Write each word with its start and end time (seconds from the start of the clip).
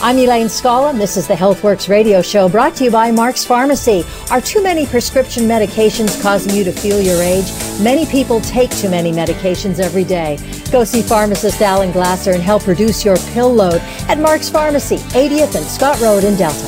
I'm 0.00 0.16
Elaine 0.16 0.48
Scala, 0.48 0.90
and 0.90 1.00
this 1.00 1.16
is 1.16 1.26
the 1.26 1.34
HealthWorks 1.34 1.88
radio 1.88 2.22
show 2.22 2.48
brought 2.48 2.76
to 2.76 2.84
you 2.84 2.90
by 2.92 3.10
Mark's 3.10 3.44
Pharmacy. 3.44 4.04
Are 4.30 4.40
too 4.40 4.62
many 4.62 4.86
prescription 4.86 5.42
medications 5.42 6.22
causing 6.22 6.54
you 6.54 6.62
to 6.62 6.70
feel 6.70 7.00
your 7.00 7.20
age? 7.20 7.46
Many 7.82 8.06
people 8.06 8.40
take 8.42 8.70
too 8.70 8.88
many 8.88 9.10
medications 9.10 9.80
every 9.80 10.04
day. 10.04 10.38
Go 10.70 10.84
see 10.84 11.02
pharmacist 11.02 11.60
Alan 11.60 11.90
Glasser 11.90 12.30
and 12.30 12.40
help 12.40 12.68
reduce 12.68 13.04
your 13.04 13.16
pill 13.32 13.52
load 13.52 13.80
at 14.08 14.20
Mark's 14.20 14.48
Pharmacy, 14.48 14.98
80th 14.98 15.56
and 15.56 15.66
Scott 15.66 16.00
Road 16.00 16.22
in 16.22 16.36
Delta. 16.36 16.66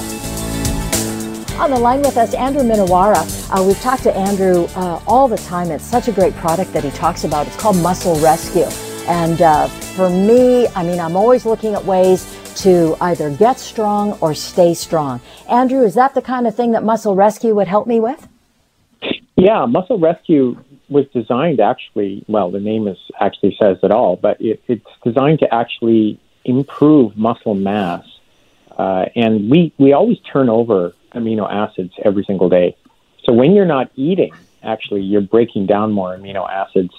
On 1.61 1.71
the 1.71 1.79
line 1.79 2.03
with 2.03 2.17
us, 2.17 2.35
Andrew 2.35 2.63
Minowara. 2.63 3.23
Uh, 3.57 3.63
we've 3.63 3.81
talked 3.81 4.03
to 4.03 4.17
Andrew 4.17 4.65
uh, 4.75 5.01
all 5.07 5.29
the 5.29 5.39
time. 5.39 5.71
It's 5.71 5.85
such 5.85 6.09
a 6.09 6.13
great 6.13 6.35
product 6.35 6.73
that 6.73 6.83
he 6.83 6.91
talks 6.91 7.23
about. 7.23 7.47
It's 7.47 7.57
called 7.57 7.77
Muscle 7.77 8.19
Rescue. 8.19 8.67
And 9.07 9.41
uh, 9.41 9.69
for 9.69 10.11
me, 10.11 10.67
I 10.69 10.83
mean, 10.83 10.99
I'm 10.99 11.15
always 11.15 11.47
looking 11.47 11.75
at 11.75 11.85
ways 11.85 12.40
to 12.57 12.97
either 13.01 13.31
get 13.31 13.59
strong 13.59 14.13
or 14.21 14.35
stay 14.35 14.75
strong. 14.75 15.21
Andrew, 15.49 15.83
is 15.83 15.95
that 15.95 16.15
the 16.15 16.23
kind 16.23 16.47
of 16.47 16.55
thing 16.55 16.73
that 16.73 16.85
Muscle 16.85 17.15
Rescue 17.15 17.55
would 17.55 17.69
help 17.69 17.87
me 17.87 18.01
with? 18.01 18.29
Yeah, 19.37 19.67
Muscle 19.67 19.99
Rescue 19.99 20.63
was 20.91 21.07
designed 21.15 21.61
actually, 21.61 22.25
well, 22.29 22.51
the 22.51 22.61
name 22.61 22.89
is 22.89 22.99
actually 23.21 23.57
says 23.61 23.79
it 23.83 23.91
all, 23.91 24.17
but 24.17 24.41
it, 24.41 24.63
it's 24.67 24.87
designed 25.05 25.39
to 25.39 25.55
actually 25.55 26.19
improve 26.45 27.17
muscle 27.17 27.55
mass. 27.55 28.05
Uh, 28.77 29.07
and 29.15 29.51
we, 29.51 29.73
we 29.79 29.93
always 29.93 30.19
turn 30.21 30.49
over 30.49 30.93
amino 31.15 31.51
acids 31.51 31.93
every 32.05 32.25
single 32.25 32.49
day. 32.49 32.77
So 33.25 33.33
when 33.33 33.53
you're 33.53 33.67
not 33.67 33.91
eating, 33.95 34.33
actually, 34.63 35.03
you're 35.03 35.21
breaking 35.21 35.67
down 35.67 35.93
more 35.93 36.17
amino 36.17 36.49
acids 36.51 36.93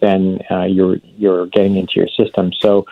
than 0.00 0.42
uh, 0.50 0.64
you're, 0.64 0.96
you're 1.16 1.46
getting 1.46 1.76
into 1.76 1.94
your 1.96 2.08
system. 2.08 2.52
So 2.52 2.86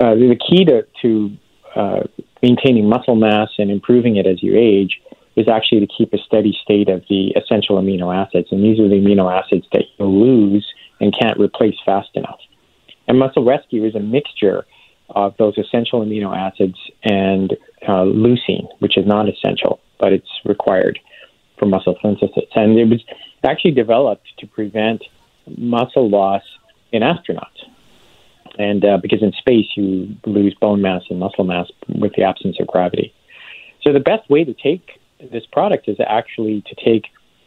uh, 0.00 0.14
the 0.14 0.36
key 0.36 0.64
to, 0.64 0.86
to 1.02 1.36
uh, 1.76 2.00
maintaining 2.42 2.88
muscle 2.88 3.14
mass 3.14 3.48
and 3.58 3.70
improving 3.70 4.16
it 4.16 4.26
as 4.26 4.42
you 4.42 4.56
age 4.56 5.00
is 5.36 5.48
actually 5.48 5.80
to 5.80 5.86
keep 5.86 6.12
a 6.12 6.18
steady 6.18 6.56
state 6.62 6.88
of 6.88 7.02
the 7.08 7.34
essential 7.36 7.80
amino 7.80 8.14
acids. 8.14 8.48
And 8.50 8.62
these 8.62 8.78
are 8.78 8.88
the 8.88 8.96
amino 8.96 9.32
acids 9.32 9.66
that 9.72 9.84
you 9.98 10.06
lose 10.06 10.66
and 11.00 11.14
can't 11.18 11.38
replace 11.38 11.74
fast 11.84 12.10
enough. 12.14 12.38
And 13.08 13.18
muscle 13.18 13.44
rescue 13.44 13.84
is 13.84 13.94
a 13.94 14.00
mixture 14.00 14.64
of 15.10 15.34
those 15.38 15.58
essential 15.58 16.04
amino 16.04 16.34
acids 16.34 16.78
and 17.02 17.52
uh, 17.86 18.04
leucine, 18.04 18.66
which 18.78 18.96
is 18.96 19.06
not 19.06 19.28
essential, 19.28 19.80
but 19.98 20.12
it's 20.12 20.30
required 20.44 20.98
for 21.58 21.66
muscle 21.66 21.96
synthesis. 22.02 22.44
And 22.54 22.78
it 22.78 22.88
was 22.88 23.02
actually 23.44 23.72
developed 23.72 24.26
to 24.38 24.46
prevent 24.46 25.02
muscle 25.58 26.08
loss 26.08 26.42
in 26.92 27.02
astronauts 27.02 27.68
and 28.58 28.84
uh, 28.84 28.98
because 29.00 29.22
in 29.22 29.32
space 29.32 29.66
you 29.76 30.16
lose 30.26 30.54
bone 30.60 30.82
mass 30.82 31.02
and 31.10 31.18
muscle 31.18 31.44
mass 31.44 31.68
with 31.88 32.12
the 32.16 32.22
absence 32.22 32.56
of 32.60 32.66
gravity. 32.66 33.14
So 33.82 33.92
the 33.92 34.00
best 34.00 34.28
way 34.30 34.44
to 34.44 34.54
take 34.54 35.00
this 35.32 35.44
product 35.52 35.88
is 35.88 35.96
actually 36.06 36.62
to 36.62 36.74
take 36.74 37.06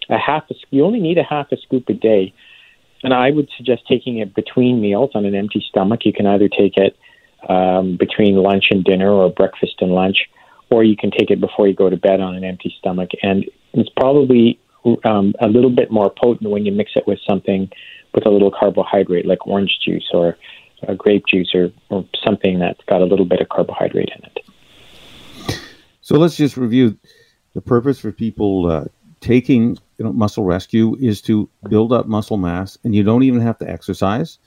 a 0.09 0.17
half 0.17 0.43
a 0.49 0.55
you 0.69 0.85
only 0.85 0.99
need 0.99 1.17
a 1.17 1.23
half 1.23 1.51
a 1.51 1.57
scoop 1.57 1.89
a 1.89 1.93
day. 1.93 2.33
And 3.03 3.13
i 3.13 3.29
would 3.29 3.49
suggest 3.55 3.83
taking 3.87 4.17
it 4.17 4.33
between 4.33 4.81
meals 4.81 5.11
on 5.13 5.25
an 5.25 5.35
empty 5.35 5.63
stomach. 5.69 6.01
You 6.05 6.13
can 6.13 6.25
either 6.25 6.49
take 6.49 6.77
it 6.77 6.97
um, 7.47 7.95
between 7.97 8.35
lunch 8.35 8.65
and 8.71 8.83
dinner 8.83 9.11
or 9.11 9.29
breakfast 9.29 9.75
and 9.81 9.91
lunch 9.91 10.17
or 10.69 10.83
you 10.83 10.97
can 10.97 11.11
take 11.11 11.31
it 11.31 11.39
before 11.39 11.67
you 11.67 11.73
go 11.73 11.89
to 11.89 11.97
bed 11.97 12.19
on 12.19 12.35
an 12.35 12.43
empty 12.43 12.75
stomach. 12.77 13.11
And 13.21 13.45
it's 13.73 13.89
probably 13.95 14.59
um, 15.03 15.33
a 15.39 15.47
little 15.47 15.69
bit 15.69 15.91
more 15.91 16.09
potent 16.09 16.49
when 16.49 16.65
you 16.65 16.71
mix 16.71 16.91
it 16.95 17.07
with 17.07 17.19
something 17.27 17.69
with 18.13 18.25
a 18.25 18.29
little 18.29 18.51
carbohydrate 18.51 19.25
like 19.25 19.45
orange 19.45 19.79
juice 19.83 20.09
or 20.13 20.37
uh, 20.87 20.93
grape 20.93 21.25
juice 21.27 21.53
or, 21.53 21.71
or 21.89 22.05
something 22.23 22.59
that's 22.59 22.83
got 22.85 23.01
a 23.01 23.05
little 23.05 23.25
bit 23.25 23.41
of 23.41 23.49
carbohydrate 23.49 24.09
in 24.15 24.23
it. 24.25 25.57
So 26.01 26.17
let's 26.17 26.35
just 26.35 26.57
review 26.57 26.97
the 27.53 27.61
purpose 27.61 27.99
for 27.99 28.11
people 28.11 28.69
uh, 28.69 28.85
taking 29.19 29.77
you 29.97 30.05
know, 30.05 30.13
muscle 30.13 30.43
rescue 30.43 30.95
is 30.99 31.21
to 31.23 31.49
build 31.69 31.91
up 31.91 32.07
muscle 32.07 32.37
mass, 32.37 32.77
and 32.83 32.93
you 32.95 33.03
don't 33.03 33.23
even 33.23 33.41
have 33.41 33.57
to 33.57 33.69
exercise 33.69 34.37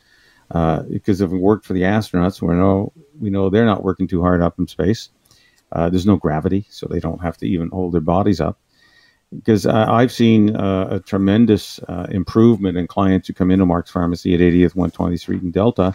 uh, 0.53 0.83
because 0.85 1.21
if 1.21 1.33
it 1.33 1.37
worked 1.37 1.65
for 1.65 1.73
the 1.73 1.83
astronauts, 1.83 2.41
we 2.41 2.55
know 2.55 2.93
we 3.21 3.31
know 3.31 3.51
they're 3.51 3.67
not 3.67 3.85
working 3.85 4.07
too 4.07 4.23
hard 4.23 4.41
up 4.41 4.59
in 4.59 4.67
space. 4.67 5.11
Uh, 5.73 5.91
there's 5.91 6.07
no 6.07 6.17
gravity, 6.17 6.67
so 6.71 6.87
they 6.87 7.01
don't 7.01 7.21
have 7.21 7.37
to 7.37 7.47
even 7.47 7.69
hold 7.69 7.93
their 7.93 8.01
bodies 8.01 8.41
up. 8.41 8.59
Because 9.33 9.65
uh, 9.65 9.87
I've 9.89 10.11
seen 10.11 10.57
uh, 10.57 10.89
a 10.91 11.01
tremendous 11.01 11.79
uh, 11.87 12.07
improvement 12.11 12.77
in 12.77 12.89
clients 12.89 13.29
who 13.29 13.35
come 13.35 13.53
into 13.53 13.65
Mark's 13.65 13.91
Pharmacy 13.91 14.35
at 14.35 14.41
80th 14.41 14.75
120th 14.75 15.21
Street 15.21 15.43
in 15.43 15.53
Delta 15.53 15.95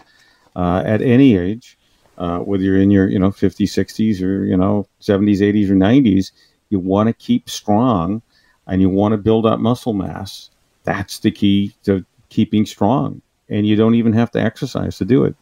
uh, 0.56 0.82
at 0.84 1.02
any 1.02 1.36
age, 1.36 1.78
uh, 2.18 2.38
whether 2.38 2.64
you're 2.64 2.80
in 2.80 2.90
your 2.90 3.08
you 3.08 3.18
know 3.18 3.30
50s, 3.30 3.68
60s, 3.68 4.22
or 4.22 4.44
you 4.44 4.56
know 4.56 4.88
70s, 5.00 5.40
80s, 5.40 5.70
or 5.70 5.74
90s. 5.74 6.32
You 6.70 6.80
want 6.80 7.08
to 7.08 7.12
keep 7.12 7.48
strong, 7.48 8.22
and 8.66 8.80
you 8.80 8.88
want 8.88 9.12
to 9.12 9.18
build 9.18 9.46
up 9.46 9.60
muscle 9.60 9.92
mass. 9.92 10.50
That's 10.84 11.20
the 11.20 11.30
key 11.30 11.74
to 11.84 12.04
keeping 12.30 12.66
strong, 12.66 13.20
and 13.48 13.66
you 13.66 13.76
don't 13.76 13.94
even 13.94 14.14
have 14.14 14.30
to 14.32 14.40
exercise 14.40 14.98
to 14.98 15.04
do 15.04 15.24
it. 15.24 15.36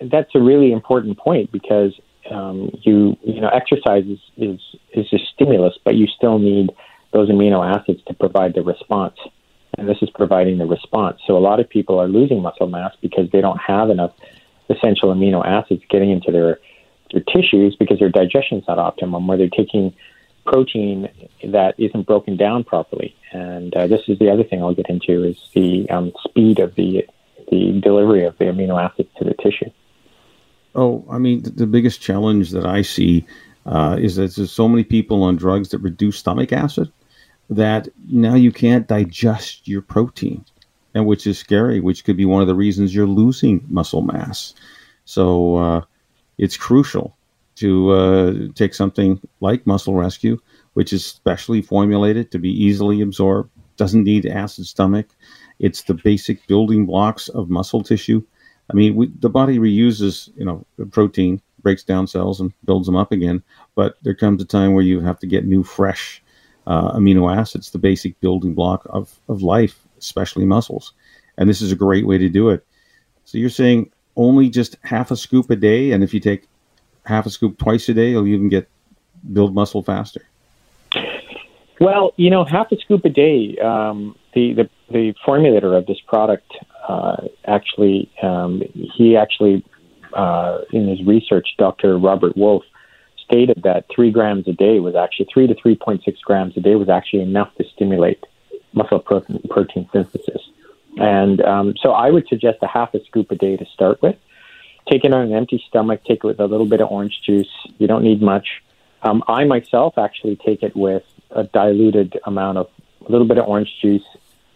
That's 0.00 0.34
a 0.34 0.40
really 0.40 0.72
important 0.72 1.18
point 1.18 1.50
because 1.50 1.98
um, 2.30 2.70
you 2.82 3.16
you 3.22 3.40
know 3.40 3.48
exercise 3.48 4.04
is, 4.06 4.20
is 4.36 4.60
is 4.94 5.12
a 5.12 5.18
stimulus, 5.34 5.76
but 5.84 5.96
you 5.96 6.06
still 6.06 6.38
need 6.38 6.70
those 7.12 7.28
amino 7.28 7.66
acids 7.66 8.00
to 8.06 8.14
provide 8.14 8.54
the 8.54 8.62
response 8.62 9.16
and 9.78 9.88
this 9.88 9.98
is 10.02 10.08
providing 10.10 10.58
the 10.58 10.66
response. 10.66 11.20
So 11.26 11.36
a 11.36 11.38
lot 11.38 11.60
of 11.60 11.68
people 11.68 11.98
are 11.98 12.08
losing 12.08 12.42
muscle 12.42 12.66
mass 12.66 12.94
because 13.00 13.30
they 13.30 13.40
don't 13.40 13.60
have 13.60 13.90
enough 13.90 14.12
essential 14.68 15.14
amino 15.14 15.44
acids 15.44 15.82
getting 15.88 16.10
into 16.10 16.32
their 16.32 16.58
their 17.12 17.22
tissues 17.22 17.76
because 17.76 17.98
their 17.98 18.08
digestion 18.08 18.58
is 18.58 18.64
not 18.66 18.78
optimum, 18.78 19.28
or 19.30 19.36
they're 19.36 19.48
taking 19.48 19.94
protein 20.44 21.08
that 21.44 21.74
isn't 21.78 22.06
broken 22.06 22.36
down 22.36 22.64
properly. 22.64 23.14
And 23.32 23.74
uh, 23.74 23.86
this 23.86 24.02
is 24.08 24.18
the 24.18 24.30
other 24.30 24.44
thing 24.44 24.62
I'll 24.62 24.74
get 24.74 24.88
into 24.88 25.24
is 25.24 25.50
the 25.54 25.88
um, 25.90 26.12
speed 26.24 26.58
of 26.58 26.74
the 26.74 27.06
the 27.50 27.80
delivery 27.80 28.24
of 28.24 28.36
the 28.38 28.44
amino 28.46 28.82
acids 28.82 29.08
to 29.18 29.24
the 29.24 29.34
tissue. 29.34 29.70
Oh, 30.74 31.04
I 31.10 31.18
mean, 31.18 31.42
the 31.42 31.66
biggest 31.66 32.00
challenge 32.00 32.50
that 32.50 32.66
I 32.66 32.82
see 32.82 33.24
uh, 33.64 33.96
is 33.98 34.16
that 34.16 34.34
there's 34.34 34.52
so 34.52 34.68
many 34.68 34.84
people 34.84 35.22
on 35.22 35.36
drugs 35.36 35.70
that 35.70 35.78
reduce 35.78 36.18
stomach 36.18 36.52
acid 36.52 36.92
that 37.48 37.88
now 38.08 38.34
you 38.34 38.52
can't 38.52 38.86
digest 38.86 39.68
your 39.68 39.80
protein, 39.80 40.44
and 40.96 41.04
which 41.04 41.26
is 41.26 41.38
scary, 41.38 41.78
which 41.78 42.04
could 42.04 42.16
be 42.16 42.24
one 42.24 42.40
of 42.40 42.48
the 42.48 42.54
reasons 42.54 42.94
you're 42.94 43.06
losing 43.06 43.62
muscle 43.68 44.00
mass. 44.00 44.54
So 45.04 45.56
uh, 45.56 45.80
it's 46.38 46.56
crucial 46.56 47.14
to 47.56 47.90
uh, 47.90 48.34
take 48.54 48.72
something 48.72 49.20
like 49.42 49.66
Muscle 49.66 49.94
Rescue, 49.94 50.38
which 50.72 50.94
is 50.94 51.04
specially 51.04 51.60
formulated 51.60 52.30
to 52.30 52.38
be 52.38 52.48
easily 52.48 53.02
absorbed, 53.02 53.50
doesn't 53.76 54.04
need 54.04 54.24
acid 54.24 54.66
stomach. 54.66 55.08
It's 55.58 55.82
the 55.82 55.92
basic 55.92 56.46
building 56.46 56.86
blocks 56.86 57.28
of 57.28 57.50
muscle 57.50 57.82
tissue. 57.82 58.22
I 58.70 58.74
mean, 58.74 58.96
we, 58.96 59.12
the 59.20 59.28
body 59.28 59.58
reuses, 59.58 60.30
you 60.34 60.46
know, 60.46 60.64
protein, 60.92 61.42
breaks 61.60 61.82
down 61.82 62.06
cells 62.06 62.40
and 62.40 62.54
builds 62.64 62.86
them 62.86 62.96
up 62.96 63.12
again. 63.12 63.42
But 63.74 63.96
there 64.00 64.14
comes 64.14 64.40
a 64.40 64.46
time 64.46 64.72
where 64.72 64.82
you 64.82 65.00
have 65.00 65.18
to 65.18 65.26
get 65.26 65.44
new, 65.44 65.62
fresh 65.62 66.22
uh, 66.66 66.92
amino 66.96 67.34
acids, 67.34 67.70
the 67.70 67.78
basic 67.78 68.18
building 68.20 68.54
block 68.54 68.86
of, 68.88 69.20
of 69.28 69.42
life, 69.42 69.85
especially 69.98 70.44
muscles. 70.44 70.92
And 71.38 71.48
this 71.48 71.60
is 71.60 71.72
a 71.72 71.76
great 71.76 72.06
way 72.06 72.18
to 72.18 72.28
do 72.28 72.50
it. 72.50 72.66
So 73.24 73.38
you're 73.38 73.50
saying 73.50 73.90
only 74.16 74.48
just 74.48 74.76
half 74.82 75.10
a 75.10 75.16
scoop 75.16 75.50
a 75.50 75.56
day, 75.56 75.92
and 75.92 76.02
if 76.02 76.14
you 76.14 76.20
take 76.20 76.48
half 77.04 77.26
a 77.26 77.30
scoop 77.30 77.58
twice 77.58 77.88
a 77.88 77.94
day, 77.94 78.10
you'll 78.10 78.26
even 78.26 78.48
get 78.48 78.68
build 79.32 79.54
muscle 79.54 79.82
faster. 79.82 80.22
Well, 81.80 82.14
you 82.16 82.30
know, 82.30 82.44
half 82.44 82.72
a 82.72 82.76
scoop 82.76 83.04
a 83.04 83.10
day. 83.10 83.58
Um, 83.58 84.16
the, 84.34 84.54
the 84.54 84.70
the 84.90 85.14
formulator 85.26 85.76
of 85.76 85.86
this 85.86 86.00
product 86.06 86.52
uh, 86.88 87.16
actually, 87.46 88.10
um, 88.22 88.62
he 88.74 89.16
actually, 89.16 89.64
uh, 90.14 90.58
in 90.72 90.88
his 90.88 91.04
research, 91.04 91.48
Dr. 91.58 91.98
Robert 91.98 92.36
Wolfe, 92.36 92.64
stated 93.24 93.62
that 93.64 93.86
three 93.94 94.12
grams 94.12 94.46
a 94.46 94.52
day 94.52 94.78
was 94.78 94.94
actually 94.94 95.26
three 95.32 95.48
to 95.48 95.54
3.6 95.54 96.00
grams 96.24 96.56
a 96.56 96.60
day 96.60 96.76
was 96.76 96.88
actually 96.88 97.22
enough 97.22 97.52
to 97.56 97.64
stimulate 97.74 98.22
muscle 98.76 99.00
protein, 99.00 99.88
synthesis. 99.92 100.42
And 100.98 101.40
um, 101.42 101.74
so 101.80 101.90
I 101.90 102.10
would 102.10 102.28
suggest 102.28 102.58
a 102.62 102.66
half 102.66 102.94
a 102.94 103.04
scoop 103.04 103.30
a 103.30 103.34
day 103.34 103.56
to 103.56 103.66
start 103.66 104.00
with. 104.02 104.16
Take 104.88 105.04
it 105.04 105.12
on 105.12 105.22
an 105.22 105.32
empty 105.32 105.62
stomach, 105.68 106.04
take 106.04 106.18
it 106.18 106.24
with 106.24 106.38
a 106.38 106.46
little 106.46 106.66
bit 106.66 106.80
of 106.80 106.90
orange 106.90 107.20
juice. 107.22 107.50
You 107.78 107.88
don't 107.88 108.04
need 108.04 108.22
much. 108.22 108.62
Um, 109.02 109.24
I 109.26 109.44
myself 109.44 109.98
actually 109.98 110.36
take 110.36 110.62
it 110.62 110.76
with 110.76 111.02
a 111.30 111.44
diluted 111.44 112.18
amount 112.24 112.58
of 112.58 112.68
a 113.06 113.10
little 113.10 113.26
bit 113.26 113.38
of 113.38 113.46
orange 113.46 113.72
juice, 113.80 114.04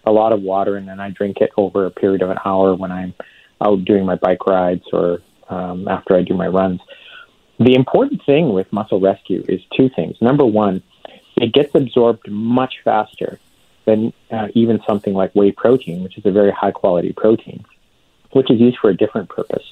a 0.05 0.13
lot 0.13 0.33
of 0.33 0.41
water, 0.43 0.77
and 0.77 0.89
then 0.89 1.01
I 1.01 1.11
drink 1.11 1.39
it 1.41 1.51
over 1.57 1.85
a 1.85 1.91
period 1.91 2.23
of 2.23 2.31
an 2.31 2.39
hour 2.45 2.75
when 2.75 2.93
I'm 2.93 3.15
out 3.61 3.85
doing 3.85 4.07
my 4.07 4.17
bike 4.17 4.47
rides 4.47 4.85
or 4.93 5.21
um, 5.49 5.89
after 5.89 6.17
I 6.17 6.23
do 6.23 6.35
my 6.35 6.47
runs. 6.47 6.81
The 7.59 7.75
important 7.75 8.25
thing 8.25 8.53
with 8.55 8.73
Muscle 8.73 9.01
Rescue 9.01 9.45
is 9.47 9.61
two 9.77 9.91
things. 9.95 10.17
Number 10.23 10.47
one, 10.47 10.83
it 11.37 11.53
gets 11.53 11.75
absorbed 11.75 12.31
much 12.31 12.77
faster 12.85 13.39
than 13.85 14.12
uh, 14.31 14.49
even 14.55 14.81
something 14.87 15.15
like 15.15 15.32
whey 15.32 15.53
protein, 15.53 16.03
which 16.03 16.19
is 16.19 16.27
a 16.27 16.31
very 16.31 16.53
high 16.53 16.71
quality 16.71 17.12
protein, 17.12 17.65
which 18.32 18.50
is 18.50 18.61
used 18.61 18.79
for 18.79 18.91
a 18.91 18.97
different 18.97 19.29
purpose. 19.29 19.65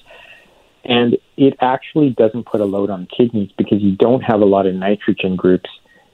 And 0.84 1.18
it 1.36 1.54
actually 1.60 2.10
doesn't 2.10 2.44
put 2.44 2.60
a 2.60 2.64
load 2.64 2.90
on 2.90 3.06
kidneys 3.06 3.50
because 3.58 3.82
you 3.82 3.96
don't 3.96 4.22
have 4.22 4.40
a 4.40 4.46
lot 4.46 4.66
of 4.66 4.74
nitrogen 4.74 5.36
groups 5.36 5.68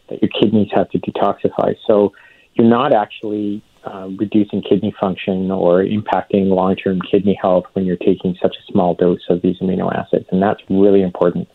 that 0.09 0.21
your 0.21 0.31
kidneys 0.31 0.69
have 0.73 0.91
to 0.91 0.99
detoxify. 0.99 1.77
So 1.87 2.13
you're 2.55 2.69
not 2.69 2.93
actually 2.93 3.63
uh, 3.85 4.09
reducing 4.17 4.63
kidney 4.63 4.95
function 4.99 5.51
or 5.51 5.85
impacting 5.85 6.49
long 6.49 6.77
term 6.77 7.01
kidney 7.03 7.39
health 7.41 7.67
when 7.75 7.85
you're 7.85 7.97
taking 7.97 8.37
such 8.41 8.57
a 8.57 8.73
small 8.73 8.95
dose 8.95 9.21
of 9.29 9.43
these 9.43 9.59
amino 9.59 9.95
acids. 9.95 10.27
And 10.31 10.43
that's 10.43 10.63
really 10.69 11.03
important. 11.03 11.49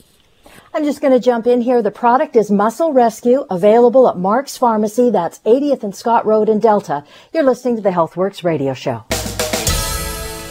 I'm 0.73 0.83
just 0.83 1.01
going 1.01 1.13
to 1.13 1.19
jump 1.19 1.47
in 1.47 1.61
here. 1.61 1.81
The 1.81 1.91
product 1.91 2.35
is 2.35 2.51
Muscle 2.51 2.93
Rescue, 2.93 3.45
available 3.49 4.07
at 4.07 4.17
Mark's 4.17 4.57
Pharmacy. 4.57 5.09
That's 5.09 5.39
80th 5.39 5.83
and 5.83 5.95
Scott 5.95 6.25
Road 6.25 6.49
in 6.49 6.59
Delta. 6.59 7.03
You're 7.33 7.43
listening 7.43 7.75
to 7.77 7.81
the 7.81 7.89
HealthWorks 7.91 8.43
radio 8.43 8.73
show. 8.73 9.03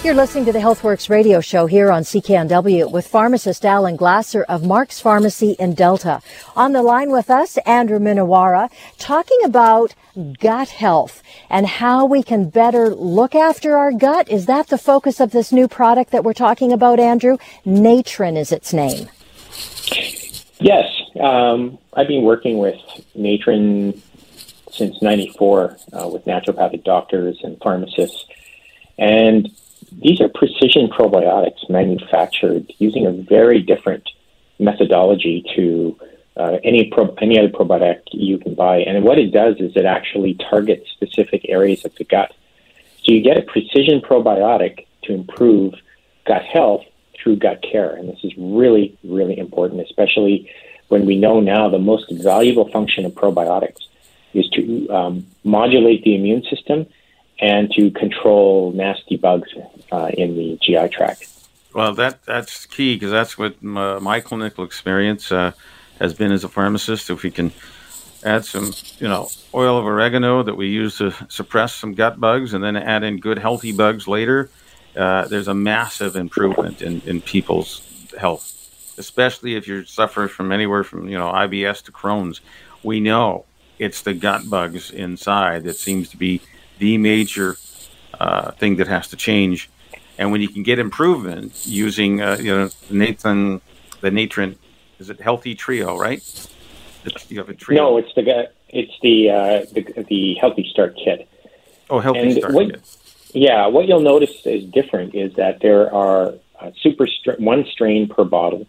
You're 0.04 0.14
listening 0.14 0.44
to 0.44 0.52
the 0.52 0.60
HealthWorks 0.60 1.10
radio 1.10 1.40
show 1.40 1.66
here 1.66 1.90
on 1.90 2.04
CKNW 2.04 2.90
with 2.90 3.08
pharmacist 3.08 3.66
Alan 3.66 3.96
Glasser 3.96 4.44
of 4.44 4.64
Mark's 4.64 5.00
Pharmacy 5.00 5.56
in 5.58 5.74
Delta. 5.74 6.22
On 6.54 6.72
the 6.72 6.82
line 6.82 7.10
with 7.10 7.30
us, 7.30 7.56
Andrew 7.66 7.98
Minowara, 7.98 8.70
talking 8.96 9.38
about 9.44 9.96
gut 10.40 10.68
health 10.68 11.20
and 11.50 11.66
how 11.66 12.06
we 12.06 12.22
can 12.22 12.48
better 12.48 12.90
look 12.90 13.34
after 13.34 13.76
our 13.76 13.90
gut. 13.90 14.30
Is 14.30 14.46
that 14.46 14.68
the 14.68 14.78
focus 14.78 15.18
of 15.18 15.32
this 15.32 15.52
new 15.52 15.66
product 15.66 16.12
that 16.12 16.22
we're 16.22 16.32
talking 16.32 16.72
about, 16.72 17.00
Andrew? 17.00 17.36
Natren 17.66 18.36
is 18.36 18.52
its 18.52 18.72
name. 18.72 19.08
Yes, 20.60 20.90
um, 21.20 21.78
I've 21.94 22.08
been 22.08 22.24
working 22.24 22.58
with 22.58 22.78
Natren 23.16 24.00
since 24.70 25.00
'94 25.00 25.76
uh, 25.92 26.08
with 26.08 26.24
naturopathic 26.24 26.84
doctors 26.84 27.38
and 27.42 27.58
pharmacists, 27.60 28.26
and 28.98 29.48
these 29.92 30.20
are 30.20 30.28
precision 30.28 30.88
probiotics 30.88 31.68
manufactured 31.70 32.72
using 32.78 33.06
a 33.06 33.12
very 33.12 33.62
different 33.62 34.08
methodology 34.58 35.44
to 35.54 35.96
uh, 36.36 36.58
any 36.64 36.90
pro- 36.90 37.14
any 37.20 37.38
other 37.38 37.48
probiotic 37.48 38.00
you 38.12 38.38
can 38.38 38.54
buy. 38.54 38.78
And 38.78 39.04
what 39.04 39.18
it 39.18 39.30
does 39.30 39.56
is 39.58 39.76
it 39.76 39.84
actually 39.84 40.34
targets 40.34 40.90
specific 40.90 41.46
areas 41.48 41.84
of 41.84 41.94
the 41.96 42.04
gut. 42.04 42.32
So 43.04 43.12
you 43.12 43.22
get 43.22 43.38
a 43.38 43.42
precision 43.42 44.00
probiotic 44.00 44.86
to 45.04 45.14
improve 45.14 45.74
gut 46.26 46.42
health 46.42 46.84
through 47.22 47.36
gut 47.36 47.62
care. 47.62 47.94
And 47.94 48.08
this 48.08 48.20
is 48.22 48.32
really, 48.36 48.96
really 49.04 49.38
important, 49.38 49.80
especially 49.80 50.50
when 50.88 51.06
we 51.06 51.16
know 51.16 51.40
now 51.40 51.68
the 51.68 51.78
most 51.78 52.10
valuable 52.10 52.68
function 52.70 53.04
of 53.04 53.12
probiotics 53.12 53.86
is 54.34 54.48
to 54.50 54.88
um, 54.88 55.26
modulate 55.44 56.04
the 56.04 56.14
immune 56.14 56.42
system 56.44 56.86
and 57.40 57.70
to 57.72 57.90
control 57.90 58.72
nasty 58.72 59.16
bugs 59.16 59.50
uh, 59.92 60.10
in 60.16 60.36
the 60.36 60.58
GI 60.62 60.88
tract. 60.88 61.28
Well, 61.74 61.94
that 61.94 62.24
that's 62.24 62.66
key 62.66 62.96
because 62.96 63.10
that's 63.10 63.38
what 63.38 63.62
my, 63.62 63.98
my, 63.98 64.20
clinical 64.20 64.64
experience 64.64 65.30
uh, 65.30 65.52
has 66.00 66.14
been 66.14 66.32
as 66.32 66.42
a 66.42 66.48
pharmacist. 66.48 67.10
If 67.10 67.22
we 67.22 67.30
can 67.30 67.52
add 68.24 68.44
some, 68.44 68.72
you 68.98 69.06
know, 69.06 69.28
oil 69.54 69.78
of 69.78 69.84
oregano 69.84 70.42
that 70.42 70.56
we 70.56 70.68
use 70.68 70.98
to 70.98 71.12
suppress 71.28 71.74
some 71.74 71.94
gut 71.94 72.18
bugs, 72.18 72.54
and 72.54 72.64
then 72.64 72.76
add 72.76 73.04
in 73.04 73.18
good 73.18 73.38
healthy 73.38 73.72
bugs 73.72 74.08
later, 74.08 74.50
uh, 74.98 75.28
there's 75.28 75.48
a 75.48 75.54
massive 75.54 76.16
improvement 76.16 76.82
in, 76.82 77.00
in 77.06 77.20
people's 77.20 77.82
health, 78.18 78.94
especially 78.98 79.54
if 79.54 79.68
you're 79.68 79.84
suffering 79.84 80.28
from 80.28 80.50
anywhere 80.50 80.82
from 80.82 81.08
you 81.08 81.16
know 81.16 81.30
IBS 81.30 81.82
to 81.84 81.92
Crohn's. 81.92 82.40
We 82.82 83.00
know 83.00 83.44
it's 83.78 84.02
the 84.02 84.14
gut 84.14 84.50
bugs 84.50 84.90
inside 84.90 85.64
that 85.64 85.76
seems 85.76 86.08
to 86.10 86.16
be 86.16 86.40
the 86.78 86.98
major 86.98 87.56
uh, 88.18 88.50
thing 88.52 88.76
that 88.76 88.88
has 88.88 89.08
to 89.08 89.16
change. 89.16 89.70
And 90.18 90.32
when 90.32 90.40
you 90.40 90.48
can 90.48 90.64
get 90.64 90.80
improvement 90.80 91.64
using 91.64 92.20
uh, 92.20 92.38
you 92.40 92.54
know 92.54 92.70
Nathan 92.90 93.60
the 94.00 94.10
Natren, 94.10 94.56
is 94.98 95.10
it 95.10 95.20
Healthy 95.20 95.54
Trio, 95.54 95.96
right? 95.96 96.22
you 97.28 97.38
have 97.38 97.48
a 97.48 97.54
trio. 97.54 97.82
No, 97.82 97.96
it's 97.98 98.12
the 98.14 98.50
it's 98.68 98.92
the 99.02 99.30
uh, 99.30 99.66
the, 99.72 100.04
the 100.08 100.34
Healthy 100.34 100.68
Start 100.70 100.96
Kit. 101.02 101.28
Oh, 101.88 102.00
Healthy 102.00 102.20
and 102.20 102.32
Start 102.32 102.52
what, 102.52 102.70
Kit. 102.70 102.96
Yeah, 103.32 103.66
what 103.66 103.86
you'll 103.86 104.00
notice 104.00 104.46
is 104.46 104.64
different 104.64 105.14
is 105.14 105.34
that 105.34 105.60
there 105.60 105.92
are 105.92 106.34
uh, 106.60 106.70
super 106.82 107.06
str- 107.06 107.38
one 107.38 107.64
strain 107.70 108.08
per 108.08 108.24
bottle. 108.24 108.66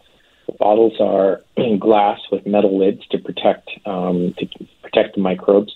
The 0.47 0.53
bottles 0.53 0.99
are 0.99 1.41
in 1.57 1.79
glass 1.79 2.19
with 2.31 2.45
metal 2.45 2.77
lids 2.77 3.05
to 3.07 3.17
protect 3.17 3.69
um, 3.85 4.33
to 4.37 4.47
protect 4.81 5.15
the 5.15 5.21
microbes, 5.21 5.75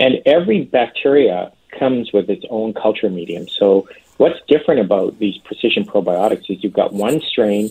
and 0.00 0.22
every 0.26 0.64
bacteria 0.64 1.52
comes 1.78 2.12
with 2.12 2.30
its 2.30 2.44
own 2.50 2.72
culture 2.72 3.10
medium. 3.10 3.48
So 3.48 3.88
what's 4.16 4.38
different 4.46 4.80
about 4.80 5.18
these 5.18 5.38
precision 5.38 5.84
probiotics 5.84 6.50
is 6.50 6.62
you've 6.62 6.72
got 6.72 6.92
one 6.92 7.20
strain 7.20 7.70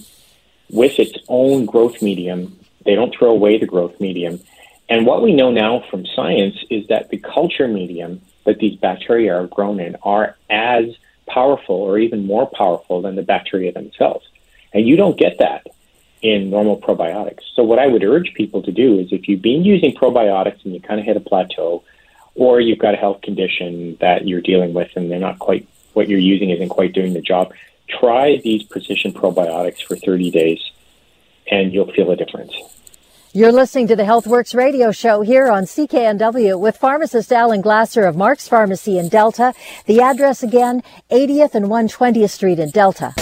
with 0.70 1.00
its 1.00 1.18
own 1.28 1.66
growth 1.66 2.02
medium. 2.02 2.60
They 2.86 2.96
don't 2.96 3.16
throw 3.16 3.32
away 3.32 3.58
the 3.58 3.66
growth 3.66 4.00
medium. 4.00 4.42
And 4.90 5.06
what 5.06 5.24
we 5.24 5.34
know 5.34 5.52
now 5.52 5.84
from 5.90 6.06
science 6.06 6.58
is 6.70 6.88
that 6.88 7.10
the 7.10 7.18
culture 7.18 7.68
medium 7.68 8.22
that 8.46 8.60
these 8.60 8.76
bacteria 8.78 9.36
are 9.36 9.48
grown 9.48 9.80
in 9.80 9.96
are 10.04 10.36
as 10.50 10.86
powerful 11.28 11.76
or 11.76 11.98
even 11.98 12.26
more 12.26 12.46
powerful 12.46 13.02
than 13.02 13.16
the 13.16 13.24
bacteria 13.24 13.72
themselves. 13.72 14.28
And 14.74 14.88
you 14.88 14.96
don't 14.96 15.18
get 15.18 15.38
that 15.40 15.68
in 16.22 16.50
normal 16.50 16.80
probiotics. 16.80 17.42
So 17.54 17.64
what 17.64 17.80
I 17.80 17.88
would 17.88 18.04
urge 18.04 18.34
people 18.34 18.64
to 18.64 18.72
do 18.72 19.00
is 19.00 19.12
if 19.12 19.28
you've 19.28 19.42
been 19.42 19.64
using 19.64 19.94
probiotics 19.94 20.64
and 20.64 20.74
you 20.74 20.80
kind 20.80 21.00
of 21.00 21.06
hit 21.06 21.18
a 21.18 21.20
plateau, 21.20 21.84
or 22.36 22.60
you've 22.60 22.80
got 22.80 22.94
a 22.94 22.98
health 22.98 23.22
condition 23.22 23.98
that 24.02 24.28
you're 24.28 24.42
dealing 24.42 24.74
with 24.74 24.90
and 24.96 25.12
they're 25.12 25.20
not 25.20 25.40
quite 25.40 25.68
what 25.94 26.10
you're 26.10 26.20
using 26.20 26.50
isn't 26.50 26.70
quite 26.70 26.92
doing 26.94 27.14
the 27.14 27.22
job, 27.22 27.54
try 27.88 28.38
these 28.38 28.64
precision 28.64 29.14
probiotics 29.14 29.84
for 29.84 29.96
30 29.96 30.32
days 30.32 30.72
and 31.48 31.72
you'll 31.72 31.92
feel 31.92 32.10
a 32.10 32.16
difference. 32.16 32.54
You're 33.36 33.52
listening 33.52 33.88
to 33.88 33.96
the 33.96 34.04
HealthWorks 34.04 34.54
radio 34.54 34.92
show 34.92 35.22
here 35.22 35.50
on 35.50 35.64
CKNW 35.64 36.60
with 36.60 36.78
pharmacist 36.78 37.32
Alan 37.32 37.62
Glasser 37.62 38.06
of 38.06 38.16
Mark's 38.16 38.48
Pharmacy 38.48 39.00
in 39.00 39.10
Delta. 39.10 39.56
The 39.88 40.02
address 40.02 40.44
again, 40.44 40.84
80th 41.10 41.56
and 41.56 41.66
120th 41.66 42.30
Street 42.30 42.60
in 42.60 42.70
Delta. 42.70 43.16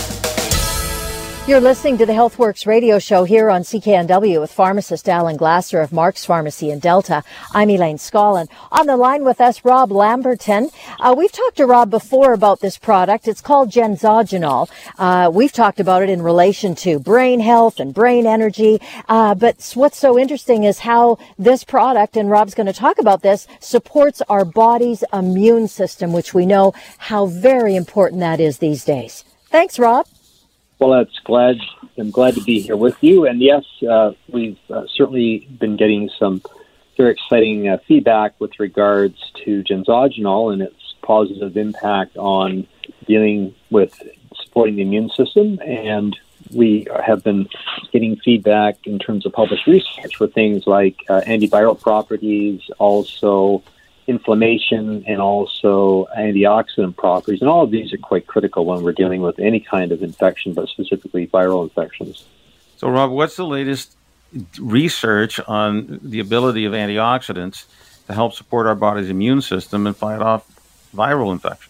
You're 1.48 1.60
listening 1.60 1.98
to 1.98 2.06
the 2.06 2.14
HealthWorks 2.14 2.68
radio 2.68 3.00
show 3.00 3.24
here 3.24 3.50
on 3.50 3.64
CKNW 3.64 4.40
with 4.40 4.52
pharmacist 4.52 5.10
Alan 5.10 5.38
Glasser 5.38 5.82
of 5.82 5.92
Mark's 5.92 6.24
Pharmacy 6.24 6.70
in 6.70 6.78
Delta. 6.78 7.24
I'm 7.52 7.72
Elaine 7.72 7.98
Scollin. 7.98 8.48
On 8.72 8.86
the 8.86 8.96
line 8.96 9.24
with 9.24 9.42
us, 9.42 9.66
Rob 9.66 9.92
Lamberton. 9.92 10.70
Uh, 11.00 11.16
we've 11.18 11.32
talked 11.32 11.58
to 11.58 11.66
Rob 11.66 11.90
before 11.90 12.34
about 12.34 12.60
this 12.60 12.78
product. 12.78 13.28
It's 13.28 13.42
called 13.42 13.72
Genzogenol. 13.72 14.70
Uh, 15.00 15.32
we've 15.34 15.52
talked 15.52 15.80
about 15.80 16.04
it 16.04 16.12
in 16.12 16.22
relation 16.22 16.76
to 16.76 17.00
brain 17.00 17.40
health 17.40 17.80
and 17.80 17.92
brain 17.92 18.28
energy. 18.28 18.80
Uh, 19.10 19.34
but 19.34 19.72
what's 19.74 19.98
so 19.98 20.20
interesting 20.20 20.64
is 20.64 20.80
how 20.80 21.18
this 21.40 21.64
product, 21.64 22.16
and 22.16 22.30
Rob's 22.30 22.54
going 22.54 22.68
to 22.68 22.74
talk 22.74 23.00
about 23.00 23.24
this, 23.24 23.48
supports 23.60 24.22
our 24.30 24.46
body's 24.46 25.04
immune 25.12 25.68
system, 25.68 26.14
which 26.14 26.36
we 26.36 26.46
know 26.46 26.72
how 27.00 27.26
very 27.26 27.76
important 27.76 28.20
that 28.20 28.40
is 28.40 28.60
these 28.60 28.86
days. 28.86 29.26
Thanks, 29.50 29.80
Rob. 29.80 30.06
Well, 30.82 30.98
that's 30.98 31.20
glad. 31.20 31.60
I'm 31.96 32.10
glad 32.10 32.34
to 32.34 32.42
be 32.42 32.60
here 32.60 32.76
with 32.76 32.98
you. 33.02 33.28
And 33.28 33.40
yes, 33.40 33.64
uh, 33.88 34.14
we've 34.28 34.58
uh, 34.68 34.88
certainly 34.92 35.48
been 35.60 35.78
getting 35.78 36.10
some 36.18 36.42
very 36.98 37.12
exciting 37.12 37.70
uh, 37.70 37.78
feedback 37.88 38.34
with 38.42 38.60
regards 38.60 39.32
to 39.46 39.62
genzogenol 39.62 40.52
and 40.52 40.64
its 40.64 40.96
positive 41.04 41.56
impact 41.56 42.18
on 42.18 42.66
dealing 43.06 43.54
with 43.70 43.94
supporting 44.44 44.78
the 44.78 44.82
immune 44.82 45.12
system. 45.12 45.60
And 45.64 46.18
we 46.52 46.88
have 47.06 47.24
been 47.24 47.48
getting 47.94 48.16
feedback 48.16 48.80
in 48.88 48.98
terms 48.98 49.28
of 49.28 49.34
published 49.34 49.68
research 49.68 50.16
for 50.16 50.26
things 50.26 50.66
like 50.66 50.96
uh, 51.08 51.22
antiviral 51.28 51.80
properties, 51.80 52.60
also 52.80 53.62
inflammation 54.08 55.04
and 55.08 55.22
also 55.22 56.08
antioxidant 56.18 56.96
properties. 56.98 57.42
And 57.42 57.50
all 57.50 57.64
of 57.64 57.72
these 57.72 57.94
are 57.94 57.98
quite 57.98 58.28
critical 58.28 58.66
when 58.66 58.84
we're 58.84 58.94
dealing 58.94 59.22
with 59.22 59.40
any 59.40 59.60
kind 59.60 59.92
of 59.92 60.02
infection, 60.02 60.54
but 60.54 60.68
specifically 60.70 61.28
viral 61.28 61.64
infections. 61.64 62.26
So, 62.78 62.90
Rob, 62.90 63.12
what's 63.12 63.36
the 63.36 63.46
latest 63.46 63.96
research 64.60 65.40
on 65.42 66.00
the 66.02 66.20
ability 66.20 66.66
of 66.66 66.74
antioxidants 66.74 67.66
to 68.08 68.14
help 68.14 68.34
support 68.34 68.66
our 68.68 68.76
body's 68.76 69.10
immune 69.10 69.42
system 69.42 69.86
and 69.86 69.96
fight 69.96 70.22
off 70.22 70.48
viral 70.96 71.32
infections? 71.32 71.70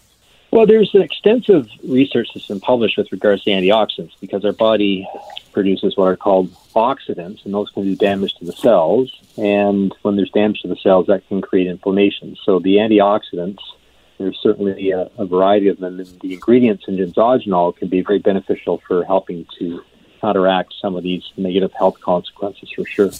Well, 0.50 0.66
there's 0.66 0.94
an 0.94 1.02
extensive 1.02 1.68
research 1.82 2.28
that's 2.34 2.46
been 2.46 2.60
published 2.60 2.98
with 2.98 3.10
regards 3.10 3.42
to 3.44 3.50
antioxidants 3.50 4.12
because 4.20 4.44
our 4.44 4.52
body 4.52 5.08
produces 5.52 5.96
what 5.96 6.08
are 6.08 6.16
called 6.16 6.50
oxidants, 6.74 7.44
and 7.44 7.52
those 7.54 7.70
can 7.70 7.82
do 7.82 7.94
damage 7.94 8.34
to 8.36 8.44
the 8.44 8.52
cells. 8.52 9.12
And 9.36 9.94
when 10.02 10.16
there's 10.16 10.30
damage 10.30 10.62
to 10.62 10.68
the 10.68 10.76
cells, 10.76 11.06
that 11.06 11.26
can 11.28 11.40
create 11.40 11.66
inflammation. 11.66 12.36
So 12.44 12.58
the 12.58 12.76
antioxidants 12.76 13.60
There's 14.18 14.38
certainly 14.42 14.90
a, 14.90 15.10
a 15.18 15.26
variety 15.26 15.68
of 15.68 15.78
them, 15.78 16.00
and 16.00 16.20
the 16.20 16.34
ingredients 16.34 16.84
in 16.86 16.96
ginzogenol 16.96 17.76
can 17.76 17.88
be 17.88 18.02
very 18.02 18.18
beneficial 18.18 18.80
for 18.86 19.04
helping 19.04 19.46
to 19.58 19.82
counteract 20.20 20.74
some 20.80 20.94
of 20.96 21.02
these 21.02 21.24
negative 21.36 21.72
health 21.72 22.00
consequences 22.00 22.70
for 22.74 22.84
sure. 22.86 23.10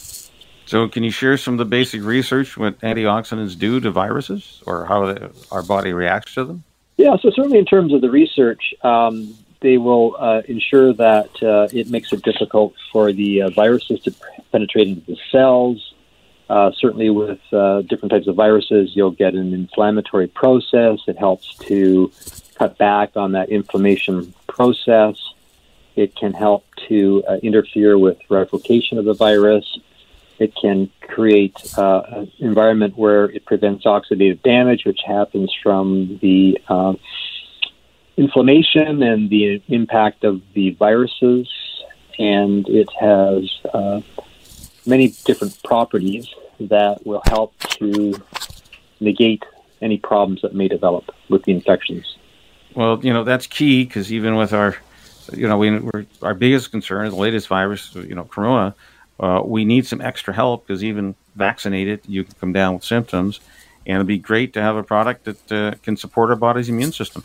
So, 0.65 0.89
can 0.89 1.03
you 1.03 1.11
share 1.11 1.37
some 1.37 1.55
of 1.55 1.59
the 1.59 1.65
basic 1.65 2.03
research 2.03 2.57
what 2.57 2.79
antioxidants 2.81 3.59
do 3.59 3.81
to 3.81 3.91
viruses 3.91 4.63
or 4.67 4.87
how 4.87 5.31
our 5.51 5.63
body 5.63 5.93
reacts 5.93 6.35
to 6.35 6.45
them? 6.45 6.65
Yeah, 6.97 7.17
so 7.21 7.31
certainly 7.31 7.59
in 7.59 7.65
terms 7.65 7.93
of 7.93 8.01
the 8.01 8.11
research, 8.11 8.75
um, 8.83 9.35
they 9.63 9.79
will 9.79 10.17
uh, 10.19 10.43
ensure 10.47 10.93
that 10.93 11.43
uh, 11.43 11.69
it 11.73 11.89
makes 11.89 12.13
it 12.13 12.23
difficult 12.23 12.75
for 12.93 13.13
the 13.13 13.43
uh, 13.43 13.51
viruses 13.51 14.01
to 14.01 14.13
penetrate 14.51 14.89
into 14.89 15.07
the 15.07 15.17
cells. 15.31 15.95
Uh, 16.51 16.71
certainly, 16.77 17.09
with 17.09 17.41
uh, 17.53 17.81
different 17.83 18.11
types 18.11 18.27
of 18.27 18.35
viruses, 18.35 18.91
you'll 18.95 19.13
get 19.13 19.35
an 19.35 19.55
inflammatory 19.55 20.27
process. 20.27 20.99
It 21.07 21.17
helps 21.17 21.57
to 21.69 22.13
cut 22.57 22.77
back 22.77 23.17
on 23.17 23.33
that 23.33 23.49
inflammation 23.49 24.35
process. 24.49 25.17
It 25.97 26.15
can 26.15 26.35
help 26.35 26.67
to 26.89 27.23
uh, 27.27 27.37
interfere 27.43 27.97
with 27.97 28.19
replication 28.29 28.99
of 28.99 29.07
the 29.07 29.15
virus. 29.15 29.79
It 30.39 30.55
can 30.57 30.91
create 31.03 31.57
an 31.79 32.31
environment 32.39 32.99
where 32.99 33.27
it 33.27 33.47
prevents 33.47 33.85
oxidative 33.85 34.43
damage, 34.43 34.85
which 34.85 35.01
happens 35.07 35.55
from 35.63 36.19
the 36.21 36.59
inflammation 38.17 39.03
and 39.03 39.31
the 39.31 39.63
impact 39.69 40.25
of 40.25 40.41
the 40.55 40.71
viruses. 40.71 41.49
And 42.19 42.69
it 42.69 42.89
has 43.01 43.51
uh, 43.73 44.01
many 44.87 45.15
different 45.25 45.63
properties 45.63 46.29
that 46.61 47.05
will 47.07 47.23
help 47.27 47.59
to 47.59 48.15
negate 49.01 49.45
any 49.81 49.99
problems 49.99 50.43
that 50.43 50.55
may 50.55 50.69
develop 50.69 51.11
with 51.29 51.43
the 51.45 51.53
infections. 51.53 52.17
Well, 52.75 53.01
you 53.03 53.13
know 53.13 53.25
that's 53.25 53.47
key 53.47 53.85
because 53.85 54.13
even 54.13 54.37
with 54.37 54.53
our, 54.53 54.77
you 55.33 55.49
know, 55.49 55.59
we, 55.59 55.81
our 56.23 56.35
biggest 56.35 56.71
concern 56.71 57.07
is 57.07 57.13
the 57.13 57.19
latest 57.19 57.49
virus, 57.49 57.95
you 57.95 58.15
know, 58.15 58.25
Corona. 58.25 58.75
Uh, 59.21 59.43
we 59.45 59.65
need 59.65 59.87
some 59.87 60.01
extra 60.01 60.33
help 60.33 60.67
because 60.67 60.83
even 60.83 61.15
vaccinated, 61.37 62.01
you 62.07 62.25
can 62.25 62.35
come 62.41 62.53
down 62.53 62.75
with 62.75 62.85
symptoms, 62.85 63.41
and 63.87 63.97
it'd 63.97 64.07
be 64.07 64.19
great 64.19 64.53
to 64.55 64.63
have 64.63 64.77
a 64.77 64.83
product 64.83 65.25
that 65.25 65.53
uh, 65.53 65.75
can 65.83 65.97
support 65.97 66.31
our 66.31 66.37
body's 66.37 66.69
immune 66.69 66.93
system. 66.93 67.23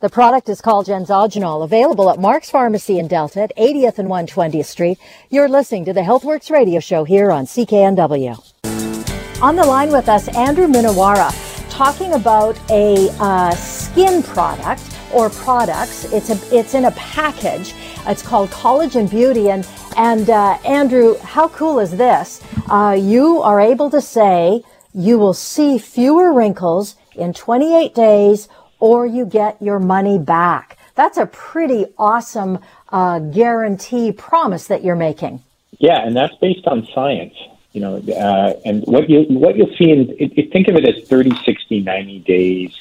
The 0.00 0.08
product 0.08 0.48
is 0.48 0.60
called 0.60 0.86
Genzogenol, 0.86 1.64
available 1.64 2.08
at 2.08 2.20
Mark's 2.20 2.48
Pharmacy 2.48 3.00
in 3.00 3.08
Delta 3.08 3.42
at 3.42 3.56
80th 3.56 3.98
and 3.98 4.08
120th 4.08 4.66
Street. 4.66 4.96
You're 5.28 5.48
listening 5.48 5.84
to 5.86 5.92
the 5.92 6.02
HealthWorks 6.02 6.52
radio 6.52 6.78
show 6.78 7.02
here 7.02 7.32
on 7.32 7.46
CKNW. 7.46 9.42
On 9.42 9.56
the 9.56 9.64
line 9.64 9.90
with 9.90 10.08
us, 10.08 10.28
Andrew 10.36 10.68
Minowara, 10.68 11.34
talking 11.68 12.12
about 12.12 12.56
a 12.70 13.08
uh, 13.18 13.50
skin 13.56 14.22
product 14.22 14.82
or 15.12 15.30
products. 15.30 16.04
It's 16.12 16.30
a 16.30 16.56
it's 16.56 16.74
in 16.74 16.84
a 16.84 16.92
package. 16.92 17.74
It's 18.06 18.22
called 18.22 18.50
Collagen 18.50 19.10
Beauty, 19.10 19.50
and 19.50 19.66
and 19.96 20.30
uh, 20.30 20.58
Andrew, 20.64 21.18
how 21.18 21.48
cool 21.48 21.80
is 21.80 21.96
this? 21.96 22.40
Uh, 22.70 22.96
you 22.96 23.42
are 23.42 23.60
able 23.60 23.90
to 23.90 24.00
say 24.00 24.62
you 24.94 25.18
will 25.18 25.34
see 25.34 25.76
fewer 25.76 26.32
wrinkles 26.32 26.94
in 27.16 27.32
28 27.32 27.94
days, 27.94 28.48
or 28.80 29.06
you 29.06 29.26
get 29.26 29.60
your 29.60 29.78
money 29.78 30.18
back. 30.18 30.78
That's 30.94 31.18
a 31.18 31.26
pretty 31.26 31.86
awesome 31.96 32.58
uh, 32.88 33.20
guarantee 33.20 34.12
promise 34.12 34.66
that 34.66 34.82
you're 34.82 34.96
making. 34.96 35.42
Yeah, 35.78 36.04
and 36.04 36.16
that's 36.16 36.34
based 36.36 36.66
on 36.66 36.86
science. 36.94 37.34
You 37.72 37.82
know, 37.82 37.96
uh, 37.96 38.54
and 38.64 38.82
what 38.84 39.08
you 39.08 39.22
what 39.28 39.56
you'll 39.56 39.74
see 39.76 39.90
in 39.90 40.10
it, 40.18 40.32
it, 40.36 40.52
think 40.52 40.68
of 40.68 40.74
it 40.74 40.84
as 40.84 41.06
30, 41.06 41.36
60, 41.44 41.80
90 41.82 42.18
days 42.20 42.76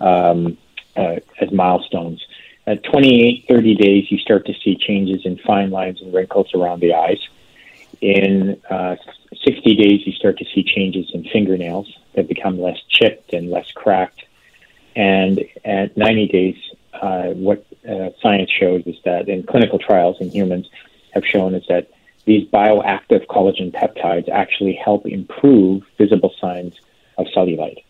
um, 0.00 0.56
uh, 0.96 1.16
as 1.40 1.50
milestones. 1.50 2.24
At 2.66 2.84
28, 2.84 3.46
30 3.48 3.74
days, 3.76 4.10
you 4.12 4.18
start 4.18 4.44
to 4.46 4.54
see 4.62 4.76
changes 4.76 5.24
in 5.24 5.38
fine 5.38 5.70
lines 5.70 6.02
and 6.02 6.12
wrinkles 6.12 6.52
around 6.54 6.80
the 6.80 6.92
eyes. 6.92 7.18
In 8.02 8.60
uh, 8.68 8.96
60 9.42 9.74
days, 9.74 10.06
you 10.06 10.12
start 10.12 10.38
to 10.38 10.44
see 10.54 10.62
changes 10.62 11.10
in 11.14 11.24
fingernails 11.24 11.92
that 12.12 12.28
become 12.28 12.60
less 12.60 12.78
chipped 12.88 13.32
and 13.32 13.50
less 13.50 13.72
cracked. 13.72 14.24
And 14.98 15.44
at 15.64 15.96
90 15.96 16.26
days, 16.26 16.56
uh, 16.92 17.28
what 17.28 17.64
uh, 17.88 18.10
science 18.20 18.50
shows 18.50 18.82
is 18.84 18.96
that 19.04 19.28
in 19.28 19.44
clinical 19.44 19.78
trials 19.78 20.16
in 20.20 20.28
humans 20.28 20.68
have 21.12 21.24
shown 21.24 21.54
is 21.54 21.64
that 21.68 21.88
these 22.24 22.48
bioactive 22.48 23.24
collagen 23.26 23.70
peptides 23.72 24.28
actually 24.28 24.72
help 24.72 25.06
improve 25.06 25.84
visible 25.98 26.34
signs 26.40 26.74
of 27.16 27.26
cellulite. 27.26 27.84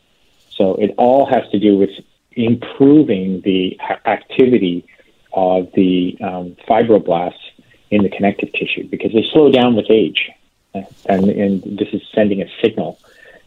So 0.50 0.74
it 0.74 0.94
all 0.98 1.24
has 1.24 1.48
to 1.50 1.58
do 1.58 1.78
with 1.78 1.90
improving 2.32 3.40
the 3.40 3.80
activity 4.04 4.84
of 5.32 5.72
the 5.72 6.18
um, 6.20 6.56
fibroblasts 6.68 7.52
in 7.90 8.02
the 8.02 8.10
connective 8.10 8.52
tissue 8.52 8.86
because 8.86 9.14
they 9.14 9.26
slow 9.32 9.50
down 9.50 9.76
with 9.76 9.86
age. 9.88 10.30
And, 10.74 11.30
and 11.30 11.62
this 11.78 11.88
is 11.94 12.02
sending 12.14 12.42
a 12.42 12.50
signal 12.62 13.00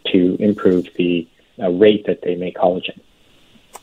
to 0.08 0.36
improve 0.40 0.88
the 0.96 1.28
uh, 1.62 1.70
rate 1.70 2.08
that 2.08 2.24
they 2.24 2.36
make 2.36 2.56
collagen. 2.56 3.00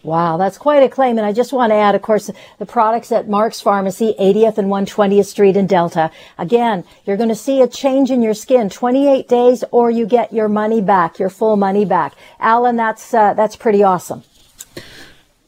Wow, 0.05 0.37
that's 0.37 0.59
quite 0.59 0.83
a 0.83 0.89
claim. 0.89 1.19
And 1.19 1.27
I 1.27 1.33
just 1.33 1.53
want 1.53 1.71
to 1.71 1.75
add, 1.75 1.95
of 1.95 2.03
course, 2.03 2.31
the 2.59 2.67
products 2.67 3.11
at 3.11 3.29
Mark's 3.29 3.61
Pharmacy, 3.61 4.15
80th 4.19 4.57
and 4.57 4.69
120th 4.69 5.27
Street 5.27 5.57
in 5.57 5.67
Delta. 5.67 6.11
Again, 6.39 6.85
you're 7.05 7.17
going 7.17 7.29
to 7.31 7.35
see 7.35 7.61
a 7.61 7.69
change 7.69 8.11
in 8.11 8.23
your 8.23 8.35
skin, 8.35 8.71
28 8.71 9.29
days, 9.29 9.65
or 9.73 9.91
you 9.91 10.07
get 10.07 10.33
your 10.33 10.49
money 10.49 10.81
back, 10.81 11.19
your 11.19 11.31
full 11.31 11.57
money 11.57 11.85
back. 11.85 12.15
Alan, 12.39 12.77
that's, 12.77 13.13
uh, 13.13 13.35
that's 13.35 13.57
pretty 13.57 13.83
awesome. 13.83 14.23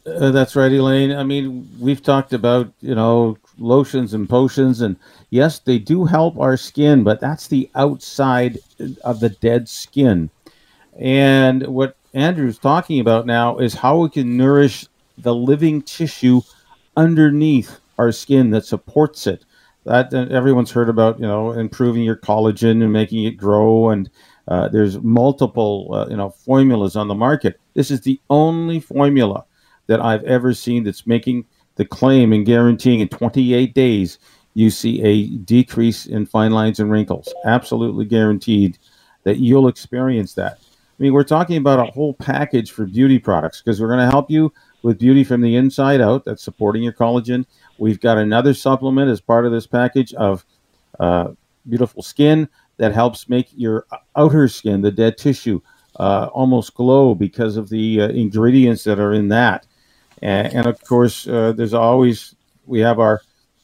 Uh, 0.04 0.30
that's 0.30 0.57
right, 0.57 0.73
Elaine. 0.73 1.12
I 1.12 1.23
mean, 1.23 1.69
we've 1.78 2.02
talked 2.02 2.33
about, 2.33 2.73
you 2.80 2.95
know, 2.95 3.38
lotions 3.59 4.14
and 4.14 4.28
potions, 4.28 4.80
and 4.80 4.97
yes, 5.28 5.61
they 5.61 5.78
do 5.78 6.07
help 6.07 6.38
our 6.38 6.57
skin, 6.57 7.04
but 7.04 7.21
that's 7.21 7.47
the 7.47 7.71
outside 7.75 8.59
of 9.04 9.21
the 9.21 9.28
dead 9.28 9.69
skin. 9.69 10.30
And 10.99 11.66
what 11.69 11.97
Andrew's 12.12 12.59
talking 12.59 13.00
about 13.00 13.26
now 13.26 13.59
is 13.59 13.75
how 13.75 13.99
we 13.99 14.09
can 14.09 14.37
nourish 14.37 14.87
the 15.19 15.35
living 15.35 15.83
tissue 15.83 16.40
underneath 16.97 17.79
our 17.99 18.11
skin 18.11 18.50
that 18.50 18.64
supports 18.64 19.26
it. 19.26 19.45
That 19.85 20.12
everyone's 20.12 20.71
heard 20.71 20.88
about, 20.88 21.19
you 21.19 21.26
know, 21.26 21.52
improving 21.52 22.02
your 22.02 22.17
collagen 22.17 22.83
and 22.83 22.93
making 22.93 23.25
it 23.25 23.33
grow, 23.33 23.88
and 23.90 24.11
uh, 24.47 24.69
there's 24.69 25.00
multiple, 25.00 25.88
uh, 25.93 26.07
you 26.11 26.17
know, 26.17 26.31
formulas 26.31 26.97
on 26.97 27.09
the 27.09 27.14
market. 27.14 27.59
This 27.75 27.90
is 27.90 28.02
the 28.02 28.21
only 28.29 28.81
formula 28.81 29.45
that 29.87 30.00
I've 30.00 30.25
ever 30.25 30.52
seen 30.52 30.85
that's 30.85 31.07
making 31.07 31.47
the 31.76 31.85
claim 31.85 32.33
and 32.33 32.45
guaranteeing 32.45 33.00
in 33.00 33.09
28 33.09 33.73
days 33.75 34.19
you 34.55 34.69
see 34.69 35.00
a 35.02 35.29
decrease 35.38 36.07
in 36.07 36.26
fine 36.26 36.52
lines 36.52 36.81
and 36.81 36.90
wrinkles. 36.90 37.33
Absolutely 37.47 38.05
guaranteed 38.05 38.79
that 39.23 39.38
you'll 39.38 39.69
experience 39.69 40.35
that. 40.35 40.59
I 41.00 41.04
mean, 41.04 41.14
we're 41.14 41.25
talking 41.25 41.57
about 41.57 41.80
a 41.80 41.90
whole 41.90 42.12
package 42.12 42.73
for 42.73 42.85
beauty 42.85 43.19
products 43.19 43.62
because 43.62 43.80
we're 43.80 43.88
going 43.88 44.04
to 44.04 44.11
help 44.11 44.30
you 44.30 44.52
with 44.83 44.99
beauty 44.99 45.25
from 45.25 45.40
the 45.40 45.57
inside 45.57 46.02
out. 46.02 46.26
That's 46.26 46.42
supporting 46.42 46.83
your 46.83 46.92
collagen. 46.92 47.47
We've 47.78 47.99
got 47.99 48.19
another 48.19 48.52
supplement 48.52 49.11
as 49.11 49.19
part 49.19 49.47
of 49.47 49.52
this 49.52 49.66
package 49.66 50.12
of 50.12 50.45
uh, 50.99 51.28
beautiful 51.66 52.02
skin 52.02 52.50
that 52.76 52.92
helps 52.92 53.30
make 53.30 53.49
your 53.54 53.87
outer 54.14 54.47
skin, 54.47 54.83
the 54.83 54.90
dead 54.90 55.16
tissue, 55.16 55.62
uh, 55.97 56.28
almost 56.35 56.75
glow 56.75 57.14
because 57.14 57.57
of 57.57 57.71
the 57.71 58.02
uh, 58.02 58.09
ingredients 58.09 58.85
that 58.85 59.00
are 59.00 59.14
in 59.14 59.28
that. 59.28 59.66
And, 60.21 60.52
and 60.52 60.66
of 60.66 60.85
course, 60.85 61.26
uh, 61.26 61.52
there's 61.52 61.73
always 61.73 62.37
we 62.66 62.80
have 62.80 62.99
our 62.99 63.23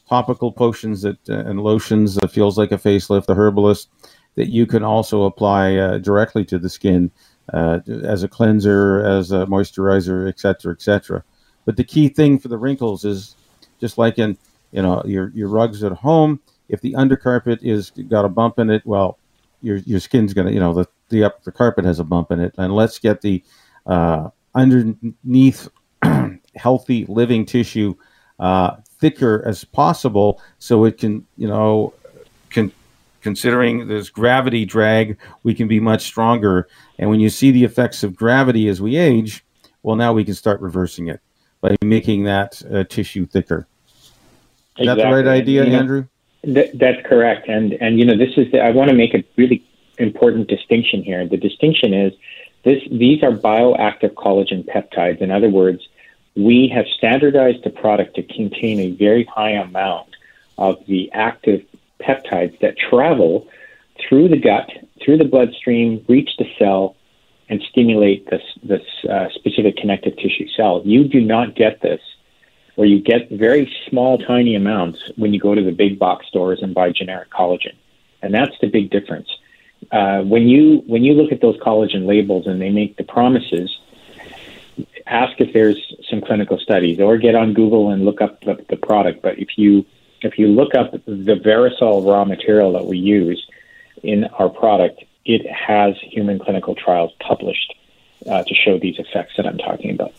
topical 0.09 0.51
potions 0.51 1.03
that 1.03 1.29
uh, 1.29 1.33
and 1.45 1.61
lotions 1.61 2.15
that 2.15 2.31
feels 2.31 2.57
like 2.57 2.71
a 2.71 2.79
facelift, 2.79 3.27
the 3.27 3.35
herbalist 3.35 3.89
that 4.37 4.49
you 4.49 4.65
can 4.65 4.83
also 4.83 5.23
apply 5.23 5.75
uh, 5.75 5.97
directly 5.97 6.45
to 6.45 6.57
the 6.59 6.69
skin 6.69 7.11
uh, 7.53 7.79
as 8.03 8.23
a 8.23 8.27
cleanser, 8.27 9.03
as 9.03 9.31
a 9.31 9.45
moisturizer, 9.47 10.29
etc., 10.29 10.73
etc. 10.73 11.23
But 11.65 11.75
the 11.75 11.83
key 11.83 12.07
thing 12.07 12.39
for 12.39 12.47
the 12.47 12.57
wrinkles 12.57 13.03
is 13.03 13.35
just 13.81 13.97
like 13.97 14.17
in 14.17 14.37
you 14.71 14.81
know 14.81 15.01
your 15.05 15.31
your 15.33 15.49
rugs 15.49 15.83
at 15.83 15.91
home. 15.91 16.39
If 16.69 16.81
the 16.81 16.93
undercarpet 16.93 17.59
is 17.63 17.91
got 18.09 18.25
a 18.25 18.29
bump 18.29 18.59
in 18.59 18.69
it, 18.69 18.85
well, 18.85 19.17
your 19.61 19.77
your 19.77 19.99
skin's 19.99 20.33
gonna 20.33 20.51
you 20.51 20.59
know 20.59 20.73
the 20.73 20.85
the 21.09 21.23
up 21.23 21.43
the 21.43 21.51
carpet 21.51 21.83
has 21.83 21.99
a 21.99 22.03
bump 22.03 22.31
in 22.31 22.39
it, 22.39 22.53
and 22.57 22.73
let's 22.73 22.99
get 22.99 23.21
the 23.21 23.43
uh, 23.87 24.29
underneath 24.53 25.67
healthy 26.55 27.05
living 27.05 27.43
tissue 27.43 27.95
uh, 28.39 28.75
thicker 28.99 29.43
as 29.47 29.63
possible 29.63 30.41
so 30.59 30.85
it 30.85 30.99
can 30.99 31.25
you 31.37 31.47
know 31.47 31.93
can 32.49 32.71
considering 33.27 33.89
this 33.89 34.09
gravity 34.09 34.63
drag, 34.63 35.17
we 35.43 35.53
can 35.53 35.67
be 35.67 35.81
much 35.81 36.03
stronger. 36.03 36.65
And 36.97 37.09
when 37.09 37.19
you 37.19 37.29
see 37.29 37.51
the 37.51 37.65
effects 37.65 38.01
of 38.01 38.15
gravity 38.15 38.69
as 38.69 38.81
we 38.81 38.95
age, 38.95 39.43
well, 39.83 39.97
now 39.97 40.13
we 40.13 40.23
can 40.23 40.33
start 40.33 40.61
reversing 40.61 41.09
it 41.09 41.19
by 41.59 41.75
making 41.83 42.23
that 42.23 42.61
uh, 42.73 42.85
tissue 42.85 43.25
thicker. 43.25 43.67
Is 44.77 44.85
that 44.85 44.95
the 44.95 45.03
right 45.03 45.27
idea, 45.27 45.63
and, 45.63 45.75
Andrew? 45.75 46.05
Th- 46.45 46.71
that's 46.75 47.05
correct. 47.05 47.49
And 47.49 47.73
and 47.73 47.99
you 47.99 48.05
know, 48.05 48.17
this 48.17 48.37
is 48.37 48.49
the, 48.53 48.61
I 48.61 48.71
want 48.71 48.89
to 48.91 48.95
make 48.95 49.13
a 49.13 49.21
really 49.35 49.61
important 49.97 50.47
distinction 50.47 51.03
here. 51.03 51.27
The 51.27 51.35
distinction 51.35 51.93
is 51.93 52.13
this, 52.63 52.81
these 52.89 53.23
are 53.23 53.31
bioactive 53.31 54.13
collagen 54.13 54.63
peptides. 54.65 55.19
In 55.19 55.31
other 55.31 55.49
words, 55.49 55.85
we 56.37 56.71
have 56.73 56.85
standardized 56.97 57.65
the 57.65 57.71
product 57.71 58.15
to 58.15 58.23
contain 58.23 58.79
a 58.79 58.91
very 58.91 59.25
high 59.25 59.51
amount 59.51 60.15
of 60.57 60.77
the 60.87 61.11
active 61.11 61.65
peptides 61.99 62.59
that 62.59 62.77
travel 62.77 63.47
through 64.07 64.29
the 64.29 64.37
gut, 64.37 64.69
through 65.03 65.17
the 65.17 65.25
bloodstream, 65.25 66.05
reach 66.07 66.29
the 66.37 66.45
cell, 66.59 66.95
and 67.49 67.61
stimulate 67.69 68.29
this, 68.29 68.43
this 68.63 68.83
uh, 69.09 69.29
specific 69.33 69.77
connective 69.77 70.15
tissue 70.17 70.47
cell. 70.55 70.81
You 70.85 71.07
do 71.07 71.21
not 71.21 71.55
get 71.55 71.81
this, 71.81 72.01
or 72.75 72.85
you 72.85 72.99
get 72.99 73.29
very 73.31 73.71
small, 73.89 74.17
tiny 74.17 74.55
amounts 74.55 75.11
when 75.15 75.33
you 75.33 75.39
go 75.39 75.55
to 75.55 75.63
the 75.63 75.71
big 75.71 75.97
box 75.97 76.27
stores 76.27 76.59
and 76.61 76.75
buy 76.75 76.91
generic 76.91 77.29
collagen, 77.31 77.75
and 78.21 78.33
that's 78.33 78.55
the 78.61 78.67
big 78.67 78.89
difference. 78.89 79.29
Uh, 79.91 80.21
when 80.23 80.47
you 80.47 80.83
when 80.87 81.03
you 81.03 81.13
look 81.13 81.31
at 81.31 81.39
those 81.39 81.55
collagen 81.57 82.05
labels 82.05 82.47
and 82.47 82.59
they 82.59 82.69
make 82.69 82.97
the 82.97 83.03
promises, 83.03 83.79
ask 85.05 85.39
if 85.39 85.53
there's 85.53 85.95
some 86.09 86.19
clinical 86.21 86.57
studies, 86.59 86.99
or 86.99 87.17
get 87.17 87.35
on 87.35 87.53
Google 87.53 87.91
and 87.91 88.03
look 88.03 88.19
up 88.21 88.41
the, 88.41 88.63
the 88.69 88.75
product. 88.75 89.21
But 89.21 89.39
if 89.39 89.57
you 89.57 89.85
if 90.21 90.37
you 90.37 90.47
look 90.47 90.75
up 90.75 90.91
the 90.91 91.39
Verisol 91.45 92.05
raw 92.05 92.25
material 92.25 92.73
that 92.73 92.85
we 92.85 92.97
use 92.97 93.45
in 94.03 94.25
our 94.25 94.49
product, 94.49 95.03
it 95.25 95.45
has 95.51 95.95
human 96.01 96.39
clinical 96.39 96.75
trials 96.75 97.11
published 97.19 97.73
uh, 98.29 98.43
to 98.43 98.53
show 98.53 98.79
these 98.79 98.97
effects 98.97 99.33
that 99.37 99.45
I'm 99.45 99.57
talking 99.57 99.91
about. 99.91 100.13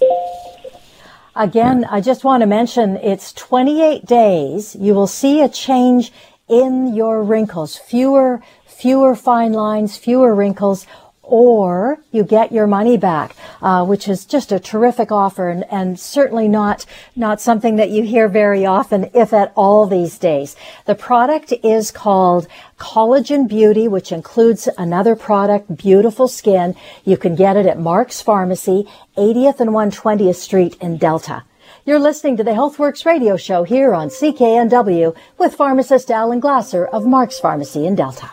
Again, 1.35 1.85
I 1.85 2.01
just 2.01 2.25
want 2.25 2.43
to 2.43 2.47
mention 2.47 2.97
it's 2.97 3.33
28 3.33 4.05
days. 4.05 4.75
You 4.75 4.95
will 4.95 5.07
see 5.07 5.41
a 5.41 5.49
change 5.49 6.13
in 6.49 6.95
your 6.95 7.23
wrinkles, 7.23 7.77
fewer, 7.77 8.43
fewer 8.67 9.15
fine 9.15 9.53
lines, 9.53 9.97
fewer 9.97 10.35
wrinkles, 10.35 10.87
or 11.29 11.99
you 12.11 12.25
get 12.25 12.51
your 12.51 12.67
money 12.67 12.97
back, 12.97 13.37
uh, 13.61 13.85
which 13.85 14.09
is 14.09 14.25
just 14.25 14.51
a 14.51 14.59
terrific 14.59 15.13
offer 15.13 15.51
and, 15.51 15.65
and, 15.71 16.01
certainly 16.01 16.49
not 16.49 16.87
not 17.17 17.41
something 17.41 17.77
that 17.77 17.91
you 17.91 18.03
hear 18.03 18.29
very 18.29 18.65
often, 18.65 19.11
if 19.15 19.33
at 19.33 19.53
all, 19.55 19.87
these 19.87 20.19
days. 20.19 20.57
The 20.87 20.95
product 20.95 21.53
is 21.63 21.91
called 21.91 22.47
Collagen 22.79 23.47
Beauty, 23.47 23.89
which 23.89 24.11
includes 24.11 24.69
another 24.79 25.15
product, 25.15 25.77
Beautiful 25.77 26.29
Skin. 26.29 26.75
You 27.05 27.17
can 27.17 27.35
get 27.35 27.57
it 27.57 27.67
at 27.67 27.79
Mark's 27.79 28.23
Pharmacy, 28.23 28.89
80th 29.17 29.61
and 29.61 29.71
120th 29.71 30.37
Street 30.37 30.77
in 30.81 30.97
Delta. 30.97 31.45
You're 31.85 31.99
listening 31.99 32.37
to 32.39 32.45
the 32.45 32.53
HealthWorks 32.53 33.05
radio 33.05 33.37
show 33.37 33.65
here 33.65 33.95
on 33.95 34.09
CKNW 34.09 35.15
with 35.39 35.55
pharmacist 35.55 36.11
Alan 36.11 36.41
Glasser 36.41 36.87
of 36.87 37.07
Mark's 37.07 37.41
Pharmacy 37.41 37.87
in 37.87 37.95
Delta. 37.95 38.31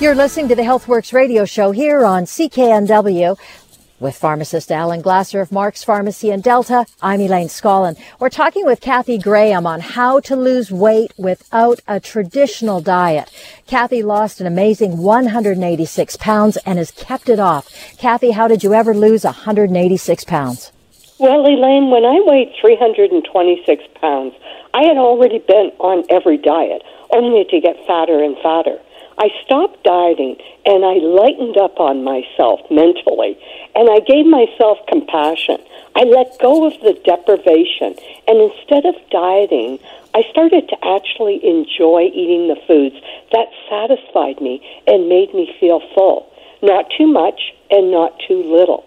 You're 0.00 0.16
listening 0.16 0.48
to 0.48 0.56
the 0.56 0.62
HealthWorks 0.62 1.12
radio 1.12 1.44
show 1.44 1.70
here 1.70 2.04
on 2.04 2.24
CKNW. 2.24 3.38
With 4.00 4.16
pharmacist 4.16 4.72
Alan 4.72 5.00
Glasser 5.00 5.40
of 5.40 5.52
Mark's 5.52 5.84
Pharmacy 5.84 6.30
in 6.30 6.40
Delta, 6.40 6.84
I'm 7.00 7.20
Elaine 7.20 7.46
Scollin. 7.46 7.96
We're 8.18 8.28
talking 8.28 8.66
with 8.66 8.80
Kathy 8.80 9.18
Graham 9.18 9.68
on 9.68 9.80
how 9.80 10.18
to 10.20 10.34
lose 10.34 10.72
weight 10.72 11.12
without 11.16 11.78
a 11.86 12.00
traditional 12.00 12.80
diet. 12.80 13.30
Kathy 13.68 14.02
lost 14.02 14.40
an 14.40 14.48
amazing 14.48 14.98
186 14.98 16.16
pounds 16.16 16.56
and 16.66 16.78
has 16.78 16.90
kept 16.90 17.28
it 17.28 17.38
off. 17.38 17.70
Kathy, 17.96 18.32
how 18.32 18.48
did 18.48 18.64
you 18.64 18.74
ever 18.74 18.94
lose 18.94 19.22
186 19.24 20.24
pounds? 20.24 20.72
Well, 21.20 21.46
Elaine, 21.46 21.90
when 21.90 22.04
I 22.04 22.20
weighed 22.26 22.52
326 22.60 23.84
pounds, 24.00 24.34
I 24.74 24.82
had 24.82 24.96
already 24.96 25.38
been 25.38 25.70
on 25.78 26.02
every 26.10 26.36
diet, 26.36 26.82
only 27.10 27.44
to 27.44 27.60
get 27.60 27.86
fatter 27.86 28.22
and 28.22 28.36
fatter. 28.38 28.78
I 29.16 29.30
stopped 29.44 29.84
dieting 29.84 30.36
and 30.66 30.84
I 30.84 30.94
lightened 30.94 31.56
up 31.56 31.78
on 31.78 32.02
myself 32.02 32.60
mentally 32.70 33.38
and 33.74 33.88
I 33.88 34.00
gave 34.00 34.26
myself 34.26 34.78
compassion. 34.88 35.58
I 35.94 36.02
let 36.02 36.38
go 36.40 36.66
of 36.66 36.74
the 36.80 36.98
deprivation 37.04 37.94
and 38.26 38.50
instead 38.50 38.84
of 38.86 38.94
dieting, 39.10 39.78
I 40.14 40.22
started 40.30 40.68
to 40.68 40.76
actually 40.84 41.44
enjoy 41.46 42.10
eating 42.12 42.48
the 42.48 42.60
foods 42.66 42.96
that 43.32 43.48
satisfied 43.70 44.40
me 44.40 44.62
and 44.86 45.08
made 45.08 45.32
me 45.32 45.54
feel 45.60 45.80
full. 45.94 46.30
Not 46.62 46.90
too 46.96 47.06
much 47.06 47.54
and 47.70 47.90
not 47.90 48.18
too 48.26 48.42
little. 48.42 48.84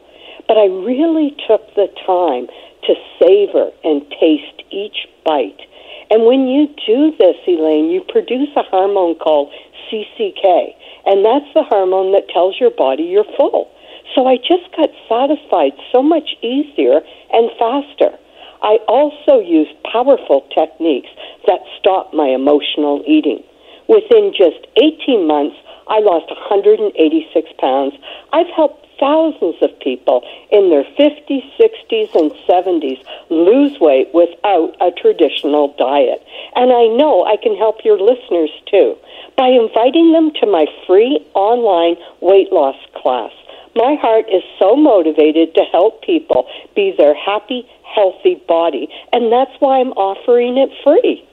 But 0.48 0.58
I 0.58 0.66
really 0.66 1.36
took 1.48 1.74
the 1.76 1.88
time 2.06 2.48
to 2.84 2.96
savor 3.20 3.72
and 3.84 4.10
taste 4.20 4.64
each 4.72 5.08
bite. 5.26 5.62
And 6.10 6.26
when 6.26 6.48
you 6.48 6.68
do 6.88 7.12
this, 7.18 7.36
Elaine, 7.48 7.90
you 7.90 8.02
produce 8.08 8.50
a 8.56 8.64
hormone 8.64 9.16
called 9.16 9.52
CCK, 9.92 10.74
and 11.06 11.26
that's 11.26 11.52
the 11.54 11.64
hormone 11.64 12.14
that 12.14 12.30
tells 12.30 12.60
your 12.60 12.72
body 12.72 13.04
you're 13.04 13.28
full. 13.38 13.70
So 14.16 14.26
I 14.26 14.38
just 14.38 14.72
got 14.76 14.90
satisfied 15.08 15.74
so 15.92 16.02
much 16.02 16.36
easier 16.42 17.02
and 17.32 17.52
faster. 17.60 18.18
I 18.64 18.80
also 18.88 19.40
used 19.40 19.72
powerful 19.92 20.48
techniques 20.56 21.10
that 21.46 21.60
stop 21.78 22.14
my 22.14 22.28
emotional 22.28 23.04
eating. 23.06 23.44
Within 23.88 24.34
just 24.36 24.66
18 24.82 25.28
months, 25.28 25.56
I 25.88 26.00
lost 26.00 26.28
186 26.28 26.98
pounds. 27.60 27.94
I've 28.34 28.50
helped 28.56 28.87
thousands 29.00 29.56
of 29.62 29.78
people 29.80 30.24
in 30.52 30.70
their 30.70 30.84
50s, 30.84 31.46
60s, 31.58 32.16
and 32.16 32.32
70s 32.48 33.04
lose 33.30 33.80
weight 33.80 34.14
without 34.14 34.76
a 34.82 34.92
traditional 34.92 35.74
diet. 35.78 36.24
And 36.56 36.72
I 36.72 36.88
know 36.98 37.26
I 37.26 37.38
can 37.38 37.56
help 37.56 37.84
your 37.84 38.00
listeners 38.00 38.52
too 38.70 38.98
by 39.38 39.48
inviting 39.48 40.12
them 40.14 40.32
to 40.40 40.46
my 40.46 40.66
free 40.86 41.20
online 41.34 41.96
weight 42.22 42.52
loss 42.52 42.78
class. 42.96 43.32
My 43.76 43.96
heart 44.02 44.26
is 44.30 44.42
so 44.58 44.76
motivated 44.76 45.54
to 45.54 45.62
help 45.72 46.02
people 46.02 46.48
be 46.76 46.96
their 46.98 47.14
happy, 47.14 47.68
healthy 47.84 48.42
body, 48.48 48.90
and 49.14 49.32
that's 49.32 49.54
why 49.60 49.80
I'm 49.80 49.92
offering 49.92 50.58
it 50.58 50.72
free. 50.84 51.24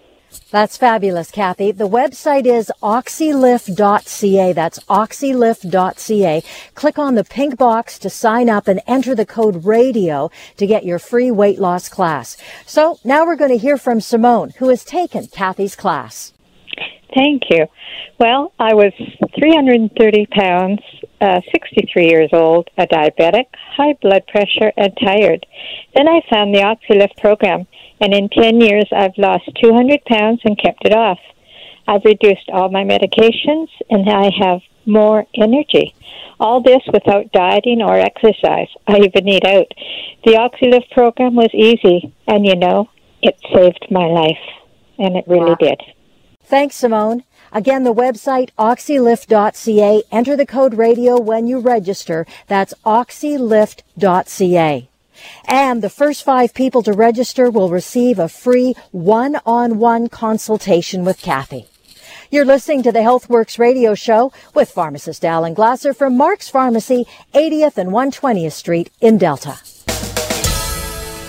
That's 0.51 0.77
fabulous, 0.77 1.31
Kathy. 1.31 1.73
The 1.73 1.89
website 1.89 2.47
is 2.47 2.71
oxylift.ca. 2.83 4.53
That's 4.53 4.79
oxylift.ca. 4.81 6.43
Click 6.75 6.99
on 6.99 7.15
the 7.15 7.25
pink 7.25 7.57
box 7.57 7.99
to 8.01 8.11
sign 8.11 8.51
up 8.51 8.69
and 8.69 8.83
enter 8.87 9.15
the 9.15 9.27
code 9.27 9.65
radio 9.65 10.31
to 10.59 10.67
get 10.67 10.85
your 10.85 10.99
free 10.99 11.31
weight 11.31 11.59
loss 11.59 11.89
class. 11.89 12.37
So 12.67 12.99
now 13.05 13.25
we're 13.25 13.37
going 13.37 13.53
to 13.53 13.57
hear 13.57 13.79
from 13.79 14.01
Simone, 14.01 14.51
who 14.59 14.69
has 14.69 14.85
taken 14.85 15.27
Kathy's 15.29 15.75
class. 15.75 16.34
Thank 17.15 17.43
you. 17.49 17.67
Well, 18.19 18.53
I 18.59 18.75
was 18.75 18.93
330 19.39 20.27
pounds, 20.27 20.81
uh, 21.21 21.41
63 21.53 22.09
years 22.09 22.31
old, 22.33 22.71
a 22.77 22.87
diabetic, 22.87 23.47
high 23.55 23.95
blood 24.03 24.27
pressure, 24.27 24.73
and 24.77 24.93
tired. 25.01 25.47
Then 25.95 26.09
I 26.09 26.23
found 26.29 26.53
the 26.53 26.61
OxyLift 26.61 27.17
program, 27.19 27.67
and 28.01 28.13
in 28.13 28.29
10 28.29 28.61
years 28.61 28.87
I've 28.91 29.17
lost 29.17 29.49
200 29.63 30.05
pounds 30.07 30.41
and 30.45 30.59
kept 30.59 30.85
it 30.85 30.93
off. 30.93 31.21
I've 31.87 32.05
reduced 32.05 32.51
all 32.53 32.69
my 32.69 32.83
medications, 32.83 33.69
and 33.91 34.09
I 34.09 34.31
have 34.41 34.61
more 34.85 35.25
energy. 35.35 35.95
All 36.41 36.63
this 36.63 36.83
without 36.93 37.31
dieting 37.31 37.81
or 37.81 37.97
exercise. 37.97 38.69
I 38.89 38.99
even 38.99 39.29
eat 39.29 39.45
out. 39.45 39.71
The 40.25 40.33
OxyLift 40.33 40.91
program 40.91 41.37
was 41.37 41.55
easy, 41.55 42.13
and 42.27 42.45
you 42.45 42.57
know, 42.57 42.89
it 43.23 43.39
saved 43.55 43.87
my 43.91 44.07
life, 44.07 44.45
and 44.99 45.17
it 45.17 45.25
really 45.29 45.51
wow. 45.51 45.57
did. 45.61 45.81
Thanks, 46.45 46.77
Simone. 46.77 47.25
Again, 47.53 47.85
the 47.85 47.95
website 47.95 48.51
oxylift.ca. 48.59 50.03
Enter 50.11 50.37
the 50.37 50.47
code 50.47 50.75
radio 50.75 51.21
when 51.21 51.47
you 51.47 51.59
register. 51.59 52.27
That's 52.49 52.75
oxylift.ca. 52.85 54.89
And 55.47 55.83
the 55.83 55.91
first 55.91 56.25
five 56.25 56.53
people 56.53 56.83
to 56.83 56.93
register 56.93 57.51
will 57.51 57.71
receive 57.71 58.19
a 58.19 58.29
free 58.29 58.75
one-on-one 58.91 60.09
consultation 60.09 61.05
with 61.05 61.23
Kathy. 61.23 61.67
You're 62.31 62.45
listening 62.45 62.83
to 62.83 62.93
the 62.93 62.99
HealthWorks 62.99 63.59
radio 63.59 63.95
show 63.95 64.33
with 64.55 64.71
pharmacist 64.71 65.25
Alan 65.25 65.55
Glasser 65.55 65.95
from 65.95 66.17
Mark's 66.17 66.49
Pharmacy, 66.49 67.07
80th 67.33 67.79
and 67.79 67.91
120th 67.91 68.53
Street 68.53 68.91
in 69.01 69.19
Delta. 69.19 69.61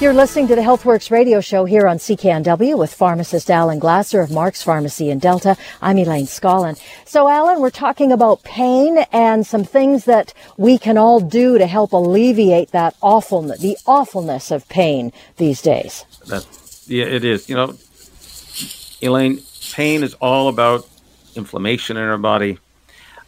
You're 0.01 0.13
listening 0.13 0.49
to 0.49 0.55
the 0.55 0.61
HealthWorks 0.61 1.09
radio 1.09 1.39
show 1.39 1.63
here 1.63 1.87
on 1.87 1.99
CKNW 1.99 2.77
with 2.77 2.93
pharmacist 2.93 3.49
Alan 3.49 3.79
Glasser 3.79 4.19
of 4.19 4.29
Mark's 4.29 4.61
Pharmacy 4.61 5.09
in 5.09 5.19
Delta. 5.19 5.55
I'm 5.81 5.97
Elaine 5.97 6.25
Scollin. 6.25 6.77
So, 7.05 7.29
Alan, 7.29 7.61
we're 7.61 7.69
talking 7.69 8.11
about 8.11 8.43
pain 8.43 9.05
and 9.13 9.47
some 9.47 9.63
things 9.63 10.03
that 10.03 10.33
we 10.57 10.77
can 10.77 10.97
all 10.97 11.21
do 11.21 11.57
to 11.57 11.65
help 11.65 11.93
alleviate 11.93 12.71
that 12.71 12.93
awfulness, 12.99 13.61
the 13.61 13.77
awfulness 13.87 14.51
of 14.51 14.67
pain 14.67 15.13
these 15.37 15.61
days. 15.61 16.03
That, 16.27 16.45
yeah, 16.87 17.05
it 17.05 17.23
is. 17.23 17.47
You 17.47 17.55
know, 17.55 17.77
Elaine, 19.01 19.39
pain 19.71 20.03
is 20.03 20.13
all 20.15 20.49
about 20.49 20.89
inflammation 21.35 21.95
in 21.95 22.03
our 22.03 22.17
body. 22.17 22.59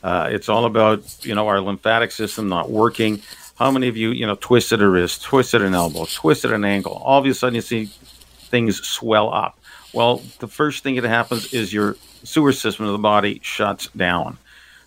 Uh, 0.04 0.30
it's 0.32 0.50
all 0.50 0.66
about 0.66 1.26
you 1.26 1.34
know 1.34 1.48
our 1.48 1.62
lymphatic 1.62 2.12
system 2.12 2.50
not 2.50 2.70
working. 2.70 3.22
How 3.58 3.72
many 3.72 3.88
of 3.88 3.98
you, 3.98 4.12
you 4.12 4.28
know, 4.28 4.36
twisted 4.36 4.84
a 4.84 4.88
wrist, 4.88 5.24
twisted 5.24 5.64
an 5.64 5.74
elbow, 5.74 6.06
twisted 6.06 6.54
an 6.54 6.64
ankle? 6.64 7.02
All 7.04 7.20
of 7.20 7.26
a 7.26 7.34
sudden, 7.34 7.56
you 7.56 7.62
see 7.62 7.86
things 7.86 8.86
swell 8.88 9.34
up. 9.34 9.58
Well, 9.94 10.22
the 10.38 10.48
first 10.48 10.84
thing 10.84 10.96
that 10.96 11.08
happens 11.08 11.54
is 11.54 11.74
your 11.74 11.96
sewer 12.24 12.52
system 12.52 12.86
of 12.86 12.92
the 12.92 13.00
body 13.00 13.40
shuts 13.42 13.88
down. 13.88 14.38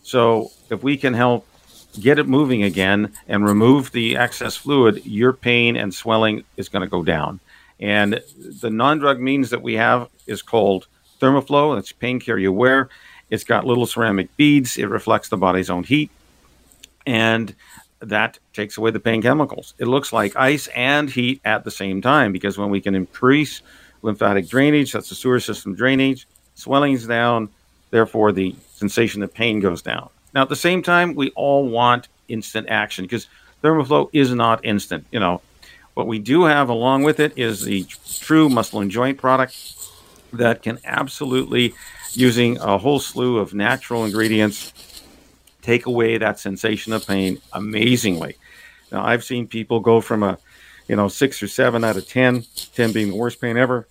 So 0.05 0.53
if 0.71 0.85
we 0.85 0.97
can 0.97 1.15
help 1.15 1.49
get 1.99 2.21
it 2.21 2.29
moving 2.29 2.63
again 2.63 3.13
and 3.27 3.45
remove 3.45 3.91
the 3.91 4.17
excess 4.17 4.55
fluid, 4.55 5.05
your 5.05 5.33
pain 5.33 5.77
and 5.77 5.93
swelling 5.93 6.45
is 6.57 6.69
going 6.69 6.83
to 6.83 6.89
go 6.89 7.03
down. 7.03 7.41
And 7.81 8.23
the 8.39 8.71
non-drug 8.71 9.19
means 9.19 9.51
that 9.51 9.63
we 9.63 9.75
have 9.75 10.09
is 10.29 10.43
called 10.43 10.87
Thermoflow. 11.21 11.77
It's 11.77 11.91
pain 11.91 12.21
care 12.21 12.39
you 12.39 12.53
wear. 12.53 12.89
It's 13.31 13.43
got 13.43 13.67
little 13.67 13.87
ceramic 13.87 14.37
beads. 14.37 14.79
It 14.79 14.89
reflects 14.89 15.29
the 15.29 15.37
body's 15.37 15.71
own 15.71 15.83
heat. 15.83 16.11
And 17.05 17.55
that 18.01 18.39
takes 18.53 18.79
away 18.79 18.91
the 18.91 19.01
pain 19.01 19.23
chemicals. 19.23 19.75
It 19.79 19.87
looks 19.87 20.13
like 20.13 20.35
ice 20.37 20.69
and 20.69 21.11
heat 21.11 21.41
at 21.45 21.65
the 21.65 21.71
same 21.71 22.01
time 22.01 22.33
because 22.33 22.59
when 22.59 22.71
we 22.71 22.81
can 22.81 22.95
increase 22.95 23.63
lymphatic 24.03 24.49
drainage, 24.49 24.93
that's 24.93 25.09
the 25.09 25.15
sewer 25.15 25.41
system 25.41 25.75
drainage, 25.75 26.27
swelling's 26.55 27.07
down, 27.07 27.51
therefore 27.91 28.33
the 28.33 28.55
sensation 28.73 29.23
of 29.23 29.33
pain 29.33 29.61
goes 29.61 29.83
down. 29.83 30.09
Now, 30.35 30.43
at 30.43 30.49
the 30.49 30.57
same 30.57 30.83
time, 30.83 31.15
we 31.15 31.31
all 31.31 31.69
want 31.69 32.09
instant 32.29 32.69
action 32.69 33.05
because 33.05 33.27
Thermoflow 33.63 34.09
is 34.13 34.33
not 34.33 34.65
instant. 34.65 35.05
You 35.11 35.21
know, 35.21 35.43
what 35.95 36.07
we 36.07 36.19
do 36.19 36.45
have 36.45 36.69
along 36.69 37.03
with 37.03 37.21
it 37.21 37.37
is 37.37 37.65
the 37.65 37.85
true 38.21 38.49
muscle 38.49 38.81
and 38.81 38.91
joint 38.91 39.19
product 39.19 39.57
that 40.33 40.63
can 40.63 40.79
absolutely, 40.85 41.75
using 42.13 42.59
a 42.59 42.79
whole 42.79 43.01
slew 43.01 43.39
of 43.39 43.53
natural 43.53 44.05
ingredients, 44.05 44.73
take 45.63 45.87
away 45.87 46.19
that 46.19 46.39
sensation 46.39 46.93
of 46.93 47.07
pain 47.07 47.41
amazingly. 47.53 48.37
Now, 48.91 49.05
I've 49.05 49.25
seen 49.25 49.47
people 49.47 49.81
go 49.81 50.01
from 50.01 50.23
a, 50.23 50.39
you 50.89 50.97
know, 50.97 51.09
six 51.09 51.43
or 51.43 51.49
seven 51.49 51.85
out 51.85 51.97
of 51.97 52.09
10, 52.09 52.45
10 52.75 52.93
being 52.93 53.09
the 53.11 53.17
worst 53.17 53.41
pain 53.41 53.57
ever, 53.57 53.87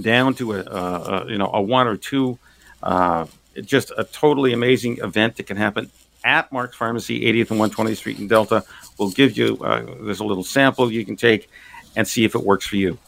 down 0.00 0.34
to 0.34 0.52
a, 0.52 0.60
a, 0.60 0.64
a 0.66 1.30
you 1.30 1.38
know, 1.38 1.50
a 1.52 1.60
one 1.60 1.86
or 1.86 1.96
two. 1.96 2.38
Uh, 2.82 3.26
just 3.62 3.92
a 3.96 4.04
totally 4.04 4.52
amazing 4.52 4.98
event 4.98 5.36
that 5.36 5.46
can 5.46 5.56
happen 5.56 5.90
at 6.24 6.50
Mark's 6.52 6.76
Pharmacy, 6.76 7.20
80th 7.20 7.50
and 7.50 7.60
120th 7.60 7.96
Street 7.96 8.18
in 8.18 8.28
Delta. 8.28 8.64
We'll 8.98 9.10
give 9.10 9.36
you, 9.36 9.58
uh, 9.58 9.84
there's 10.00 10.20
a 10.20 10.24
little 10.24 10.44
sample 10.44 10.90
you 10.90 11.04
can 11.04 11.16
take 11.16 11.48
and 11.96 12.08
see 12.08 12.24
if 12.24 12.34
it 12.34 12.42
works 12.42 12.66
for 12.66 12.76
you. 12.76 12.98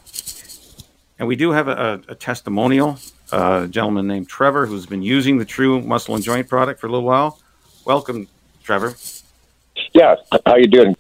And 1.19 1.27
we 1.27 1.35
do 1.35 1.51
have 1.51 1.69
a, 1.69 2.01
a 2.09 2.15
testimonial, 2.15 2.99
uh, 3.33 3.62
a 3.65 3.69
gentleman 3.69 4.07
named 4.07 4.29
Trevor 4.29 4.67
who's 4.67 4.87
been 4.87 5.03
using 5.03 5.39
the 5.39 5.45
True 5.45 5.81
Muscle 5.81 6.15
and 6.15 6.23
Joint 6.23 6.49
product 6.49 6.81
for 6.81 6.87
a 6.87 6.91
little 6.91 7.07
while. 7.07 7.41
Welcome, 7.87 8.27
Trevor. 8.64 8.96
Yeah, 9.92 10.16
how 10.44 10.57
you 10.57 10.66
doing? 10.66 10.96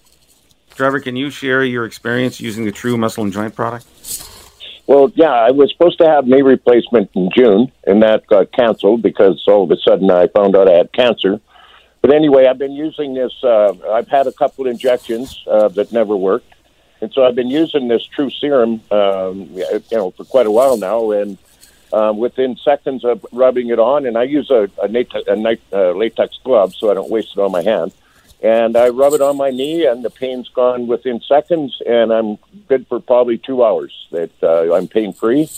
Trevor, 0.76 1.00
can 1.00 1.16
you 1.16 1.30
share 1.30 1.64
your 1.64 1.84
experience 1.84 2.40
using 2.40 2.64
the 2.64 2.70
True 2.70 2.96
Muscle 2.96 3.24
and 3.24 3.32
Joint 3.32 3.56
product? 3.56 3.86
Well, 4.86 5.10
yeah, 5.16 5.32
I 5.32 5.50
was 5.50 5.72
supposed 5.72 5.98
to 5.98 6.06
have 6.06 6.28
knee 6.28 6.42
replacement 6.42 7.10
in 7.14 7.28
June, 7.36 7.72
and 7.88 8.04
that 8.04 8.28
got 8.28 8.52
canceled 8.52 9.02
because 9.02 9.42
all 9.48 9.64
of 9.64 9.70
a 9.72 9.76
sudden 9.78 10.08
I 10.12 10.28
found 10.28 10.54
out 10.54 10.68
I 10.70 10.74
had 10.74 10.92
cancer. 10.92 11.40
But 12.02 12.14
anyway, 12.14 12.46
I've 12.46 12.58
been 12.58 12.74
using 12.74 13.14
this. 13.14 13.32
Uh, 13.42 13.74
I've 13.90 14.06
had 14.06 14.28
a 14.28 14.32
couple 14.32 14.68
injections 14.68 15.42
uh, 15.50 15.66
that 15.70 15.90
never 15.90 16.16
worked, 16.16 16.54
and 17.00 17.12
so 17.12 17.24
I've 17.24 17.34
been 17.34 17.50
using 17.50 17.88
this 17.88 18.04
True 18.04 18.30
Serum, 18.30 18.80
um, 18.92 19.50
you 19.52 19.80
know, 19.90 20.12
for 20.12 20.24
quite 20.24 20.46
a 20.46 20.52
while 20.52 20.76
now. 20.76 21.10
And 21.10 21.36
um, 21.92 22.18
within 22.18 22.56
seconds 22.56 23.04
of 23.04 23.24
rubbing 23.32 23.68
it 23.70 23.78
on, 23.78 24.06
and 24.06 24.16
I 24.18 24.24
use 24.24 24.50
a, 24.50 24.68
a, 24.82 24.88
nat- 24.88 25.14
a 25.72 25.90
uh, 25.90 25.92
latex 25.92 26.38
glove 26.44 26.74
so 26.74 26.90
I 26.90 26.94
don't 26.94 27.10
waste 27.10 27.32
it 27.36 27.40
on 27.40 27.52
my 27.52 27.62
hand 27.62 27.92
and 28.42 28.76
I 28.76 28.90
rub 28.90 29.14
it 29.14 29.20
on 29.20 29.36
my 29.36 29.50
knee, 29.50 29.86
and 29.86 30.04
the 30.04 30.10
pain's 30.10 30.48
gone 30.50 30.86
within 30.86 31.20
seconds, 31.20 31.80
and 31.86 32.12
I'm 32.12 32.38
good 32.68 32.86
for 32.86 33.00
probably 33.00 33.38
two 33.38 33.64
hours. 33.64 33.92
That 34.10 34.30
uh, 34.42 34.74
I'm 34.74 34.88
pain 34.88 35.12
free, 35.12 35.48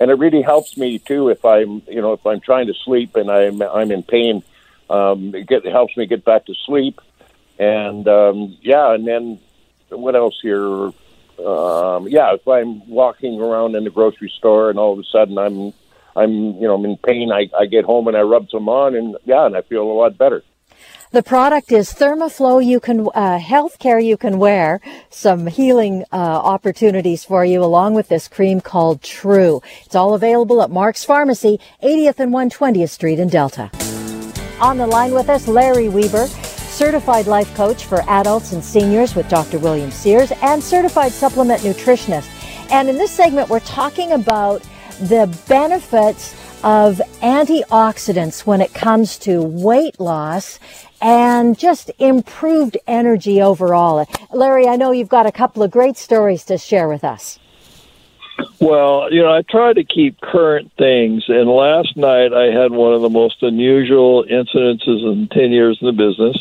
and 0.00 0.10
it 0.10 0.18
really 0.18 0.42
helps 0.42 0.76
me 0.76 0.98
too 0.98 1.28
if 1.28 1.44
I'm, 1.44 1.82
you 1.88 2.00
know, 2.00 2.12
if 2.12 2.26
I'm 2.26 2.40
trying 2.40 2.66
to 2.66 2.74
sleep 2.74 3.16
and 3.16 3.30
I'm 3.30 3.62
I'm 3.62 3.90
in 3.90 4.02
pain. 4.02 4.42
Um, 4.90 5.34
it, 5.34 5.46
get, 5.46 5.66
it 5.66 5.72
helps 5.72 5.96
me 5.98 6.06
get 6.06 6.24
back 6.24 6.46
to 6.46 6.54
sleep, 6.66 7.00
and 7.58 8.08
um, 8.08 8.56
yeah, 8.62 8.94
and 8.94 9.06
then 9.06 9.38
what 9.90 10.16
else 10.16 10.38
here? 10.42 10.92
Um, 11.38 12.08
yeah, 12.08 12.34
if 12.34 12.46
I'm 12.46 12.88
walking 12.88 13.40
around 13.40 13.76
in 13.76 13.84
the 13.84 13.90
grocery 13.90 14.32
store 14.38 14.70
and 14.70 14.78
all 14.78 14.92
of 14.92 14.98
a 14.98 15.04
sudden 15.04 15.38
I'm 15.38 15.72
I'm 16.16 16.32
you 16.32 16.66
know 16.66 16.74
I'm 16.74 16.84
in 16.84 16.96
pain, 16.96 17.30
I, 17.32 17.48
I 17.56 17.66
get 17.66 17.84
home 17.84 18.08
and 18.08 18.16
I 18.16 18.22
rub 18.22 18.48
some 18.50 18.68
on, 18.68 18.96
and 18.96 19.16
yeah, 19.24 19.46
and 19.46 19.56
I 19.56 19.62
feel 19.62 19.82
a 19.82 19.92
lot 19.92 20.18
better. 20.18 20.42
The 21.10 21.22
product 21.22 21.72
is 21.72 21.94
Thermoflow. 21.94 22.64
You 22.64 22.80
can 22.80 23.08
uh, 23.14 23.38
healthcare 23.38 24.04
you 24.04 24.18
can 24.18 24.38
wear. 24.38 24.80
Some 25.08 25.46
healing 25.46 26.04
uh, 26.12 26.16
opportunities 26.16 27.24
for 27.24 27.46
you, 27.46 27.64
along 27.64 27.94
with 27.94 28.08
this 28.08 28.28
cream 28.28 28.60
called 28.60 29.00
True. 29.00 29.62
It's 29.86 29.94
all 29.94 30.12
available 30.12 30.60
at 30.60 30.70
Mark's 30.70 31.04
Pharmacy, 31.04 31.60
80th 31.82 32.20
and 32.20 32.32
120th 32.32 32.90
Street 32.90 33.18
in 33.18 33.28
Delta. 33.28 33.70
On 34.60 34.76
the 34.76 34.86
line 34.86 35.12
with 35.12 35.30
us, 35.30 35.48
Larry 35.48 35.88
Weber, 35.88 36.28
certified 36.78 37.26
life 37.26 37.52
coach 37.56 37.86
for 37.86 38.02
adults 38.08 38.52
and 38.52 38.62
seniors 38.62 39.16
with 39.16 39.28
Dr. 39.28 39.58
William 39.58 39.90
Sears, 39.90 40.30
and 40.42 40.62
certified 40.62 41.10
supplement 41.10 41.60
nutritionist. 41.62 42.30
And 42.70 42.88
in 42.88 42.96
this 42.96 43.10
segment, 43.10 43.48
we're 43.48 43.58
talking 43.58 44.12
about 44.12 44.62
the 45.00 45.26
benefits 45.48 46.36
of 46.62 47.00
antioxidants 47.20 48.46
when 48.46 48.60
it 48.60 48.72
comes 48.74 49.18
to 49.18 49.42
weight 49.42 49.98
loss 49.98 50.60
and 51.00 51.58
just 51.58 51.90
improved 51.98 52.78
energy 52.86 53.42
overall. 53.42 54.06
Larry, 54.32 54.68
I 54.68 54.76
know 54.76 54.92
you've 54.92 55.08
got 55.08 55.26
a 55.26 55.32
couple 55.32 55.64
of 55.64 55.72
great 55.72 55.96
stories 55.96 56.44
to 56.44 56.58
share 56.58 56.88
with 56.88 57.02
us. 57.02 57.40
Well, 58.60 59.12
you 59.12 59.22
know, 59.22 59.32
I 59.32 59.42
try 59.42 59.72
to 59.72 59.84
keep 59.84 60.20
current 60.20 60.72
things, 60.76 61.24
and 61.28 61.48
last 61.48 61.96
night 61.96 62.32
I 62.32 62.46
had 62.46 62.72
one 62.72 62.92
of 62.92 63.02
the 63.02 63.08
most 63.08 63.42
unusual 63.42 64.24
incidences 64.24 65.10
in 65.10 65.28
10 65.28 65.52
years 65.52 65.78
in 65.80 65.86
the 65.86 65.92
business. 65.92 66.36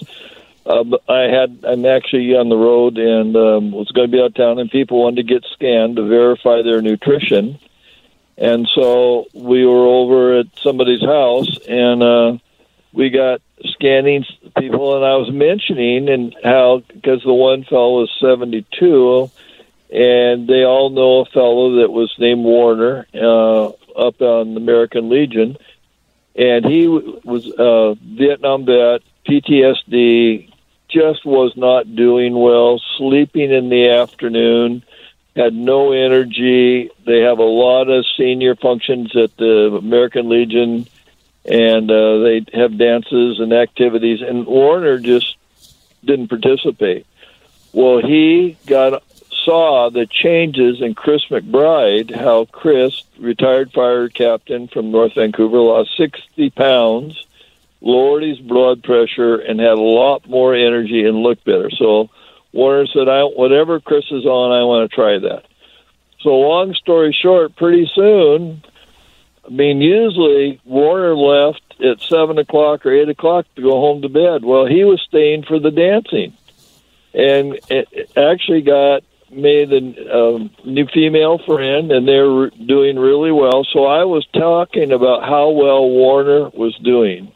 Uh, 0.65 0.83
I 1.07 1.21
had 1.21 1.63
I'm 1.63 1.85
actually 1.85 2.35
on 2.35 2.49
the 2.49 2.57
road 2.57 2.97
and 2.97 3.35
um, 3.37 3.71
was 3.71 3.89
going 3.91 4.09
to 4.09 4.11
be 4.11 4.19
out 4.19 4.27
of 4.27 4.33
town, 4.33 4.59
and 4.59 4.69
people 4.69 5.03
wanted 5.03 5.27
to 5.27 5.33
get 5.33 5.45
scanned 5.53 5.95
to 5.95 6.05
verify 6.07 6.61
their 6.61 6.81
nutrition, 6.81 7.57
and 8.37 8.67
so 8.75 9.27
we 9.33 9.65
were 9.65 9.85
over 9.85 10.39
at 10.39 10.47
somebody's 10.61 11.01
house, 11.01 11.57
and 11.69 12.03
uh, 12.03 12.37
we 12.91 13.09
got 13.09 13.41
scanning 13.63 14.25
people, 14.57 14.97
and 14.97 15.05
I 15.05 15.15
was 15.15 15.31
mentioning 15.31 16.09
and 16.09 16.35
how 16.43 16.83
because 16.89 17.23
the 17.23 17.33
one 17.33 17.63
fellow 17.63 18.01
was 18.01 18.11
seventy 18.19 18.65
two, 18.77 19.31
and 19.89 20.47
they 20.47 20.63
all 20.63 20.89
know 20.89 21.19
a 21.19 21.25
fellow 21.25 21.81
that 21.81 21.91
was 21.91 22.13
named 22.17 22.43
Warner 22.43 23.07
uh, 23.13 23.67
up 23.67 24.21
on 24.21 24.53
the 24.53 24.59
American 24.59 25.09
Legion, 25.09 25.57
and 26.35 26.65
he 26.65 26.87
was 26.87 27.47
a 27.57 27.95
Vietnam 28.01 28.65
vet, 28.65 29.01
PTSD, 29.27 30.51
just 30.89 31.25
was 31.25 31.55
not 31.55 31.95
doing 31.95 32.37
well, 32.37 32.81
sleeping 32.97 33.51
in 33.51 33.69
the 33.69 33.89
afternoon 33.89 34.83
had 35.37 35.53
no 35.53 35.91
energy. 35.91 36.89
They 37.05 37.19
have 37.19 37.37
a 37.37 37.43
lot 37.43 37.89
of 37.89 38.05
senior 38.17 38.55
functions 38.55 39.15
at 39.15 39.37
the 39.37 39.75
American 39.75 40.29
Legion 40.29 40.87
and 41.45 41.89
uh, 41.89 42.17
they 42.19 42.45
have 42.53 42.77
dances 42.77 43.39
and 43.39 43.53
activities. 43.53 44.21
And 44.21 44.45
Warner 44.45 44.99
just 44.99 45.37
didn't 46.03 46.27
participate. 46.27 47.05
Well, 47.71 47.99
he 47.99 48.57
got 48.65 49.03
saw 49.47 49.89
the 49.89 50.05
changes 50.05 50.81
in 50.81 50.93
Chris 50.93 51.25
McBride, 51.29 52.13
how 52.13 52.45
Chris, 52.45 53.03
retired 53.17 53.71
fire 53.71 54.09
captain 54.09 54.67
from 54.67 54.91
North 54.91 55.13
Vancouver, 55.15 55.59
lost 55.59 55.95
60 55.95 56.49
pounds, 56.49 57.25
lowered 57.79 58.23
his 58.23 58.39
blood 58.39 58.83
pressure, 58.83 59.35
and 59.35 59.59
had 59.59 59.77
a 59.77 59.81
lot 59.81 60.27
more 60.27 60.53
energy 60.53 61.05
and 61.05 61.23
looked 61.23 61.45
better. 61.45 61.69
So 61.71 62.09
Warner 62.51 62.87
said, 62.87 63.07
"I 63.07 63.23
whatever 63.23 63.79
Chris 63.79 64.11
is 64.11 64.25
on, 64.25 64.51
I 64.51 64.63
want 64.63 64.89
to 64.89 64.95
try 64.95 65.17
that." 65.19 65.45
So 66.19 66.37
long 66.37 66.73
story 66.73 67.13
short, 67.13 67.55
pretty 67.55 67.89
soon 67.93 68.63
I 69.47 69.49
mean, 69.49 69.79
usually 69.79 70.59
Warner 70.65 71.15
left 71.15 71.61
at 71.81 72.01
seven 72.01 72.37
o'clock 72.37 72.85
or 72.85 72.91
eight 72.91 73.07
o'clock 73.07 73.45
to 73.55 73.61
go 73.61 73.71
home 73.71 74.01
to 74.01 74.09
bed. 74.09 74.43
Well, 74.43 74.65
he 74.65 74.83
was 74.83 75.01
staying 75.07 75.43
for 75.43 75.57
the 75.57 75.71
dancing, 75.71 76.33
and 77.13 77.57
it 77.69 78.11
actually 78.17 78.61
got 78.61 79.03
made 79.31 79.71
a 79.71 80.17
um, 80.17 80.51
new 80.65 80.87
female 80.87 81.39
friend, 81.39 81.91
and 81.91 82.07
they're 82.07 82.49
doing 82.49 82.97
really 82.97 83.31
well. 83.31 83.63
So 83.65 83.85
I 83.85 84.03
was 84.03 84.25
talking 84.33 84.91
about 84.91 85.23
how 85.23 85.49
well 85.49 85.89
Warner 85.89 86.49
was 86.49 86.75
doing 86.77 87.31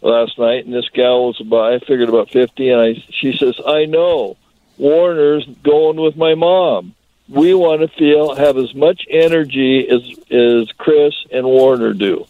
last 0.00 0.38
night, 0.38 0.64
and 0.64 0.74
this 0.74 0.88
gal 0.92 1.26
was 1.26 1.40
about 1.40 1.72
I 1.72 1.78
figured 1.80 2.08
about 2.08 2.30
fifty, 2.30 2.70
and 2.70 2.80
I 2.80 3.04
she 3.10 3.36
says, 3.36 3.60
"I 3.66 3.86
know 3.86 4.36
Warner's 4.78 5.46
going 5.62 6.00
with 6.00 6.16
my 6.16 6.34
mom." 6.34 6.94
we 7.32 7.54
want 7.54 7.80
to 7.80 7.88
feel 7.88 8.34
have 8.34 8.56
as 8.58 8.74
much 8.74 9.06
energy 9.10 9.88
as 9.88 10.02
as 10.30 10.70
Chris 10.76 11.14
and 11.30 11.46
Warner 11.46 11.94
do. 11.94 12.26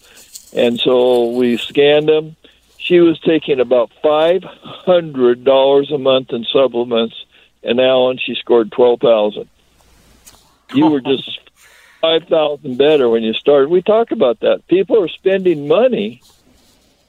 And 0.55 0.79
so 0.79 1.31
we 1.31 1.57
scanned 1.57 2.09
them. 2.09 2.37
She 2.79 3.01
was 3.01 3.19
taking 3.21 3.61
about 3.61 3.91
five 4.03 4.45
hundred 4.45 5.45
dollars 5.45 5.91
a 5.91 5.99
month 5.99 6.33
in 6.33 6.45
supplements, 6.45 7.25
and 7.63 7.81
Alan 7.81 8.19
she 8.19 8.35
scored 8.35 8.73
twelve 8.73 9.01
thousand. 9.01 9.49
You 10.75 10.87
were 10.87 11.01
just 11.01 11.41
five 12.01 12.25
thousand 12.29 12.79
better 12.79 13.09
when 13.09 13.23
you 13.23 13.33
started. 13.35 13.71
We 13.71 13.83
talk 13.83 14.11
about 14.11 14.41
that. 14.41 14.67
People 14.69 15.03
are 15.03 15.09
spending 15.09 15.69
money 15.69 16.23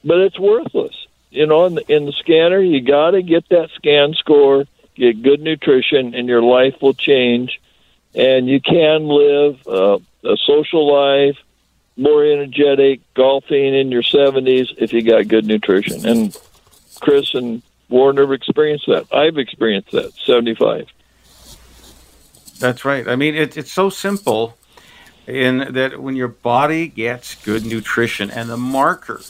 but 0.04 0.20
it's 0.20 0.40
worthless. 0.40 0.96
You 1.32 1.48
know, 1.48 1.66
in 1.66 1.76
the, 1.76 1.92
in 1.92 2.06
the 2.06 2.12
scanner, 2.12 2.60
you 2.60 2.82
got 2.82 3.12
to 3.12 3.22
get 3.22 3.50
that 3.50 3.70
scan 3.76 4.14
score, 4.14 4.66
get 4.96 5.24
good 5.24 5.42
nutrition, 5.42 6.14
and 6.14 6.28
your 6.28 6.44
life 6.44 6.76
will 6.82 6.94
change. 6.94 7.60
And 8.14 8.48
you 8.48 8.62
can 8.62 9.08
live 9.08 9.68
uh, 9.68 9.98
a 10.24 10.38
social 10.38 10.92
life, 10.92 11.38
more 11.98 12.24
energetic, 12.24 13.02
golfing 13.16 13.74
in 13.74 13.92
your 13.92 14.04
70s 14.04 14.76
if 14.78 14.94
you 14.94 15.02
got 15.02 15.28
good 15.28 15.46
nutrition. 15.46 16.06
And 16.06 16.38
Chris 17.00 17.34
and 17.34 17.64
Have 17.94 18.32
experienced 18.32 18.86
that. 18.88 19.06
I've 19.14 19.38
experienced 19.38 19.92
that, 19.92 20.14
75. 20.26 20.88
That's 22.60 22.86
right. 22.86 23.08
I 23.08 23.16
mean, 23.16 23.36
it, 23.36 23.58
it's 23.58 23.72
so 23.72 23.90
simple 23.90 24.58
in 25.28 25.74
that 25.74 26.02
when 26.02 26.16
your 26.16 26.28
body 26.28 26.88
gets 26.88 27.36
good 27.36 27.66
nutrition 27.66 28.32
and 28.32 28.50
the 28.50 28.58
marker, 28.58 29.22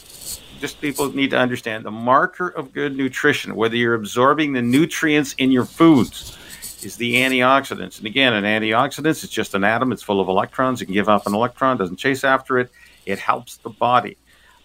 just 0.60 0.80
people 0.80 1.12
need 1.12 1.30
to 1.30 1.38
understand 1.38 1.84
the 1.84 1.90
marker 1.90 2.48
of 2.48 2.72
good 2.72 2.96
nutrition, 2.96 3.54
whether 3.54 3.76
you're 3.76 3.94
absorbing 3.94 4.52
the 4.54 4.62
nutrients 4.62 5.34
in 5.34 5.50
your 5.50 5.64
foods, 5.64 6.38
is 6.82 6.96
the 6.96 7.16
antioxidants. 7.16 7.98
And 7.98 8.06
again, 8.06 8.32
an 8.32 8.44
antioxidant 8.44 9.22
is 9.22 9.28
just 9.28 9.54
an 9.54 9.64
atom. 9.64 9.92
It's 9.92 10.02
full 10.02 10.20
of 10.20 10.28
electrons. 10.28 10.80
It 10.80 10.86
can 10.86 10.94
give 10.94 11.08
up 11.08 11.26
an 11.26 11.34
electron, 11.34 11.76
doesn't 11.76 11.96
chase 11.96 12.24
after 12.24 12.58
it. 12.58 12.70
It 13.06 13.18
helps 13.18 13.58
the 13.58 13.70
body. 13.70 14.16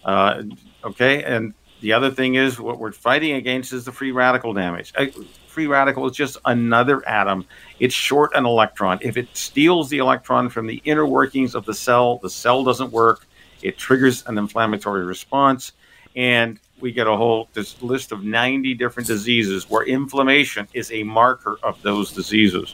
Uh, 0.03 0.43
okay. 0.83 1.23
And 1.23 1.53
the 1.81 1.93
other 1.93 2.11
thing 2.11 2.35
is 2.35 2.59
what 2.59 2.79
we're 2.79 2.91
fighting 2.91 3.33
against 3.33 3.73
is 3.73 3.85
the 3.85 3.91
free 3.91 4.11
radical 4.11 4.53
damage. 4.53 4.93
A 4.97 5.11
free 5.47 5.67
radical 5.67 6.05
is 6.07 6.15
just 6.15 6.37
another 6.45 7.07
atom. 7.07 7.45
It's 7.79 7.95
short 7.95 8.31
an 8.35 8.45
electron. 8.45 8.99
If 9.01 9.17
it 9.17 9.35
steals 9.35 9.89
the 9.89 9.99
electron 9.99 10.49
from 10.49 10.67
the 10.67 10.81
inner 10.85 11.05
workings 11.05 11.55
of 11.55 11.65
the 11.65 11.73
cell, 11.73 12.17
the 12.17 12.29
cell 12.29 12.63
doesn't 12.63 12.91
work. 12.91 13.25
It 13.61 13.77
triggers 13.77 14.25
an 14.25 14.37
inflammatory 14.37 15.05
response. 15.05 15.73
And 16.15 16.59
we 16.79 16.91
get 16.91 17.07
a 17.07 17.15
whole 17.15 17.49
this 17.53 17.81
list 17.81 18.11
of 18.11 18.23
90 18.23 18.73
different 18.73 19.07
diseases 19.07 19.69
where 19.69 19.85
inflammation 19.85 20.67
is 20.73 20.91
a 20.91 21.03
marker 21.03 21.57
of 21.63 21.81
those 21.81 22.11
diseases. 22.11 22.73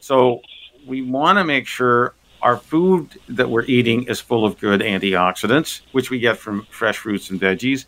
So 0.00 0.40
we 0.86 1.02
want 1.02 1.38
to 1.38 1.44
make 1.44 1.66
sure 1.66 2.14
our 2.42 2.56
food 2.56 3.18
that 3.28 3.50
we're 3.50 3.64
eating 3.64 4.04
is 4.04 4.20
full 4.20 4.46
of 4.46 4.58
good 4.58 4.80
antioxidants, 4.80 5.82
which 5.92 6.10
we 6.10 6.18
get 6.18 6.38
from 6.38 6.66
fresh 6.70 6.96
fruits 6.96 7.30
and 7.30 7.40
veggies. 7.40 7.84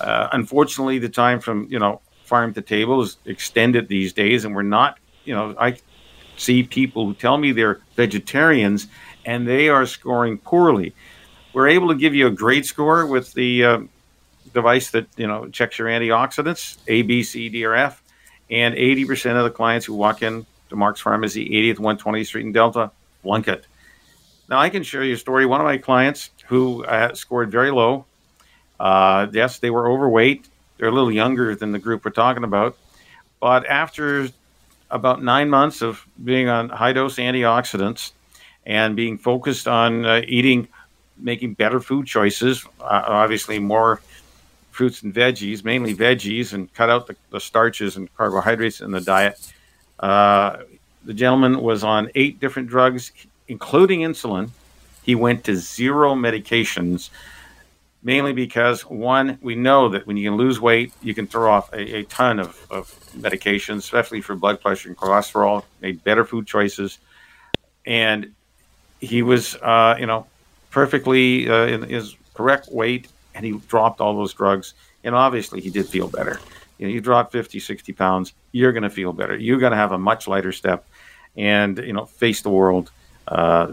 Uh, 0.00 0.28
unfortunately, 0.32 0.98
the 0.98 1.08
time 1.08 1.40
from 1.40 1.66
you 1.70 1.78
know 1.78 2.00
farm 2.24 2.52
to 2.54 2.62
table 2.62 3.02
is 3.02 3.16
extended 3.24 3.88
these 3.88 4.12
days, 4.12 4.44
and 4.44 4.54
we're 4.54 4.62
not. 4.62 4.98
You 5.24 5.34
know, 5.34 5.54
I 5.58 5.76
see 6.36 6.62
people 6.62 7.06
who 7.06 7.14
tell 7.14 7.36
me 7.36 7.52
they're 7.52 7.80
vegetarians 7.96 8.86
and 9.26 9.46
they 9.46 9.68
are 9.68 9.84
scoring 9.84 10.38
poorly. 10.38 10.94
We're 11.52 11.68
able 11.68 11.88
to 11.88 11.94
give 11.94 12.14
you 12.14 12.26
a 12.26 12.30
great 12.30 12.64
score 12.64 13.06
with 13.06 13.32
the 13.34 13.64
uh, 13.64 13.80
device 14.54 14.90
that 14.92 15.06
you 15.16 15.26
know 15.26 15.48
checks 15.48 15.78
your 15.78 15.88
antioxidants 15.88 16.78
A, 16.88 17.02
B, 17.02 17.22
C, 17.22 17.48
D, 17.48 17.64
or 17.64 17.74
F, 17.74 18.02
and 18.50 18.74
80% 18.74 19.36
of 19.36 19.44
the 19.44 19.50
clients 19.50 19.86
who 19.86 19.94
walk 19.94 20.22
in 20.22 20.46
to 20.70 20.76
Mark's 20.76 21.00
Pharmacy, 21.00 21.48
80th 21.48 21.78
120th 21.78 22.26
Street 22.26 22.46
in 22.46 22.52
Delta, 22.52 22.90
flunk 23.22 23.48
it. 23.48 23.66
Now 24.48 24.58
I 24.58 24.70
can 24.70 24.82
share 24.82 25.04
you 25.04 25.14
a 25.14 25.18
story. 25.18 25.46
One 25.46 25.60
of 25.60 25.64
my 25.64 25.78
clients 25.78 26.30
who 26.46 26.84
uh, 26.84 27.14
scored 27.14 27.50
very 27.50 27.70
low. 27.70 28.06
Uh, 28.78 29.26
yes, 29.32 29.58
they 29.58 29.70
were 29.70 29.88
overweight. 29.88 30.48
They're 30.76 30.88
a 30.88 30.92
little 30.92 31.12
younger 31.12 31.54
than 31.54 31.72
the 31.72 31.78
group 31.78 32.04
we're 32.04 32.12
talking 32.12 32.44
about, 32.44 32.76
but 33.40 33.66
after 33.66 34.28
about 34.90 35.22
nine 35.22 35.50
months 35.50 35.82
of 35.82 36.06
being 36.24 36.48
on 36.48 36.68
high 36.68 36.92
dose 36.92 37.16
antioxidants 37.16 38.12
and 38.64 38.94
being 38.94 39.18
focused 39.18 39.66
on 39.66 40.04
uh, 40.04 40.22
eating, 40.26 40.68
making 41.18 41.54
better 41.54 41.80
food 41.80 42.06
choices, 42.06 42.64
uh, 42.80 43.02
obviously 43.06 43.58
more 43.58 44.00
fruits 44.70 45.02
and 45.02 45.12
veggies, 45.12 45.64
mainly 45.64 45.94
veggies, 45.94 46.52
and 46.52 46.72
cut 46.72 46.88
out 46.88 47.08
the, 47.08 47.16
the 47.30 47.40
starches 47.40 47.96
and 47.96 48.14
carbohydrates 48.16 48.80
in 48.80 48.92
the 48.92 49.00
diet. 49.00 49.52
Uh, 49.98 50.58
the 51.04 51.14
gentleman 51.14 51.60
was 51.60 51.82
on 51.82 52.10
eight 52.14 52.38
different 52.38 52.68
drugs, 52.68 53.10
including 53.48 54.00
insulin. 54.00 54.50
He 55.02 55.14
went 55.14 55.42
to 55.44 55.56
zero 55.56 56.14
medications, 56.14 57.10
mainly 58.02 58.32
because 58.32 58.82
one, 58.82 59.38
we 59.40 59.54
know 59.54 59.88
that 59.90 60.06
when 60.06 60.16
you 60.16 60.30
can 60.30 60.36
lose 60.36 60.60
weight, 60.60 60.92
you 61.02 61.14
can 61.14 61.26
throw 61.26 61.50
off 61.50 61.72
a, 61.72 61.98
a 61.98 62.02
ton 62.04 62.38
of, 62.38 62.66
of 62.70 62.88
medications, 63.16 63.78
especially 63.78 64.20
for 64.20 64.34
blood 64.36 64.60
pressure 64.60 64.88
and 64.88 64.96
cholesterol. 64.96 65.64
Made 65.80 66.02
better 66.04 66.24
food 66.24 66.46
choices, 66.46 66.98
and 67.86 68.32
he 69.00 69.22
was, 69.22 69.56
uh, 69.56 69.96
you 69.98 70.06
know, 70.06 70.26
perfectly 70.70 71.48
uh, 71.48 71.66
in 71.66 71.82
his 71.82 72.16
correct 72.34 72.68
weight 72.70 73.08
and 73.38 73.46
he 73.46 73.52
dropped 73.68 74.00
all 74.00 74.16
those 74.16 74.34
drugs. 74.34 74.74
And 75.04 75.14
obviously, 75.14 75.60
he 75.60 75.70
did 75.70 75.86
feel 75.86 76.08
better. 76.08 76.40
You 76.76 76.86
know, 76.86 76.92
you 76.92 77.00
drop 77.00 77.30
50, 77.30 77.60
60 77.60 77.92
pounds, 77.92 78.32
you're 78.50 78.72
going 78.72 78.82
to 78.82 78.90
feel 78.90 79.12
better. 79.12 79.36
You're 79.36 79.58
going 79.58 79.70
to 79.70 79.76
have 79.76 79.92
a 79.92 79.98
much 79.98 80.26
lighter 80.26 80.52
step 80.52 80.84
and, 81.36 81.78
you 81.78 81.92
know, 81.92 82.04
face 82.04 82.42
the 82.42 82.50
world 82.50 82.90
uh, 83.28 83.72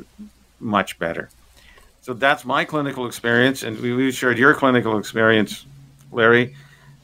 much 0.59 0.99
better. 0.99 1.29
So 2.06 2.13
that's 2.13 2.46
my 2.46 2.65
clinical 2.65 3.08
experience. 3.08 3.63
And 3.63 3.80
we, 3.80 4.12
shared 4.12 4.38
your 4.38 4.54
clinical 4.54 5.00
experience, 5.00 5.65
Larry. 6.12 6.56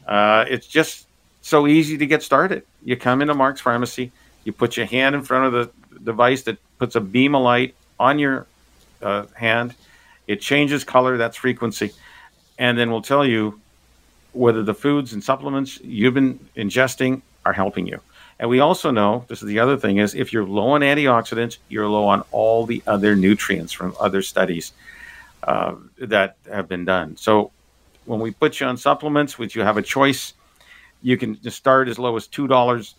Uh, 0.08 0.46
it's 0.48 0.68
just 0.68 1.08
so 1.42 1.66
easy 1.66 1.98
to 1.98 2.06
get 2.06 2.22
started. 2.22 2.64
You 2.84 2.96
come 2.96 3.22
into 3.22 3.34
Mark's 3.34 3.62
Pharmacy, 3.62 4.12
you 4.44 4.54
put 4.54 4.78
your 4.78 4.86
hand 4.86 5.16
in 5.16 5.24
front 5.24 5.46
of 5.46 5.54
the 5.54 6.00
device 6.04 6.44
that 6.44 6.60
puts 6.78 6.96
a 6.96 7.02
beam 7.02 7.34
of 7.34 7.42
light 7.42 7.74
on 8.00 8.20
your 8.20 8.46
uh, 9.02 9.26
hand. 9.34 9.74
It 10.28 10.40
changes 10.40 10.84
color, 10.84 11.18
that's 11.18 11.36
frequency 11.36 11.92
and 12.62 12.78
then 12.78 12.92
we'll 12.92 13.02
tell 13.02 13.26
you 13.26 13.60
whether 14.34 14.62
the 14.62 14.76
foods 14.76 15.14
and 15.14 15.24
supplements 15.24 15.80
you've 15.84 16.14
been 16.14 16.40
ingesting 16.56 17.24
are 17.46 17.54
helping 17.54 17.88
you. 17.88 18.00
And 18.40 18.50
we 18.50 18.60
also 18.60 18.90
know 18.90 19.24
this 19.28 19.42
is 19.42 19.48
the 19.48 19.60
other 19.60 19.78
thing 19.78 19.98
is 19.98 20.16
if 20.16 20.34
you're 20.34 20.46
low 20.46 20.70
on 20.72 20.82
antioxidants, 20.82 21.58
you're 21.70 21.88
low 21.88 22.08
on 22.08 22.24
all 22.32 22.66
the 22.66 22.82
other 22.88 23.16
nutrients 23.16 23.72
from 23.72 23.96
other 24.00 24.22
studies 24.24 24.74
uh, 25.44 25.76
that 26.00 26.38
have 26.52 26.68
been 26.68 26.86
done. 26.86 27.16
So 27.18 27.52
when 28.06 28.20
we 28.20 28.32
put 28.32 28.60
you 28.60 28.66
on 28.66 28.78
supplements, 28.78 29.38
which 29.38 29.56
you 29.56 29.62
have 29.62 29.78
a 29.78 29.82
choice, 29.82 30.34
you 31.04 31.18
can 31.18 31.40
just 31.42 31.58
start 31.58 31.88
as 31.88 32.00
low 32.00 32.16
as 32.16 32.28
two 32.28 32.48
dollars 32.48 32.96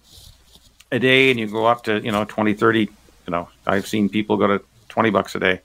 a 0.90 0.98
day, 0.98 1.31
and 1.31 1.40
you 1.40 1.48
go 1.48 1.66
up 1.66 1.85
to 1.85 2.00
you 2.00 2.12
know 2.12 2.24
20, 2.24 2.55
30. 2.55 2.81
You 2.81 2.90
know, 3.28 3.48
I've 3.66 3.87
seen 3.87 4.09
people 4.09 4.37
go 4.37 4.46
to 4.46 4.64
twenty 4.88 5.11
bucks 5.11 5.35
a 5.35 5.40
day, 5.40 5.61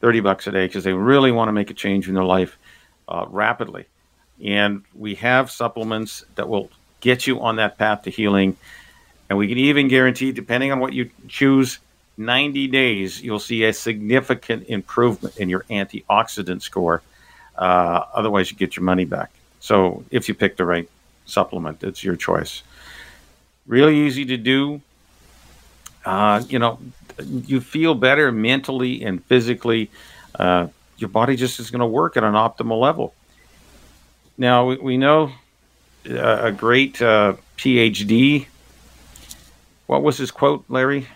thirty 0.00 0.20
bucks 0.20 0.46
a 0.46 0.52
day 0.52 0.66
because 0.66 0.84
they 0.84 0.92
really 0.92 1.32
want 1.32 1.48
to 1.48 1.52
make 1.52 1.70
a 1.70 1.74
change 1.74 2.08
in 2.08 2.14
their 2.14 2.24
life 2.24 2.58
uh, 3.08 3.26
rapidly. 3.28 3.86
And 4.42 4.84
we 4.94 5.16
have 5.16 5.50
supplements 5.50 6.24
that 6.36 6.48
will 6.48 6.70
get 7.00 7.26
you 7.26 7.40
on 7.40 7.56
that 7.56 7.78
path 7.78 8.02
to 8.02 8.10
healing. 8.10 8.56
And 9.28 9.38
we 9.38 9.48
can 9.48 9.58
even 9.58 9.88
guarantee, 9.88 10.32
depending 10.32 10.72
on 10.72 10.80
what 10.80 10.92
you 10.92 11.10
choose, 11.28 11.78
90 12.16 12.66
days, 12.68 13.22
you'll 13.22 13.38
see 13.38 13.64
a 13.64 13.72
significant 13.72 14.66
improvement 14.68 15.36
in 15.36 15.48
your 15.48 15.64
antioxidant 15.70 16.62
score. 16.62 17.02
Uh, 17.56 18.04
otherwise, 18.12 18.50
you 18.50 18.56
get 18.56 18.76
your 18.76 18.84
money 18.84 19.04
back. 19.04 19.30
So, 19.60 20.04
if 20.10 20.28
you 20.28 20.34
pick 20.34 20.56
the 20.56 20.64
right 20.64 20.88
supplement, 21.26 21.82
it's 21.84 22.02
your 22.02 22.16
choice. 22.16 22.62
Really 23.66 23.98
easy 23.98 24.24
to 24.26 24.36
do. 24.36 24.80
Uh, 26.04 26.42
you 26.48 26.58
know, 26.58 26.78
you 27.22 27.60
feel 27.60 27.94
better 27.94 28.32
mentally 28.32 29.02
and 29.04 29.24
physically. 29.24 29.90
Uh, 30.38 30.68
your 30.96 31.08
body 31.08 31.36
just 31.36 31.60
is 31.60 31.70
going 31.70 31.80
to 31.80 31.86
work 31.86 32.16
at 32.16 32.24
an 32.24 32.34
optimal 32.34 32.80
level. 32.80 33.14
Now, 34.36 34.66
we, 34.66 34.76
we 34.76 34.96
know 34.96 35.32
a 36.08 36.52
great 36.52 37.00
uh, 37.00 37.34
PhD. 37.56 38.46
What 39.86 40.02
was 40.02 40.18
his 40.18 40.30
quote, 40.30 40.64
Larry, 40.68 41.06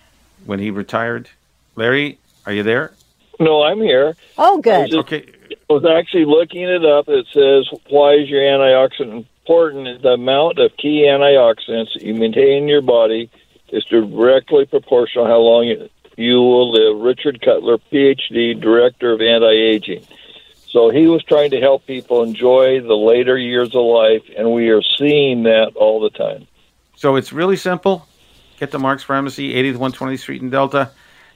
when 0.45 0.59
he 0.59 0.71
retired? 0.71 1.29
Larry, 1.77 2.19
are 2.47 2.53
you 2.53 2.63
there? 2.63 2.93
No, 3.41 3.63
I'm 3.63 3.81
here. 3.81 4.17
Oh, 4.39 4.61
good. 4.61 4.91
Just, 4.91 4.99
okay. 5.13 5.27
I 5.51 5.73
was 5.73 5.85
actually 5.85 6.25
looking 6.25 6.63
it 6.63 6.85
up. 6.85 7.09
It 7.09 7.27
says, 7.33 7.69
why 7.89 8.15
is 8.15 8.29
your 8.29 8.41
antioxidant 8.41 9.27
important? 9.43 10.03
The 10.03 10.11
amount 10.11 10.59
of 10.59 10.77
key 10.77 11.07
antioxidants 11.09 11.95
that 11.95 12.03
you 12.03 12.15
maintain 12.15 12.63
in 12.63 12.69
your 12.69 12.83
body 12.83 13.31
is 13.69 13.85
directly 13.85 14.67
proportional 14.67 15.27
how 15.27 15.39
long 15.39 15.67
you, 15.67 15.89
you 16.17 16.37
will 16.37 16.71
live. 16.71 17.03
Richard 17.03 17.41
Cutler, 17.41 17.79
PhD, 17.79 18.61
Director 18.61 19.13
of 19.13 19.21
Anti 19.21 19.51
Aging. 19.51 20.07
So 20.73 20.89
he 20.89 21.07
was 21.07 21.23
trying 21.23 21.51
to 21.51 21.61
help 21.61 21.87
people 21.87 22.23
enjoy 22.23 22.81
the 22.81 22.97
later 22.97 23.37
years 23.37 23.75
of 23.75 23.85
life, 23.85 24.23
and 24.39 24.53
we 24.53 24.71
are 24.71 24.81
seeing 24.99 25.43
that 25.43 25.73
all 25.77 26.01
the 26.01 26.09
time. 26.09 26.47
So 26.97 27.17
it's 27.17 27.31
really 27.31 27.57
simple. 27.57 28.09
Get 28.59 28.71
to 28.71 28.79
Mark's 28.79 29.03
Pharmacy, 29.03 29.53
80th 29.53 29.77
120th 29.77 30.21
Street 30.21 30.41
in 30.41 30.49
Delta. 30.49 30.91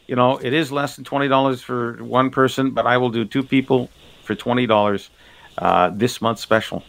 You 0.06 0.16
know, 0.16 0.38
it 0.38 0.54
is 0.54 0.72
less 0.72 0.96
than 0.96 1.04
$20 1.04 1.60
for 1.60 2.02
one 2.02 2.30
person, 2.30 2.70
but 2.70 2.86
I 2.86 2.96
will 2.96 3.10
do 3.10 3.26
two 3.26 3.42
people 3.42 3.90
for 4.22 4.34
$20 4.34 5.08
uh, 5.58 5.90
this 5.90 6.22
month 6.22 6.38
special. 6.38 6.82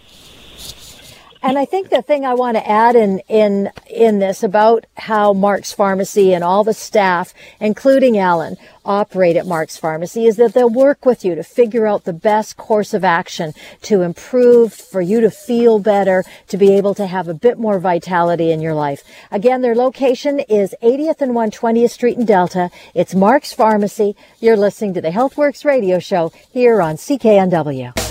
And 1.43 1.57
I 1.57 1.65
think 1.65 1.89
the 1.89 2.01
thing 2.01 2.25
I 2.25 2.33
want 2.33 2.57
to 2.57 2.67
add 2.67 2.95
in 2.95 3.19
in 3.27 3.69
in 3.89 4.19
this 4.19 4.43
about 4.43 4.85
how 4.97 5.33
Mark's 5.33 5.71
Pharmacy 5.71 6.33
and 6.33 6.43
all 6.43 6.63
the 6.63 6.73
staff, 6.73 7.33
including 7.59 8.17
Alan, 8.17 8.57
operate 8.83 9.35
at 9.35 9.45
Mark's 9.45 9.77
Pharmacy 9.77 10.25
is 10.25 10.37
that 10.37 10.53
they'll 10.53 10.69
work 10.69 11.05
with 11.05 11.23
you 11.23 11.35
to 11.35 11.43
figure 11.43 11.85
out 11.85 12.05
the 12.05 12.13
best 12.13 12.57
course 12.57 12.93
of 12.93 13.03
action 13.03 13.53
to 13.83 14.01
improve, 14.01 14.73
for 14.73 15.01
you 15.01 15.21
to 15.21 15.29
feel 15.29 15.77
better, 15.77 16.23
to 16.47 16.57
be 16.57 16.73
able 16.73 16.95
to 16.95 17.05
have 17.05 17.27
a 17.27 17.33
bit 17.33 17.59
more 17.59 17.79
vitality 17.79 18.51
in 18.51 18.61
your 18.61 18.73
life. 18.73 19.03
Again, 19.29 19.61
their 19.61 19.75
location 19.75 20.39
is 20.39 20.73
80th 20.81 21.21
and 21.21 21.33
120th 21.33 21.91
Street 21.91 22.17
in 22.17 22.25
Delta. 22.25 22.71
It's 22.95 23.13
Mark's 23.13 23.53
Pharmacy. 23.53 24.15
You're 24.39 24.57
listening 24.57 24.93
to 24.95 25.01
the 25.01 25.11
HealthWorks 25.11 25.65
radio 25.65 25.99
show 25.99 26.31
here 26.51 26.81
on 26.81 26.95
CKNW. 26.95 28.06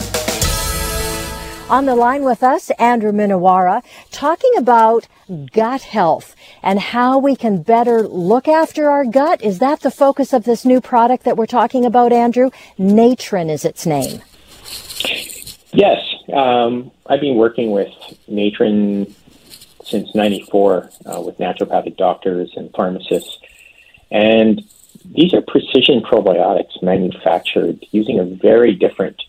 On 1.68 1.84
the 1.84 1.96
line 1.96 2.22
with 2.22 2.44
us, 2.44 2.70
Andrew 2.78 3.10
Minowara, 3.10 3.82
talking 4.12 4.52
about 4.56 5.08
gut 5.52 5.82
health 5.82 6.36
and 6.62 6.78
how 6.78 7.18
we 7.18 7.34
can 7.34 7.60
better 7.60 8.02
look 8.02 8.46
after 8.46 8.88
our 8.88 9.04
gut. 9.04 9.42
Is 9.42 9.58
that 9.58 9.80
the 9.80 9.90
focus 9.90 10.32
of 10.32 10.44
this 10.44 10.64
new 10.64 10.80
product 10.80 11.24
that 11.24 11.36
we're 11.36 11.46
talking 11.46 11.84
about, 11.84 12.12
Andrew? 12.12 12.50
Natren 12.78 13.50
is 13.50 13.64
its 13.64 13.84
name. 13.84 14.22
Yes. 15.72 16.00
Um, 16.32 16.92
I've 17.06 17.20
been 17.20 17.34
working 17.34 17.72
with 17.72 17.90
Natren 18.30 19.12
since 19.84 20.14
94 20.14 20.90
uh, 21.04 21.20
with 21.20 21.38
naturopathic 21.38 21.96
doctors 21.96 22.52
and 22.54 22.72
pharmacists. 22.74 23.40
And 24.12 24.62
these 25.04 25.34
are 25.34 25.42
precision 25.42 26.00
probiotics 26.00 26.80
manufactured 26.80 27.84
using 27.90 28.20
a 28.20 28.24
very 28.24 28.72
different 28.72 29.20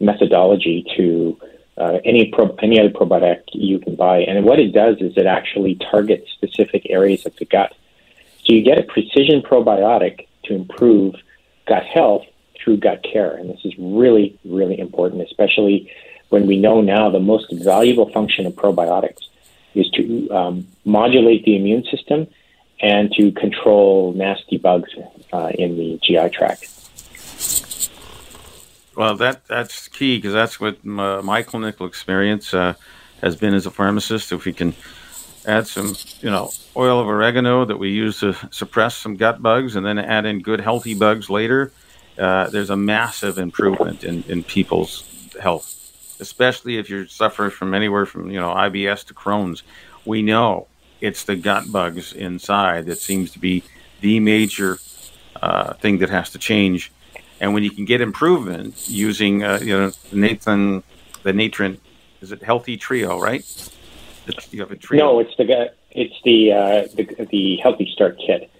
methodology 0.00 0.84
to 0.96 1.38
uh, 1.76 1.98
any 2.04 2.26
pro- 2.26 2.54
any 2.62 2.78
other 2.78 2.90
probiotic 2.90 3.42
you 3.52 3.78
can 3.78 3.96
buy. 3.96 4.18
And 4.18 4.44
what 4.44 4.58
it 4.58 4.72
does 4.72 4.98
is 5.00 5.16
it 5.16 5.26
actually 5.26 5.76
targets 5.76 6.30
specific 6.32 6.86
areas 6.88 7.26
of 7.26 7.34
the 7.36 7.44
gut. 7.44 7.74
So 8.44 8.52
you 8.52 8.62
get 8.62 8.78
a 8.78 8.82
precision 8.82 9.42
probiotic 9.42 10.26
to 10.44 10.54
improve 10.54 11.14
gut 11.66 11.84
health 11.84 12.24
through 12.56 12.78
gut 12.78 13.02
care. 13.02 13.34
And 13.36 13.50
this 13.50 13.64
is 13.64 13.74
really, 13.78 14.38
really 14.44 14.78
important, 14.78 15.22
especially 15.22 15.90
when 16.28 16.46
we 16.46 16.58
know 16.58 16.80
now 16.80 17.10
the 17.10 17.20
most 17.20 17.52
valuable 17.52 18.10
function 18.10 18.46
of 18.46 18.54
probiotics 18.54 19.28
is 19.74 19.88
to 19.90 20.30
um, 20.30 20.66
modulate 20.84 21.44
the 21.44 21.56
immune 21.56 21.84
system 21.84 22.26
and 22.80 23.12
to 23.12 23.32
control 23.32 24.12
nasty 24.12 24.58
bugs 24.58 24.90
uh, 25.32 25.50
in 25.54 25.76
the 25.76 25.98
GI 26.02 26.28
tract. 26.30 26.83
Well, 28.96 29.16
that 29.16 29.46
that's 29.46 29.88
key 29.88 30.18
because 30.18 30.32
that's 30.32 30.60
what 30.60 30.84
my, 30.84 31.20
my 31.20 31.42
clinical 31.42 31.86
experience 31.86 32.54
uh, 32.54 32.74
has 33.20 33.36
been 33.36 33.54
as 33.54 33.66
a 33.66 33.70
pharmacist. 33.70 34.32
If 34.32 34.44
we 34.44 34.52
can 34.52 34.74
add 35.46 35.66
some, 35.66 35.96
you 36.20 36.30
know, 36.30 36.50
oil 36.76 37.00
of 37.00 37.08
oregano 37.08 37.64
that 37.64 37.76
we 37.76 37.90
use 37.90 38.20
to 38.20 38.34
suppress 38.50 38.96
some 38.96 39.16
gut 39.16 39.42
bugs, 39.42 39.74
and 39.76 39.84
then 39.84 39.98
add 39.98 40.26
in 40.26 40.40
good 40.40 40.60
healthy 40.60 40.94
bugs 40.94 41.28
later, 41.28 41.72
uh, 42.18 42.48
there's 42.50 42.70
a 42.70 42.76
massive 42.76 43.38
improvement 43.38 44.04
in, 44.04 44.22
in 44.28 44.44
people's 44.44 45.04
health. 45.40 45.70
Especially 46.20 46.78
if 46.78 46.88
you're 46.88 47.08
suffering 47.08 47.50
from 47.50 47.74
anywhere 47.74 48.06
from 48.06 48.30
you 48.30 48.38
know 48.38 48.54
IBS 48.54 49.04
to 49.06 49.14
Crohn's, 49.14 49.64
we 50.04 50.22
know 50.22 50.68
it's 51.00 51.24
the 51.24 51.34
gut 51.34 51.70
bugs 51.72 52.12
inside 52.12 52.86
that 52.86 52.98
seems 52.98 53.32
to 53.32 53.40
be 53.40 53.64
the 54.00 54.20
major 54.20 54.78
uh, 55.42 55.74
thing 55.74 55.98
that 55.98 56.10
has 56.10 56.30
to 56.30 56.38
change 56.38 56.92
and 57.44 57.52
when 57.52 57.62
you 57.62 57.70
can 57.70 57.84
get 57.84 58.00
improvement 58.00 58.88
using, 58.88 59.44
uh, 59.44 59.58
you 59.60 59.78
know, 59.78 59.92
Nathan, 60.12 60.82
the 61.24 61.32
Natren, 61.32 61.78
is 62.22 62.32
it 62.32 62.42
Healthy 62.42 62.78
Trio, 62.78 63.20
right? 63.20 63.44
You 64.50 64.60
have 64.62 64.70
a 64.70 64.76
trio. 64.76 65.04
No, 65.04 65.20
it's 65.20 65.36
the 65.36 65.70
it's 65.90 66.14
the 66.24 66.52
uh, 66.52 66.88
the, 66.94 67.26
the 67.30 67.56
Healthy 67.62 67.90
Start 67.92 68.18
Kit. 68.26 68.50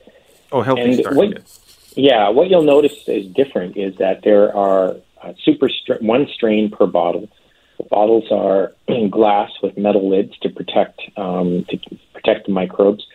Oh, 0.53 0.61
Healthy 0.61 0.83
and 0.83 1.01
Start 1.01 1.16
what, 1.16 1.33
Kit. 1.33 1.59
Yeah, 1.97 2.29
what 2.29 2.51
you'll 2.51 2.62
notice 2.62 3.09
is 3.09 3.27
different 3.29 3.79
is 3.79 3.97
that 3.97 4.23
there 4.23 4.55
are 4.55 4.97
uh, 5.23 5.33
super 5.42 5.70
str- 5.70 6.03
one 6.03 6.27
strain 6.35 6.70
per 6.70 6.87
bottle. 6.87 7.31
The 7.79 7.85
bottles 7.85 8.31
are 8.31 8.75
glass 9.11 9.51
with 9.62 9.79
metal 9.79 10.11
lids 10.11 10.37
to 10.42 10.51
protect 10.51 11.01
um, 11.16 11.64
to 11.70 11.79
protect 12.12 12.49
the 12.49 12.53
microbes, 12.53 13.07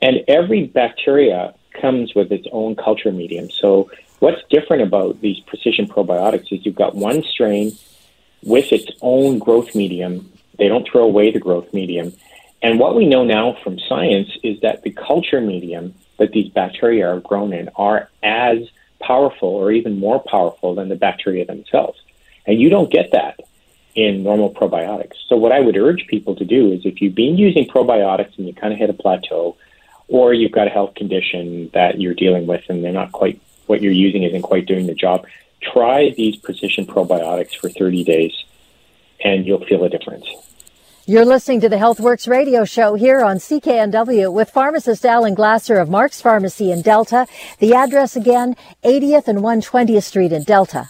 and 0.00 0.24
every 0.28 0.66
bacteria 0.66 1.52
comes 1.78 2.14
with 2.14 2.32
its 2.32 2.46
own 2.52 2.74
culture 2.74 3.12
medium. 3.12 3.50
So 3.50 3.90
What's 4.20 4.42
different 4.50 4.82
about 4.82 5.20
these 5.20 5.40
precision 5.40 5.86
probiotics 5.86 6.52
is 6.52 6.64
you've 6.64 6.74
got 6.74 6.94
one 6.94 7.22
strain 7.22 7.72
with 8.42 8.72
its 8.72 8.90
own 9.00 9.38
growth 9.38 9.74
medium. 9.74 10.30
They 10.58 10.68
don't 10.68 10.86
throw 10.86 11.04
away 11.04 11.30
the 11.30 11.40
growth 11.40 11.72
medium. 11.72 12.12
And 12.62 12.78
what 12.78 12.94
we 12.94 13.06
know 13.06 13.24
now 13.24 13.56
from 13.64 13.78
science 13.78 14.28
is 14.42 14.60
that 14.60 14.82
the 14.82 14.90
culture 14.90 15.40
medium 15.40 15.94
that 16.18 16.32
these 16.32 16.50
bacteria 16.50 17.08
are 17.08 17.20
grown 17.20 17.54
in 17.54 17.70
are 17.76 18.10
as 18.22 18.58
powerful 19.00 19.48
or 19.48 19.72
even 19.72 19.98
more 19.98 20.18
powerful 20.18 20.74
than 20.74 20.90
the 20.90 20.96
bacteria 20.96 21.46
themselves. 21.46 21.98
And 22.46 22.60
you 22.60 22.68
don't 22.68 22.90
get 22.90 23.12
that 23.12 23.40
in 23.94 24.22
normal 24.22 24.52
probiotics. 24.52 25.14
So 25.28 25.36
what 25.36 25.52
I 25.52 25.60
would 25.60 25.78
urge 25.78 26.06
people 26.08 26.36
to 26.36 26.44
do 26.44 26.72
is 26.72 26.84
if 26.84 27.00
you've 27.00 27.14
been 27.14 27.38
using 27.38 27.66
probiotics 27.66 28.36
and 28.36 28.46
you 28.46 28.52
kind 28.52 28.74
of 28.74 28.78
hit 28.78 28.90
a 28.90 28.94
plateau, 28.94 29.56
or 30.08 30.34
you've 30.34 30.52
got 30.52 30.66
a 30.66 30.70
health 30.70 30.94
condition 30.94 31.70
that 31.72 32.00
you're 32.00 32.14
dealing 32.14 32.46
with 32.46 32.64
and 32.68 32.84
they're 32.84 32.92
not 32.92 33.12
quite 33.12 33.40
what 33.70 33.80
you're 33.80 33.92
using 33.92 34.24
isn't 34.24 34.42
quite 34.42 34.66
doing 34.66 34.86
the 34.86 34.94
job, 34.94 35.24
try 35.62 36.10
these 36.16 36.34
precision 36.34 36.84
probiotics 36.84 37.54
for 37.54 37.70
30 37.70 38.02
days 38.02 38.34
and 39.22 39.46
you'll 39.46 39.64
feel 39.64 39.84
a 39.84 39.88
difference. 39.88 40.26
You're 41.06 41.24
listening 41.24 41.60
to 41.60 41.68
the 41.68 41.76
HealthWorks 41.76 42.28
radio 42.28 42.64
show 42.64 42.94
here 42.94 43.22
on 43.22 43.36
CKNW 43.36 44.32
with 44.32 44.50
pharmacist 44.50 45.04
Alan 45.06 45.34
Glasser 45.34 45.76
of 45.78 45.88
Mark's 45.88 46.20
Pharmacy 46.20 46.72
in 46.72 46.82
Delta. 46.82 47.26
The 47.60 47.74
address 47.74 48.16
again, 48.16 48.56
80th 48.82 49.28
and 49.28 49.38
120th 49.38 50.02
Street 50.02 50.32
in 50.32 50.42
Delta. 50.42 50.88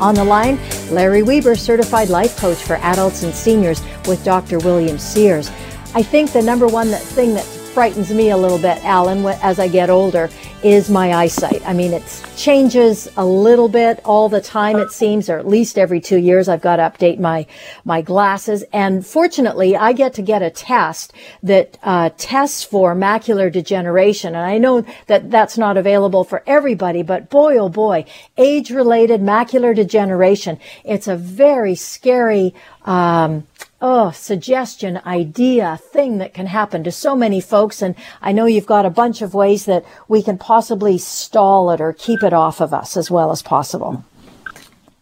On 0.00 0.14
the 0.14 0.24
line, 0.24 0.58
Larry 0.90 1.22
Weber, 1.22 1.56
certified 1.56 2.10
life 2.10 2.36
coach 2.36 2.58
for 2.58 2.76
adults 2.76 3.24
and 3.24 3.34
seniors 3.34 3.82
with 4.06 4.24
Dr. 4.24 4.58
William 4.58 4.98
Sears. 4.98 5.50
I 5.94 6.02
think 6.02 6.32
the 6.32 6.42
number 6.42 6.66
one 6.66 6.88
thing 6.88 7.34
that 7.34 7.46
frightens 7.74 8.12
me 8.12 8.30
a 8.30 8.36
little 8.36 8.58
bit, 8.58 8.78
Alan, 8.84 9.26
as 9.26 9.58
I 9.58 9.66
get 9.66 9.90
older, 9.90 10.30
is 10.62 10.88
my 10.88 11.12
eyesight. 11.12 11.60
I 11.66 11.72
mean, 11.72 11.92
it 11.92 12.04
changes 12.36 13.08
a 13.16 13.26
little 13.26 13.68
bit 13.68 14.00
all 14.04 14.28
the 14.28 14.40
time, 14.40 14.76
it 14.76 14.92
seems, 14.92 15.28
or 15.28 15.38
at 15.38 15.48
least 15.48 15.76
every 15.76 16.00
two 16.00 16.18
years 16.18 16.48
I've 16.48 16.60
got 16.60 16.76
to 16.76 16.82
update 16.82 17.18
my, 17.18 17.48
my 17.84 18.00
glasses. 18.00 18.62
And 18.72 19.04
fortunately, 19.04 19.76
I 19.76 19.92
get 19.92 20.14
to 20.14 20.22
get 20.22 20.40
a 20.40 20.50
test 20.50 21.14
that 21.42 21.76
uh, 21.82 22.10
tests 22.16 22.62
for 22.62 22.94
macular 22.94 23.50
degeneration. 23.50 24.36
And 24.36 24.46
I 24.46 24.58
know 24.58 24.86
that 25.08 25.32
that's 25.32 25.58
not 25.58 25.76
available 25.76 26.22
for 26.22 26.44
everybody, 26.46 27.02
but 27.02 27.28
boy, 27.28 27.58
oh 27.58 27.68
boy, 27.68 28.04
age 28.36 28.70
related 28.70 29.20
macular 29.20 29.74
degeneration. 29.74 30.60
It's 30.84 31.08
a 31.08 31.16
very 31.16 31.74
scary, 31.74 32.54
um, 32.84 33.48
oh, 33.86 34.10
suggestion, 34.12 34.98
idea, 35.04 35.76
thing 35.76 36.16
that 36.16 36.32
can 36.32 36.46
happen 36.46 36.82
to 36.82 36.90
so 36.90 37.14
many 37.14 37.38
folks. 37.38 37.82
And 37.82 37.94
I 38.22 38.32
know 38.32 38.46
you've 38.46 38.64
got 38.64 38.86
a 38.86 38.90
bunch 38.90 39.20
of 39.20 39.34
ways 39.34 39.66
that 39.66 39.84
we 40.08 40.22
can 40.22 40.38
possibly 40.38 40.96
stall 40.96 41.70
it 41.70 41.82
or 41.82 41.92
keep 41.92 42.22
it 42.22 42.32
off 42.32 42.62
of 42.62 42.72
us 42.72 42.96
as 42.96 43.10
well 43.10 43.30
as 43.30 43.42
possible. 43.42 44.02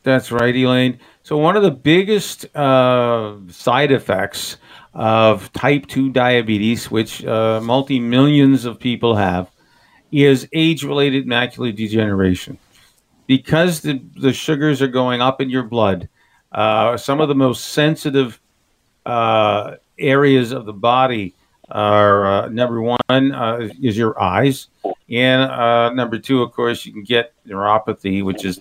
That's 0.03 0.33
right, 0.33 0.55
Elaine. 0.55 0.99
So, 1.23 1.39
one 1.39 1.57
of 1.57 1.63
the 1.63 1.71
biggest 1.71 2.45
uh, 2.57 3.37
side 3.49 3.93
effects 3.93 4.57
of 4.95 5.53
type 5.53 5.87
2 5.87 6.11
diabetes, 6.11 6.91
which 6.91 7.25
uh, 7.25 7.61
multi 7.61 8.01
millions 8.01 8.65
of 8.65 8.81
people 8.81 9.15
have, 9.15 9.49
is 10.11 10.49
age 10.53 10.83
related 10.83 11.29
macular 11.29 11.75
degeneration. 11.75 12.59
Because 13.29 13.83
the, 13.83 14.03
the 14.17 14.33
sugars 14.33 14.83
are 14.83 14.89
going 14.89 15.23
up 15.23 15.41
in 15.41 15.49
your 15.49 15.63
blood, 15.63 16.09
uh, 16.51 16.97
some 16.97 17.21
of 17.21 17.29
the 17.29 17.37
most 17.37 17.67
sensitive 17.67 18.42
uh, 19.07 19.77
areas 19.99 20.53
of 20.53 20.67
the 20.67 20.73
body 20.73 21.35
are 21.71 22.27
uh, 22.27 22.49
number 22.49 22.83
one 22.83 22.99
uh, 23.11 23.69
is 23.81 23.97
your 23.97 24.21
eyes, 24.21 24.69
and 25.09 25.43
uh, 25.43 25.91
number 25.93 26.19
two, 26.19 26.43
of 26.43 26.53
course, 26.53 26.85
you 26.85 26.93
can 26.93 27.03
get 27.03 27.33
neuropathy, 27.47 28.23
which 28.23 28.45
is 28.45 28.61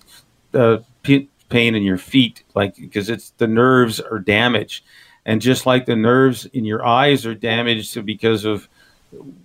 p- 1.02 1.28
pain 1.48 1.74
in 1.74 1.82
your 1.82 1.98
feet, 1.98 2.42
like 2.54 2.76
because 2.76 3.10
it's 3.10 3.30
the 3.36 3.46
nerves 3.46 4.00
are 4.00 4.18
damaged, 4.18 4.84
and 5.26 5.40
just 5.40 5.66
like 5.66 5.84
the 5.84 5.96
nerves 5.96 6.46
in 6.46 6.64
your 6.64 6.84
eyes 6.86 7.26
are 7.26 7.34
damaged 7.34 8.04
because 8.06 8.44
of 8.44 8.68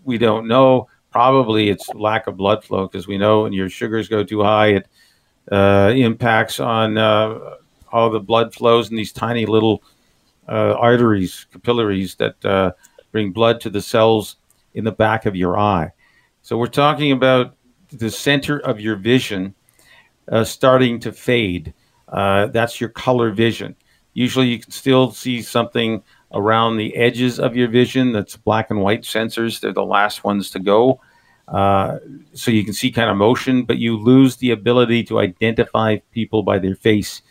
we 0.05 0.17
don't 0.17 0.47
know. 0.47 0.87
Probably 1.11 1.69
it's 1.69 1.89
lack 1.95 2.27
of 2.27 2.37
blood 2.37 2.63
flow 2.63 2.87
because 2.87 3.07
we 3.07 3.17
know 3.17 3.43
when 3.43 3.53
your 3.53 3.69
sugars 3.69 4.07
go 4.07 4.23
too 4.23 4.43
high, 4.43 4.67
it 4.67 4.87
uh, 5.51 5.91
impacts 5.95 6.59
on 6.59 6.97
uh, 6.97 7.55
how 7.91 8.09
the 8.09 8.19
blood 8.19 8.53
flows 8.53 8.89
in 8.89 8.95
these 8.95 9.11
tiny 9.11 9.45
little 9.45 9.81
arteries, 10.47 11.45
capillaries 11.51 12.15
that 12.15 12.43
uh, 12.45 12.71
bring 13.11 13.31
blood 13.31 13.61
to 13.61 13.69
the 13.69 13.81
cells 13.81 14.37
in 14.73 14.83
the 14.83 14.91
back 14.91 15.25
of 15.25 15.35
your 15.35 15.57
eye. 15.57 15.91
So 16.41 16.57
we're 16.57 16.67
talking 16.67 17.11
about 17.11 17.55
the 17.91 18.11
center 18.11 18.59
of 18.59 18.79
your 18.79 18.95
vision 18.95 19.55
uh, 20.31 20.43
starting 20.43 20.99
to 21.01 21.11
fade. 21.11 21.73
Uh, 22.07 22.47
that's 22.47 22.79
your 22.79 22.89
color 22.89 23.31
vision. 23.31 23.75
Usually, 24.13 24.47
you 24.47 24.59
can 24.59 24.71
still 24.71 25.11
see 25.11 25.41
something 25.41 26.03
around 26.33 26.77
the 26.77 26.95
edges 26.95 27.39
of 27.39 27.55
your 27.55 27.67
vision. 27.67 28.13
That's 28.13 28.35
black 28.35 28.69
and 28.69 28.81
white 28.81 29.03
sensors. 29.03 29.59
They're 29.59 29.73
the 29.73 29.85
last 29.85 30.23
ones 30.23 30.49
to 30.51 30.59
go. 30.59 31.01
Uh, 31.47 31.99
so 32.33 32.51
you 32.51 32.63
can 32.65 32.73
see 32.73 32.91
kind 32.91 33.09
of 33.09 33.15
motion, 33.15 33.63
but 33.63 33.77
you 33.77 33.97
lose 33.97 34.37
the 34.37 34.51
ability 34.51 35.03
to 35.05 35.19
identify 35.19 35.97
people 36.11 36.43
by 36.43 36.59
their 36.59 36.75
face. 36.75 37.21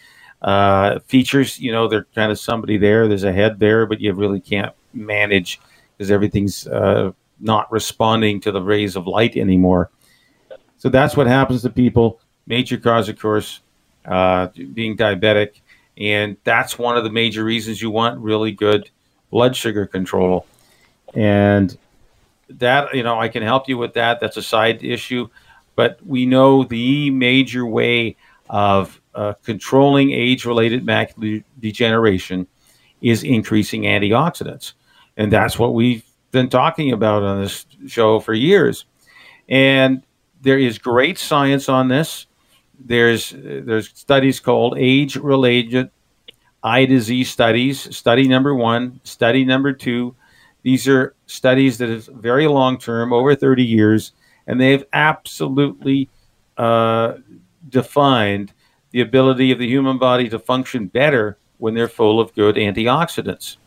Uh, 0.42 0.98
features, 1.00 1.58
you 1.58 1.72
know, 1.72 1.88
they're 1.88 2.06
kind 2.14 2.30
of 2.30 2.38
somebody 2.38 2.76
there. 2.76 3.08
There's 3.08 3.24
a 3.24 3.32
head 3.32 3.58
there, 3.58 3.86
but 3.86 4.00
you 4.00 4.12
really 4.12 4.40
can't 4.40 4.74
manage 4.92 5.60
because 5.96 6.10
everything's 6.10 6.66
uh, 6.66 7.12
not 7.40 7.70
responding 7.72 8.40
to 8.40 8.52
the 8.52 8.62
rays 8.62 8.96
of 8.96 9.06
light 9.06 9.36
anymore. 9.36 9.90
So 10.78 10.88
that's 10.88 11.16
what 11.16 11.26
happens 11.26 11.62
to 11.62 11.70
people. 11.70 12.20
Major 12.46 12.76
cause, 12.76 13.08
of 13.08 13.18
course, 13.18 13.60
uh, 14.04 14.48
being 14.72 14.96
diabetic. 14.96 15.60
And 15.98 16.36
that's 16.44 16.78
one 16.78 16.96
of 16.96 17.04
the 17.04 17.10
major 17.10 17.42
reasons 17.42 17.80
you 17.80 17.90
want 17.90 18.20
really 18.20 18.52
good 18.52 18.90
blood 19.30 19.56
sugar 19.56 19.86
control. 19.86 20.46
And 21.14 21.76
that, 22.50 22.94
you 22.94 23.02
know, 23.02 23.18
I 23.18 23.28
can 23.28 23.42
help 23.42 23.68
you 23.68 23.78
with 23.78 23.94
that. 23.94 24.20
That's 24.20 24.36
a 24.36 24.42
side 24.42 24.84
issue. 24.84 25.28
But 25.74 25.98
we 26.06 26.26
know 26.26 26.64
the 26.64 27.10
major 27.10 27.66
way 27.66 28.16
of 28.48 29.00
uh, 29.16 29.32
controlling 29.42 30.12
age 30.12 30.44
related 30.44 30.84
macular 30.84 31.42
degeneration 31.58 32.46
is 33.00 33.24
increasing 33.24 33.82
antioxidants. 33.82 34.74
And 35.16 35.32
that's 35.32 35.58
what 35.58 35.74
we've 35.74 36.04
been 36.32 36.50
talking 36.50 36.92
about 36.92 37.22
on 37.22 37.40
this 37.40 37.64
show 37.86 38.20
for 38.20 38.34
years. 38.34 38.84
And 39.48 40.02
there 40.42 40.58
is 40.58 40.78
great 40.78 41.18
science 41.18 41.68
on 41.68 41.88
this. 41.88 42.26
There's 42.78 43.34
there's 43.34 43.88
studies 43.94 44.38
called 44.38 44.76
age 44.76 45.16
related 45.16 45.90
eye 46.62 46.84
disease 46.84 47.30
studies. 47.30 47.96
Study 47.96 48.28
number 48.28 48.54
one, 48.54 49.00
study 49.02 49.46
number 49.46 49.72
two. 49.72 50.14
These 50.62 50.86
are 50.88 51.14
studies 51.26 51.78
that 51.78 51.88
is 51.88 52.10
very 52.12 52.48
long 52.48 52.76
term, 52.76 53.14
over 53.14 53.34
30 53.34 53.64
years, 53.64 54.12
and 54.46 54.60
they've 54.60 54.84
absolutely 54.92 56.10
uh, 56.58 57.14
defined 57.68 58.52
the 58.96 59.02
ability 59.02 59.52
of 59.52 59.58
the 59.58 59.68
human 59.68 59.98
body 59.98 60.26
to 60.26 60.38
function 60.38 60.86
better 60.86 61.36
when 61.58 61.74
they're 61.74 61.86
full 61.86 62.18
of 62.18 62.34
good 62.34 62.56
antioxidants. 62.56 63.58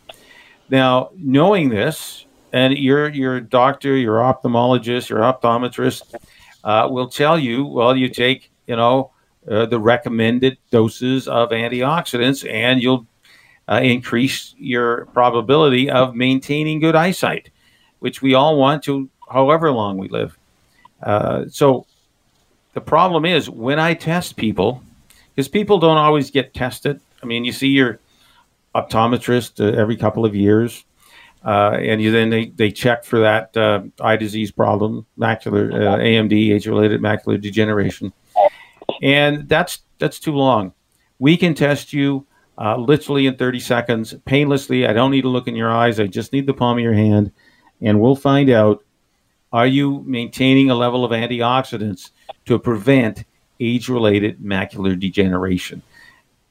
Now, 0.68 1.10
knowing 1.16 1.68
this, 1.68 2.26
and 2.52 2.76
your 2.76 3.08
your 3.10 3.40
doctor, 3.40 3.96
your 3.96 4.16
ophthalmologist, 4.16 5.08
your 5.08 5.20
optometrist 5.20 6.16
uh, 6.64 6.88
will 6.90 7.08
tell 7.08 7.38
you, 7.38 7.64
well, 7.64 7.96
you 7.96 8.08
take, 8.08 8.50
you 8.66 8.74
know, 8.74 9.12
uh, 9.48 9.66
the 9.66 9.78
recommended 9.78 10.58
doses 10.72 11.28
of 11.28 11.50
antioxidants, 11.50 12.44
and 12.50 12.82
you'll 12.82 13.06
uh, 13.68 13.78
increase 13.84 14.56
your 14.58 15.06
probability 15.14 15.88
of 15.88 16.16
maintaining 16.16 16.80
good 16.80 16.96
eyesight, 16.96 17.50
which 18.00 18.20
we 18.20 18.34
all 18.34 18.58
want 18.58 18.82
to, 18.82 19.08
however 19.30 19.70
long 19.70 19.96
we 19.96 20.08
live. 20.08 20.36
Uh, 21.00 21.44
so 21.48 21.86
the 22.74 22.80
problem 22.80 23.24
is 23.24 23.48
when 23.48 23.78
I 23.78 23.94
test 23.94 24.36
people, 24.36 24.82
because 25.34 25.48
people 25.48 25.78
don't 25.78 25.98
always 25.98 26.30
get 26.30 26.54
tested. 26.54 27.00
I 27.22 27.26
mean, 27.26 27.44
you 27.44 27.52
see 27.52 27.68
your 27.68 28.00
optometrist 28.74 29.60
uh, 29.60 29.76
every 29.76 29.96
couple 29.96 30.24
of 30.24 30.34
years 30.34 30.84
uh, 31.44 31.78
and 31.80 32.02
you 32.02 32.10
then 32.10 32.30
they, 32.30 32.46
they 32.46 32.70
check 32.70 33.04
for 33.04 33.20
that 33.20 33.56
uh, 33.56 33.82
eye 34.00 34.16
disease 34.16 34.50
problem, 34.50 35.06
macular 35.18 35.72
uh, 35.72 35.98
AMD, 35.98 36.32
age-related 36.32 37.00
macular 37.00 37.40
degeneration, 37.40 38.12
and 39.00 39.48
that's 39.48 39.80
that's 39.98 40.20
too 40.20 40.34
long. 40.34 40.72
We 41.18 41.36
can 41.36 41.54
test 41.54 41.92
you 41.92 42.26
uh, 42.58 42.76
literally 42.76 43.26
in 43.26 43.36
30 43.36 43.60
seconds, 43.60 44.14
painlessly. 44.26 44.86
I 44.86 44.92
don't 44.92 45.10
need 45.10 45.22
to 45.22 45.28
look 45.28 45.48
in 45.48 45.56
your 45.56 45.70
eyes. 45.70 45.98
I 45.98 46.06
just 46.06 46.32
need 46.32 46.46
the 46.46 46.54
palm 46.54 46.76
of 46.76 46.84
your 46.84 46.92
hand, 46.92 47.32
and 47.80 48.00
we'll 48.00 48.16
find 48.16 48.50
out: 48.50 48.84
Are 49.50 49.66
you 49.66 50.04
maintaining 50.06 50.68
a 50.68 50.74
level 50.74 51.06
of 51.06 51.12
antioxidants 51.12 52.10
to 52.44 52.58
prevent 52.58 53.24
age-related 53.60 54.40
macular 54.40 54.98
degeneration? 54.98 55.82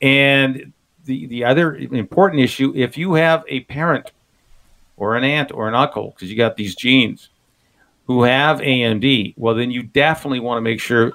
And 0.02 0.74
the 1.06 1.28
the 1.28 1.44
other 1.44 1.76
important 1.76 2.42
issue: 2.42 2.72
if 2.76 2.98
you 2.98 3.16
have 3.16 3.44
a 3.48 3.62
parent 3.62 4.12
or 4.98 5.16
an 5.16 5.24
aunt 5.24 5.52
or 5.52 5.68
an 5.68 5.76
uncle 5.76 6.12
because 6.12 6.30
you 6.30 6.38
got 6.38 6.56
these 6.56 6.76
genes 6.76 7.30
who 8.06 8.24
have 8.24 8.60
AMD, 8.60 9.34
well, 9.38 9.56
then 9.56 9.72
you 9.72 9.84
definitely 9.84 10.40
want 10.40 10.58
to 10.58 10.62
make 10.62 10.80
sure 10.80 11.14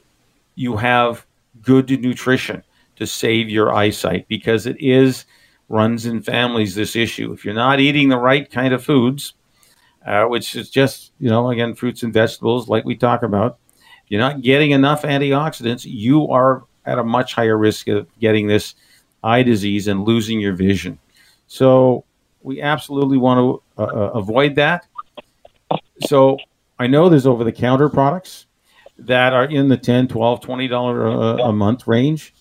you 0.54 0.76
have 0.76 1.26
good 1.62 1.90
nutrition 1.90 2.62
to 2.96 3.06
save 3.06 3.48
your 3.48 3.74
eyesight 3.74 4.26
because 4.28 4.66
it 4.66 4.76
is 4.80 5.24
runs 5.68 6.06
in 6.06 6.22
families 6.22 6.74
this 6.74 6.94
issue. 6.94 7.32
If 7.32 7.44
you're 7.44 7.54
not 7.54 7.80
eating 7.80 8.08
the 8.08 8.18
right 8.18 8.50
kind 8.50 8.72
of 8.72 8.84
foods, 8.84 9.34
uh, 10.06 10.24
which 10.26 10.54
is 10.54 10.70
just, 10.70 11.12
you 11.18 11.28
know, 11.28 11.50
again, 11.50 11.74
fruits 11.74 12.02
and 12.02 12.12
vegetables, 12.12 12.68
like 12.68 12.84
we 12.84 12.94
talk 12.94 13.22
about, 13.22 13.58
you're 14.08 14.20
not 14.20 14.42
getting 14.42 14.72
enough 14.72 15.02
antioxidants, 15.02 15.84
you 15.86 16.28
are 16.28 16.64
at 16.84 16.98
a 16.98 17.04
much 17.04 17.34
higher 17.34 17.56
risk 17.56 17.88
of 17.88 18.06
getting 18.18 18.46
this 18.46 18.74
eye 19.22 19.42
disease 19.42 19.88
and 19.88 20.04
losing 20.04 20.40
your 20.40 20.52
vision. 20.52 20.98
So, 21.46 22.04
we 22.42 22.60
absolutely 22.60 23.16
want 23.16 23.38
to 23.76 23.82
uh, 23.82 23.86
uh, 23.86 24.10
avoid 24.10 24.54
that. 24.56 24.86
So 26.02 26.38
I 26.78 26.86
know 26.86 27.08
there's 27.08 27.26
over 27.26 27.42
the 27.42 27.52
counter 27.52 27.88
products 27.88 28.46
that 28.98 29.32
are 29.32 29.46
in 29.46 29.68
the 29.68 29.76
10 29.76 30.08
12 30.08 30.40
20 30.40 30.68
dollar 30.68 31.08
uh, 31.08 31.48
a 31.48 31.52
month 31.52 31.86
range 31.86 32.32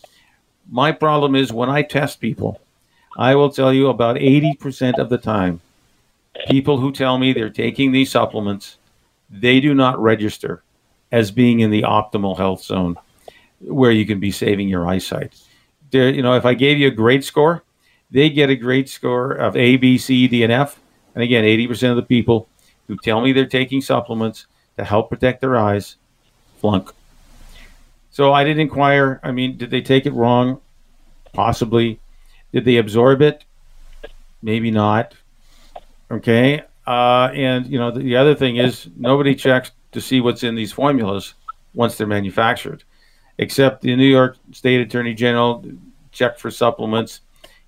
my 0.69 0.91
problem 0.91 1.35
is 1.35 1.51
when 1.51 1.67
i 1.67 1.81
test 1.81 2.19
people 2.19 2.61
i 3.17 3.33
will 3.33 3.49
tell 3.49 3.73
you 3.73 3.87
about 3.87 4.17
80% 4.17 4.99
of 4.99 5.09
the 5.09 5.17
time 5.17 5.61
people 6.47 6.77
who 6.77 6.91
tell 6.91 7.17
me 7.17 7.33
they're 7.33 7.49
taking 7.49 7.91
these 7.91 8.11
supplements 8.11 8.77
they 9.31 9.59
do 9.59 9.73
not 9.73 9.99
register 9.99 10.61
as 11.13 11.31
being 11.31 11.61
in 11.61 11.71
the 11.71 11.83
optimal 11.83 12.35
health 12.35 12.61
zone 12.61 12.97
where 13.59 13.91
you 13.91 14.05
can 14.05 14.19
be 14.19 14.31
saving 14.31 14.67
your 14.67 14.85
eyesight 14.85 15.33
there 15.91 16.09
you 16.09 16.21
know 16.21 16.33
if 16.35 16.45
i 16.45 16.53
gave 16.53 16.77
you 16.77 16.87
a 16.87 16.91
grade 16.91 17.23
score 17.23 17.63
they 18.13 18.29
get 18.29 18.51
a 18.51 18.55
great 18.55 18.87
score 18.87 19.31
of 19.31 19.57
A, 19.57 19.75
B, 19.75 19.97
C, 19.97 20.27
D, 20.27 20.43
and 20.43 20.53
F. 20.53 20.79
And 21.15 21.23
again, 21.23 21.43
80% 21.43 21.89
of 21.89 21.95
the 21.95 22.03
people 22.03 22.47
who 22.87 22.95
tell 22.95 23.21
me 23.21 23.33
they're 23.33 23.47
taking 23.47 23.81
supplements 23.81 24.45
to 24.77 24.85
help 24.85 25.09
protect 25.09 25.41
their 25.41 25.57
eyes 25.57 25.97
flunk. 26.57 26.91
So 28.11 28.31
I 28.31 28.43
did 28.43 28.59
inquire. 28.59 29.19
I 29.23 29.31
mean, 29.31 29.57
did 29.57 29.71
they 29.71 29.81
take 29.81 30.05
it 30.05 30.13
wrong? 30.13 30.61
Possibly. 31.33 31.99
Did 32.51 32.65
they 32.65 32.77
absorb 32.77 33.23
it? 33.23 33.45
Maybe 34.43 34.69
not. 34.69 35.15
Okay. 36.11 36.61
Uh, 36.85 37.31
and, 37.33 37.65
you 37.65 37.79
know, 37.79 37.89
the, 37.89 38.01
the 38.01 38.15
other 38.15 38.35
thing 38.35 38.57
is 38.57 38.87
nobody 38.95 39.33
checks 39.33 39.71
to 39.93 40.01
see 40.01 40.21
what's 40.21 40.43
in 40.43 40.55
these 40.55 40.71
formulas 40.71 41.33
once 41.73 41.97
they're 41.97 42.07
manufactured, 42.07 42.83
except 43.37 43.81
the 43.81 43.95
New 43.95 44.07
York 44.07 44.37
State 44.51 44.81
Attorney 44.81 45.13
General 45.13 45.63
checked 46.11 46.39
for 46.39 46.51
supplements 46.51 47.21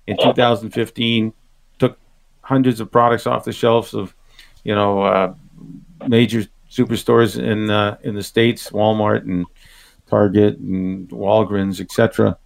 in 0.06 0.16
2015 0.16 1.32
took 1.78 1.98
hundreds 2.42 2.80
of 2.80 2.90
products 2.90 3.26
off 3.26 3.44
the 3.44 3.52
shelves 3.52 3.92
of 3.94 4.14
you 4.64 4.74
know 4.74 5.02
uh, 5.02 5.34
major 6.06 6.44
superstores 6.70 7.42
in 7.42 7.70
uh, 7.70 7.96
in 8.02 8.14
the 8.14 8.22
states, 8.22 8.70
Walmart 8.70 9.22
and 9.22 9.46
Target 10.08 10.58
and 10.58 11.08
Walgreens, 11.08 11.80
etc. 11.80 12.38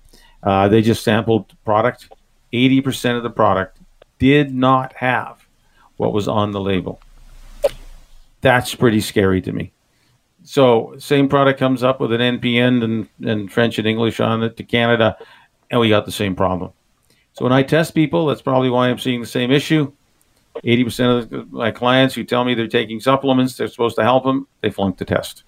Uh, 0.43 0.68
they 0.68 0.81
just 0.83 1.03
sampled 1.03 1.55
product. 1.64 2.09
80% 2.53 3.16
of 3.16 3.22
the 3.22 3.31
product 3.31 3.78
did 4.18 4.53
not 4.53 4.93
have 4.95 5.47
what 5.99 6.12
was 6.12 6.26
on 6.26 6.51
the 6.51 6.61
label. 6.61 7.01
That's 8.41 8.74
pretty 8.74 9.01
scary 9.01 9.41
to 9.43 9.53
me. 9.53 9.72
So, 10.43 10.95
same 10.99 11.28
product 11.28 11.59
comes 11.59 11.82
up 11.82 12.01
with 12.01 12.12
an 12.12 12.20
NPN 12.41 12.82
and, 12.82 13.09
and 13.28 13.53
French 13.53 13.78
and 13.78 13.86
English 13.86 14.20
on 14.20 14.43
it 14.43 14.57
to 14.57 14.64
Canada, 14.64 15.18
and 15.70 15.80
we 15.80 15.91
got 15.91 16.07
the 16.07 16.12
same 16.12 16.34
problem. 16.34 16.72
So 17.34 17.45
when 17.45 17.53
I 17.53 17.62
test 17.62 17.95
people, 17.95 18.26
that's 18.26 18.43
probably 18.43 18.70
why 18.70 18.88
I'm 18.88 18.99
seeing 18.99 19.20
the 19.20 19.26
same 19.26 19.51
issue. 19.51 19.93
80% 20.64 21.32
of 21.32 21.53
my 21.53 21.70
clients 21.70 22.14
who 22.14 22.24
tell 22.24 22.45
me 22.45 22.55
they're 22.55 22.66
taking 22.66 23.01
supplements, 23.01 23.57
they're 23.57 23.68
supposed 23.68 23.97
to 23.97 24.03
help 24.03 24.24
them, 24.24 24.47
they 24.62 24.70
flunk 24.70 24.99
the 24.99 25.05
test. 25.05 25.45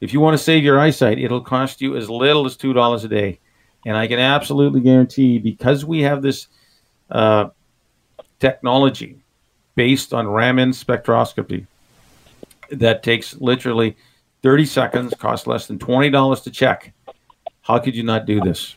If 0.00 0.12
you 0.12 0.20
want 0.20 0.36
to 0.36 0.42
save 0.42 0.64
your 0.64 0.78
eyesight, 0.78 1.18
it'll 1.18 1.40
cost 1.40 1.80
you 1.80 1.96
as 1.96 2.10
little 2.10 2.46
as 2.46 2.56
$2 2.56 3.04
a 3.04 3.08
day. 3.08 3.40
And 3.86 3.96
I 3.96 4.06
can 4.06 4.18
absolutely 4.18 4.80
guarantee 4.80 5.38
because 5.38 5.84
we 5.84 6.02
have 6.02 6.20
this 6.20 6.48
uh, 7.10 7.48
technology 8.40 9.18
based 9.76 10.12
on 10.12 10.26
Raman 10.26 10.72
spectroscopy 10.72 11.66
that 12.70 13.02
takes 13.02 13.34
literally 13.40 13.96
30 14.42 14.66
seconds, 14.66 15.14
costs 15.18 15.46
less 15.46 15.66
than 15.66 15.78
$20 15.78 16.42
to 16.42 16.50
check. 16.50 16.92
How 17.62 17.78
could 17.78 17.94
you 17.94 18.02
not 18.02 18.24
do 18.24 18.40
this? 18.40 18.76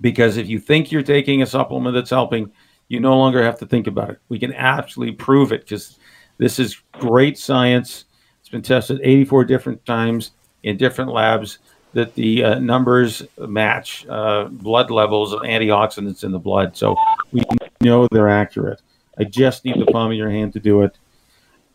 because 0.00 0.36
if 0.36 0.48
you 0.48 0.58
think 0.58 0.92
you're 0.92 1.02
taking 1.02 1.42
a 1.42 1.46
supplement 1.46 1.94
that's 1.94 2.10
helping, 2.10 2.50
you 2.88 3.00
no 3.00 3.16
longer 3.16 3.42
have 3.42 3.58
to 3.58 3.66
think 3.66 3.86
about 3.86 4.10
it. 4.10 4.18
We 4.28 4.38
can 4.38 4.52
actually 4.54 5.12
prove 5.12 5.52
it 5.52 5.62
because 5.62 5.98
this 6.38 6.58
is 6.58 6.80
great 6.92 7.38
science. 7.38 8.04
It's 8.40 8.48
been 8.48 8.62
tested 8.62 9.00
84 9.02 9.44
different 9.44 9.84
times 9.84 10.32
in 10.62 10.76
different 10.76 11.12
labs 11.12 11.58
that 11.94 12.14
the 12.14 12.44
uh, 12.44 12.58
numbers 12.58 13.22
match 13.38 14.06
uh, 14.08 14.44
blood 14.44 14.90
levels 14.90 15.32
of 15.32 15.40
antioxidants 15.40 16.22
in 16.22 16.32
the 16.32 16.38
blood. 16.38 16.76
So 16.76 16.96
we 17.32 17.42
know 17.80 18.06
they're 18.08 18.28
accurate. 18.28 18.80
I 19.18 19.24
just 19.24 19.64
need 19.64 19.80
the 19.80 19.86
palm 19.86 20.12
of 20.12 20.16
your 20.16 20.30
hand 20.30 20.52
to 20.52 20.60
do 20.60 20.82
it, 20.82 20.96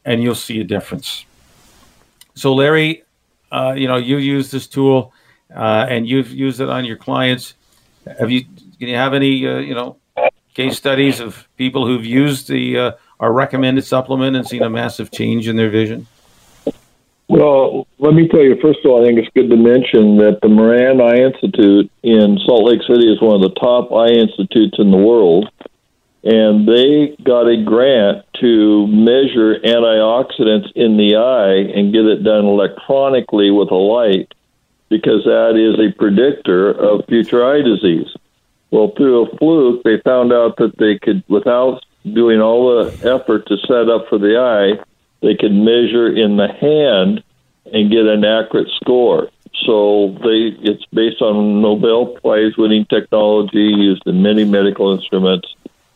and 0.06 0.22
you'll 0.22 0.36
see 0.36 0.60
a 0.60 0.64
difference. 0.64 1.26
So, 2.36 2.54
Larry, 2.54 3.04
uh, 3.52 3.74
you 3.78 3.88
know, 3.88 3.98
you 3.98 4.18
use 4.18 4.52
this 4.52 4.68
tool 4.68 5.14
uh, 5.56 5.86
and 5.90 6.08
you've 6.08 6.32
used 6.32 6.60
it 6.60 6.70
on 6.70 6.86
your 6.86 6.98
clients. 6.98 7.54
Have 8.20 8.32
you, 8.32 8.46
can 8.80 8.88
you 8.88 8.96
have 8.96 9.14
any, 9.14 9.48
uh, 9.48 9.60
you 9.60 9.76
know, 9.76 9.98
case 10.54 10.78
studies 10.78 11.20
of 11.20 11.48
people 11.58 11.86
who've 11.86 12.06
used 12.06 12.48
the 12.48 12.78
uh, 12.78 12.92
our 13.20 13.32
recommended 13.32 13.86
supplement 13.86 14.36
and 14.36 14.48
seen 14.48 14.62
a 14.64 14.70
massive 14.70 15.12
change 15.12 15.48
in 15.48 15.56
their 15.56 15.70
vision? 15.70 16.08
Well, 17.30 17.88
let 18.00 18.14
me 18.14 18.28
tell 18.28 18.42
you, 18.42 18.60
first 18.62 18.80
of 18.84 18.92
all, 18.92 19.02
I 19.02 19.06
think 19.06 19.18
it's 19.18 19.30
good 19.34 19.50
to 19.50 19.56
mention 19.56 20.18
that 20.18 20.40
the 20.42 20.50
Moran 20.50 21.02
Eye 21.02 21.24
Institute 21.24 21.90
in 22.04 22.38
Salt 22.46 22.66
Lake 22.66 22.82
City 22.86 23.12
is 23.12 23.22
one 23.22 23.36
of 23.36 23.42
the 23.42 23.60
top 23.60 23.92
eye 23.94 24.10
institutes 24.10 24.78
in 24.78 24.92
the 24.92 24.98
world. 24.98 25.50
And 26.24 26.68
they 26.68 27.18
got 27.22 27.48
a 27.48 27.62
grant 27.64 28.26
to 28.40 28.88
measure 28.88 29.60
antioxidants 29.60 30.72
in 30.74 30.96
the 30.96 31.18
eye 31.18 31.70
and 31.76 31.92
get 31.92 32.06
it 32.06 32.24
done 32.24 32.46
electronically 32.46 33.52
with 33.52 33.72
a 33.72 33.76
light 33.76 34.34
because 34.90 35.26
that 35.26 35.58
is 35.58 35.80
a 35.80 35.98
predictor 35.98 36.72
of 36.72 37.06
future 37.08 37.46
eye 37.46 37.62
disease. 37.62 38.08
Well, 38.72 38.94
through 38.96 39.26
a 39.26 39.38
fluke, 39.38 39.84
they 39.84 40.00
found 40.00 40.32
out 40.32 40.58
that 40.58 40.78
they 40.78 40.98
could, 40.98 41.24
without 41.28 41.84
doing 42.04 42.42
all 42.42 42.84
the 42.84 42.92
effort 43.10 43.48
to 43.48 43.58
set 43.68 43.90
up 43.90 44.08
for 44.08 44.18
the 44.18 44.38
eye, 44.38 44.84
they 45.22 45.36
could 45.36 45.52
measure 45.52 46.08
in 46.08 46.38
the 46.38 46.48
hand 46.48 47.24
and 47.72 47.92
get 47.92 48.06
an 48.06 48.24
accurate 48.24 48.70
score. 48.82 49.30
So 49.66 50.16
they 50.22 50.58
it's 50.62 50.86
based 50.94 51.22
on 51.22 51.62
Nobel 51.62 52.08
Prize 52.22 52.58
winning 52.58 52.86
technology 52.86 53.72
used 53.78 54.04
in 54.06 54.22
many 54.22 54.44
medical 54.44 54.94
instruments. 54.94 55.48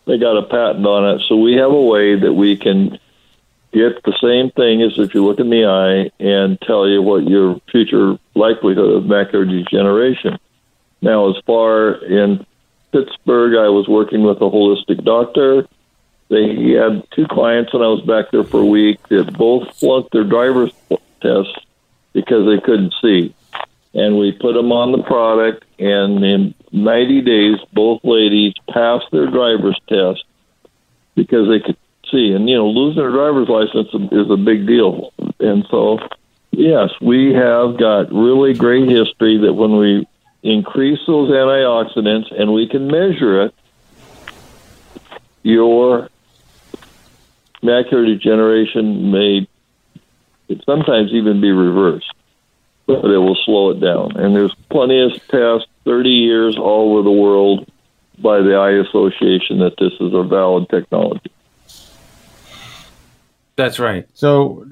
They 0.08 0.18
got 0.18 0.38
a 0.38 0.44
patent 0.44 0.86
on 0.86 1.16
it. 1.16 1.22
So 1.28 1.36
we 1.36 1.56
have 1.56 1.72
a 1.72 1.82
way 1.82 2.20
that 2.20 2.34
we 2.34 2.58
can 2.58 3.00
get 3.74 4.02
the 4.04 4.18
same 4.22 4.52
thing 4.52 4.82
as 4.82 4.98
if 4.98 5.14
you 5.14 5.26
look 5.26 5.40
in 5.40 5.50
the 5.50 5.66
eye 5.66 6.10
and 6.24 6.60
tell 6.62 6.88
you 6.88 7.02
what 7.02 7.28
your 7.28 7.60
future 7.72 8.18
likelihood 8.34 8.94
of 8.94 9.04
macular 9.04 9.48
degeneration. 9.48 10.40
Now, 11.02 11.30
as 11.30 11.36
far 11.46 11.96
in 12.04 12.46
Pittsburgh, 12.92 13.56
I 13.56 13.70
was 13.70 13.88
working 13.88 14.24
with 14.24 14.38
a 14.38 14.50
holistic 14.50 15.04
doctor 15.04 15.68
they 16.30 16.74
had 16.74 17.04
two 17.12 17.26
clients 17.28 17.74
when 17.74 17.82
I 17.82 17.88
was 17.88 18.02
back 18.02 18.32
there 18.32 18.44
for 18.44 18.62
a 18.62 18.66
week 18.66 19.00
that 19.08 19.38
both 19.38 19.78
flunked 19.78 20.12
their 20.12 20.26
driver's 20.26 20.74
test 21.22 21.66
because 22.14 22.46
they 22.46 22.60
couldn't 22.60 22.94
see. 23.02 23.34
And 23.98 24.18
we 24.18 24.32
put 24.32 24.54
them 24.54 24.72
on 24.72 24.92
the 24.92 25.02
product, 25.02 25.66
and 25.80 26.24
in 26.24 26.54
90 26.72 27.22
days, 27.22 27.58
both 27.74 28.00
ladies 28.04 28.54
passed 28.70 29.08
their 29.12 29.26
driver's 29.26 29.80
test 29.90 30.24
because 31.16 31.50
they 31.50 31.60
could 31.60 31.78
see. 32.12 32.32
And, 32.32 32.48
you 32.48 32.58
know, 32.58 32.68
losing 32.68 33.04
a 33.04 33.10
driver's 33.10 33.50
license 33.50 33.90
is 34.12 34.30
a 34.30 34.38
big 34.38 34.68
deal. 34.68 35.12
And 35.40 35.66
so, 35.72 35.98
yes, 36.52 36.92
we 37.02 37.34
have 37.34 37.80
got 37.80 38.14
really 38.14 38.54
great 38.54 38.88
history 38.88 39.40
that 39.40 39.54
when 39.54 39.78
we 39.78 40.08
increase 40.44 41.00
those 41.08 41.32
antioxidants 41.32 42.32
and 42.40 42.54
we 42.54 42.68
can 42.68 42.86
measure 42.86 43.46
it, 43.46 43.56
your 45.42 46.08
macular 47.64 48.06
degeneration 48.06 49.10
may 49.12 49.48
sometimes 50.66 51.12
even 51.14 51.42
be 51.42 51.52
reversed, 51.52 52.14
but 52.88 53.06
it 53.06 53.18
will 53.18 53.38
slow 53.46 53.72
it 53.72 53.80
down. 53.80 54.16
And 54.16 54.36
there's 54.36 54.56
plenty 54.70 55.02
of 55.02 55.12
tests, 55.28 55.68
30 55.86 56.10
years 56.10 56.58
all 56.58 56.94
over 56.94 57.04
the 57.04 57.12
world 57.12 57.70
by 58.18 58.40
the 58.40 58.56
Eye 58.56 58.72
Association 58.72 59.60
that 59.60 59.76
this 59.78 59.94
is 60.00 60.14
a 60.14 60.24
valid 60.24 60.70
technology. 60.70 61.32
That's 63.56 63.80
right. 63.80 64.08
So, 64.14 64.66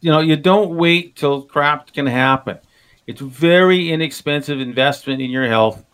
you 0.00 0.10
know, 0.10 0.20
you 0.20 0.36
don't 0.36 0.76
wait 0.76 1.16
till 1.16 1.42
crap 1.42 1.92
can 1.92 2.06
happen. 2.06 2.58
It's 3.06 3.20
very 3.20 3.90
inexpensive 3.90 4.60
investment 4.60 5.20
in 5.20 5.30
your 5.30 5.46
health. 5.46 5.84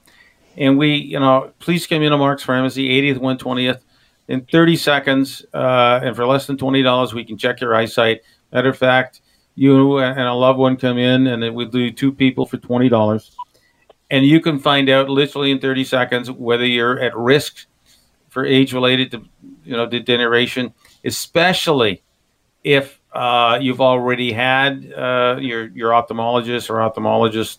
And 0.56 0.76
we, 0.76 0.96
you 0.96 1.20
know, 1.20 1.52
please 1.60 1.86
come 1.86 2.02
in 2.02 2.10
to 2.10 2.18
Mark's 2.18 2.42
Pharmacy, 2.42 2.88
80th, 2.88 3.18
120th 3.18 3.80
in 4.28 4.42
30 4.42 4.76
seconds, 4.76 5.44
uh, 5.54 6.00
and 6.02 6.14
for 6.14 6.26
less 6.26 6.46
than 6.46 6.58
twenty 6.58 6.82
dollars, 6.82 7.14
we 7.14 7.24
can 7.24 7.38
check 7.38 7.60
your 7.60 7.74
eyesight. 7.74 8.20
Matter 8.52 8.68
of 8.68 8.78
fact, 8.78 9.20
you 9.58 9.98
and 9.98 10.20
a 10.20 10.32
loved 10.32 10.58
one 10.58 10.76
come 10.76 10.98
in, 10.98 11.26
and 11.26 11.54
we 11.54 11.64
do 11.66 11.90
two 11.90 12.12
people 12.12 12.46
for 12.46 12.56
twenty 12.58 12.88
dollars, 12.88 13.36
and 14.10 14.24
you 14.24 14.40
can 14.40 14.58
find 14.58 14.88
out 14.88 15.08
literally 15.08 15.50
in 15.50 15.58
30 15.58 15.84
seconds 15.84 16.30
whether 16.30 16.64
you're 16.64 17.00
at 17.00 17.16
risk 17.16 17.66
for 18.28 18.44
age-related, 18.44 19.14
you 19.64 19.76
know, 19.76 19.86
degeneration, 19.86 20.72
especially 21.04 22.02
if 22.62 23.00
uh, 23.12 23.58
you've 23.60 23.80
already 23.80 24.32
had 24.32 24.92
uh, 24.92 25.36
your 25.40 25.66
your 25.68 25.90
ophthalmologist 25.90 26.70
or 26.70 26.76
ophthalmologist, 26.76 27.58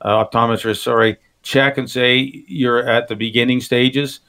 uh, 0.00 0.24
optometrist, 0.24 0.82
sorry, 0.82 1.16
check 1.42 1.78
and 1.78 1.90
say 1.90 2.44
you're 2.46 2.88
at 2.88 3.08
the 3.08 3.16
beginning 3.16 3.60
stages 3.60 4.20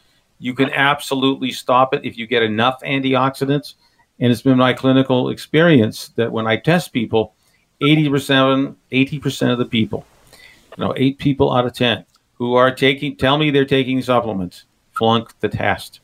you 0.43 0.53
can 0.53 0.69
absolutely 0.71 1.51
stop 1.51 1.93
it 1.93 2.03
if 2.03 2.17
you 2.17 2.27
get 2.27 2.43
enough 2.43 2.81
antioxidants. 2.81 3.75
And 4.19 4.31
it's 4.31 4.41
been 4.41 4.57
my 4.57 4.73
clinical 4.73 5.29
experience 5.29 6.09
that 6.09 6.31
when 6.31 6.47
I 6.47 6.57
test 6.57 6.93
people, 6.93 7.33
80%, 7.81 8.75
80% 8.91 9.51
of 9.51 9.57
the 9.57 9.65
people, 9.65 10.05
you 10.77 10.83
know, 10.83 10.93
eight 10.95 11.17
people 11.17 11.53
out 11.53 11.65
of 11.65 11.73
10 11.73 12.05
who 12.35 12.55
are 12.55 12.73
taking, 12.73 13.15
tell 13.15 13.37
me 13.37 13.51
they're 13.51 13.65
taking 13.65 14.01
supplements, 14.01 14.65
flunk 14.91 15.37
the 15.39 15.49
test. 15.49 15.99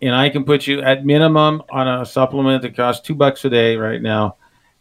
And 0.00 0.14
I 0.14 0.28
can 0.28 0.44
put 0.44 0.66
you 0.66 0.80
at 0.82 1.04
minimum 1.04 1.62
on 1.70 1.88
a 1.88 2.04
supplement 2.04 2.62
that 2.62 2.76
costs 2.76 3.06
two 3.06 3.14
bucks 3.14 3.44
a 3.44 3.50
day 3.50 3.76
right 3.76 4.02
now, 4.02 4.36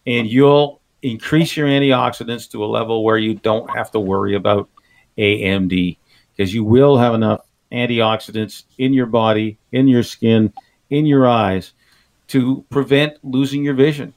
and 0.08 0.28
you'll 0.28 0.82
increase 1.04 1.56
your 1.56 1.68
antioxidants 1.68 2.50
to 2.52 2.64
a 2.64 2.66
level 2.66 3.04
where 3.04 3.18
you 3.18 3.36
don't 3.36 3.70
have 3.70 3.92
to 3.92 4.00
worry 4.00 4.36
about 4.36 4.70
AMD 5.18 5.98
because 6.36 6.54
you 6.54 6.64
will 6.64 6.98
have 6.98 7.14
enough 7.14 7.46
antioxidants 7.72 8.64
in 8.78 8.94
your 8.94 9.06
body, 9.06 9.58
in 9.72 9.88
your 9.88 10.04
skin, 10.04 10.52
in 10.90 11.06
your 11.06 11.28
eyes 11.28 11.74
to 12.32 12.66
prevent 12.70 13.18
losing 13.24 13.64
your 13.64 13.74
vision. 13.74 14.14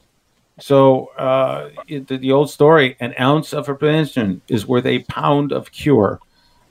So, 0.60 1.06
uh, 1.18 1.70
it, 1.88 2.06
the, 2.06 2.16
the, 2.16 2.30
old 2.30 2.48
story 2.48 2.96
an 3.00 3.12
ounce 3.18 3.52
of 3.52 3.66
prevention 3.66 4.40
is 4.46 4.66
worth 4.66 4.86
a 4.86 5.00
pound 5.00 5.50
of 5.50 5.72
cure. 5.72 6.20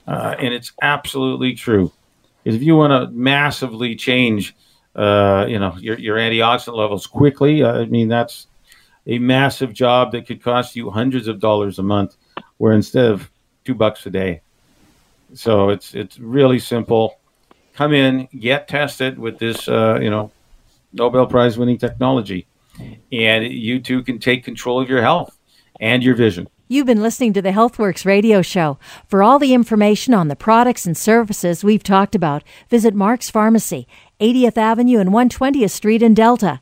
Uh, 0.07 0.35
and 0.39 0.53
it's 0.53 0.71
absolutely 0.81 1.53
true. 1.53 1.91
If 2.45 2.61
you 2.61 2.77
want 2.77 2.91
to 2.91 3.13
massively 3.13 3.95
change, 3.95 4.55
uh, 4.95 5.45
you 5.49 5.59
know, 5.59 5.75
your, 5.77 5.99
your 5.99 6.15
antioxidant 6.17 6.77
levels 6.77 7.07
quickly, 7.07 7.61
uh, 7.61 7.81
I 7.81 7.85
mean, 7.85 8.07
that's 8.07 8.47
a 9.05 9.19
massive 9.19 9.73
job 9.73 10.13
that 10.13 10.27
could 10.27 10.41
cost 10.41 10.77
you 10.77 10.89
hundreds 10.89 11.27
of 11.27 11.41
dollars 11.41 11.77
a 11.77 11.83
month, 11.83 12.15
where 12.57 12.71
instead 12.71 13.11
of 13.11 13.29
two 13.65 13.73
bucks 13.73 14.05
a 14.05 14.09
day, 14.09 14.41
so 15.33 15.69
it's 15.69 15.93
it's 15.93 16.19
really 16.19 16.59
simple. 16.59 17.19
Come 17.73 17.93
in, 17.93 18.27
get 18.39 18.67
tested 18.67 19.17
with 19.17 19.39
this, 19.39 19.67
uh, 19.67 19.99
you 20.01 20.09
know, 20.09 20.31
Nobel 20.93 21.25
Prize 21.25 21.57
winning 21.57 21.77
technology, 21.77 22.47
and 23.11 23.45
you 23.45 23.79
too 23.79 24.03
can 24.03 24.19
take 24.19 24.43
control 24.43 24.81
of 24.81 24.89
your 24.89 25.01
health 25.01 25.37
and 25.79 26.03
your 26.03 26.15
vision. 26.15 26.47
You've 26.67 26.87
been 26.87 27.03
listening 27.03 27.33
to 27.33 27.41
the 27.41 27.51
HealthWorks 27.51 28.05
radio 28.05 28.41
show. 28.41 28.79
For 29.07 29.21
all 29.21 29.37
the 29.37 29.53
information 29.53 30.13
on 30.13 30.27
the 30.27 30.35
products 30.35 30.85
and 30.85 30.97
services 30.97 31.63
we've 31.63 31.83
talked 31.83 32.15
about, 32.15 32.43
visit 32.69 32.95
Mark's 32.95 33.29
Pharmacy, 33.29 33.87
80th 34.19 34.57
Avenue 34.57 34.99
and 34.99 35.09
120th 35.09 35.71
Street 35.71 36.01
in 36.01 36.13
Delta. 36.13 36.61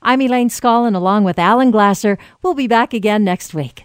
I'm 0.00 0.20
Elaine 0.20 0.48
Scollin 0.48 0.96
along 0.96 1.24
with 1.24 1.38
Alan 1.38 1.70
Glasser. 1.70 2.18
We'll 2.42 2.54
be 2.54 2.66
back 2.66 2.92
again 2.92 3.22
next 3.22 3.54
week. 3.54 3.84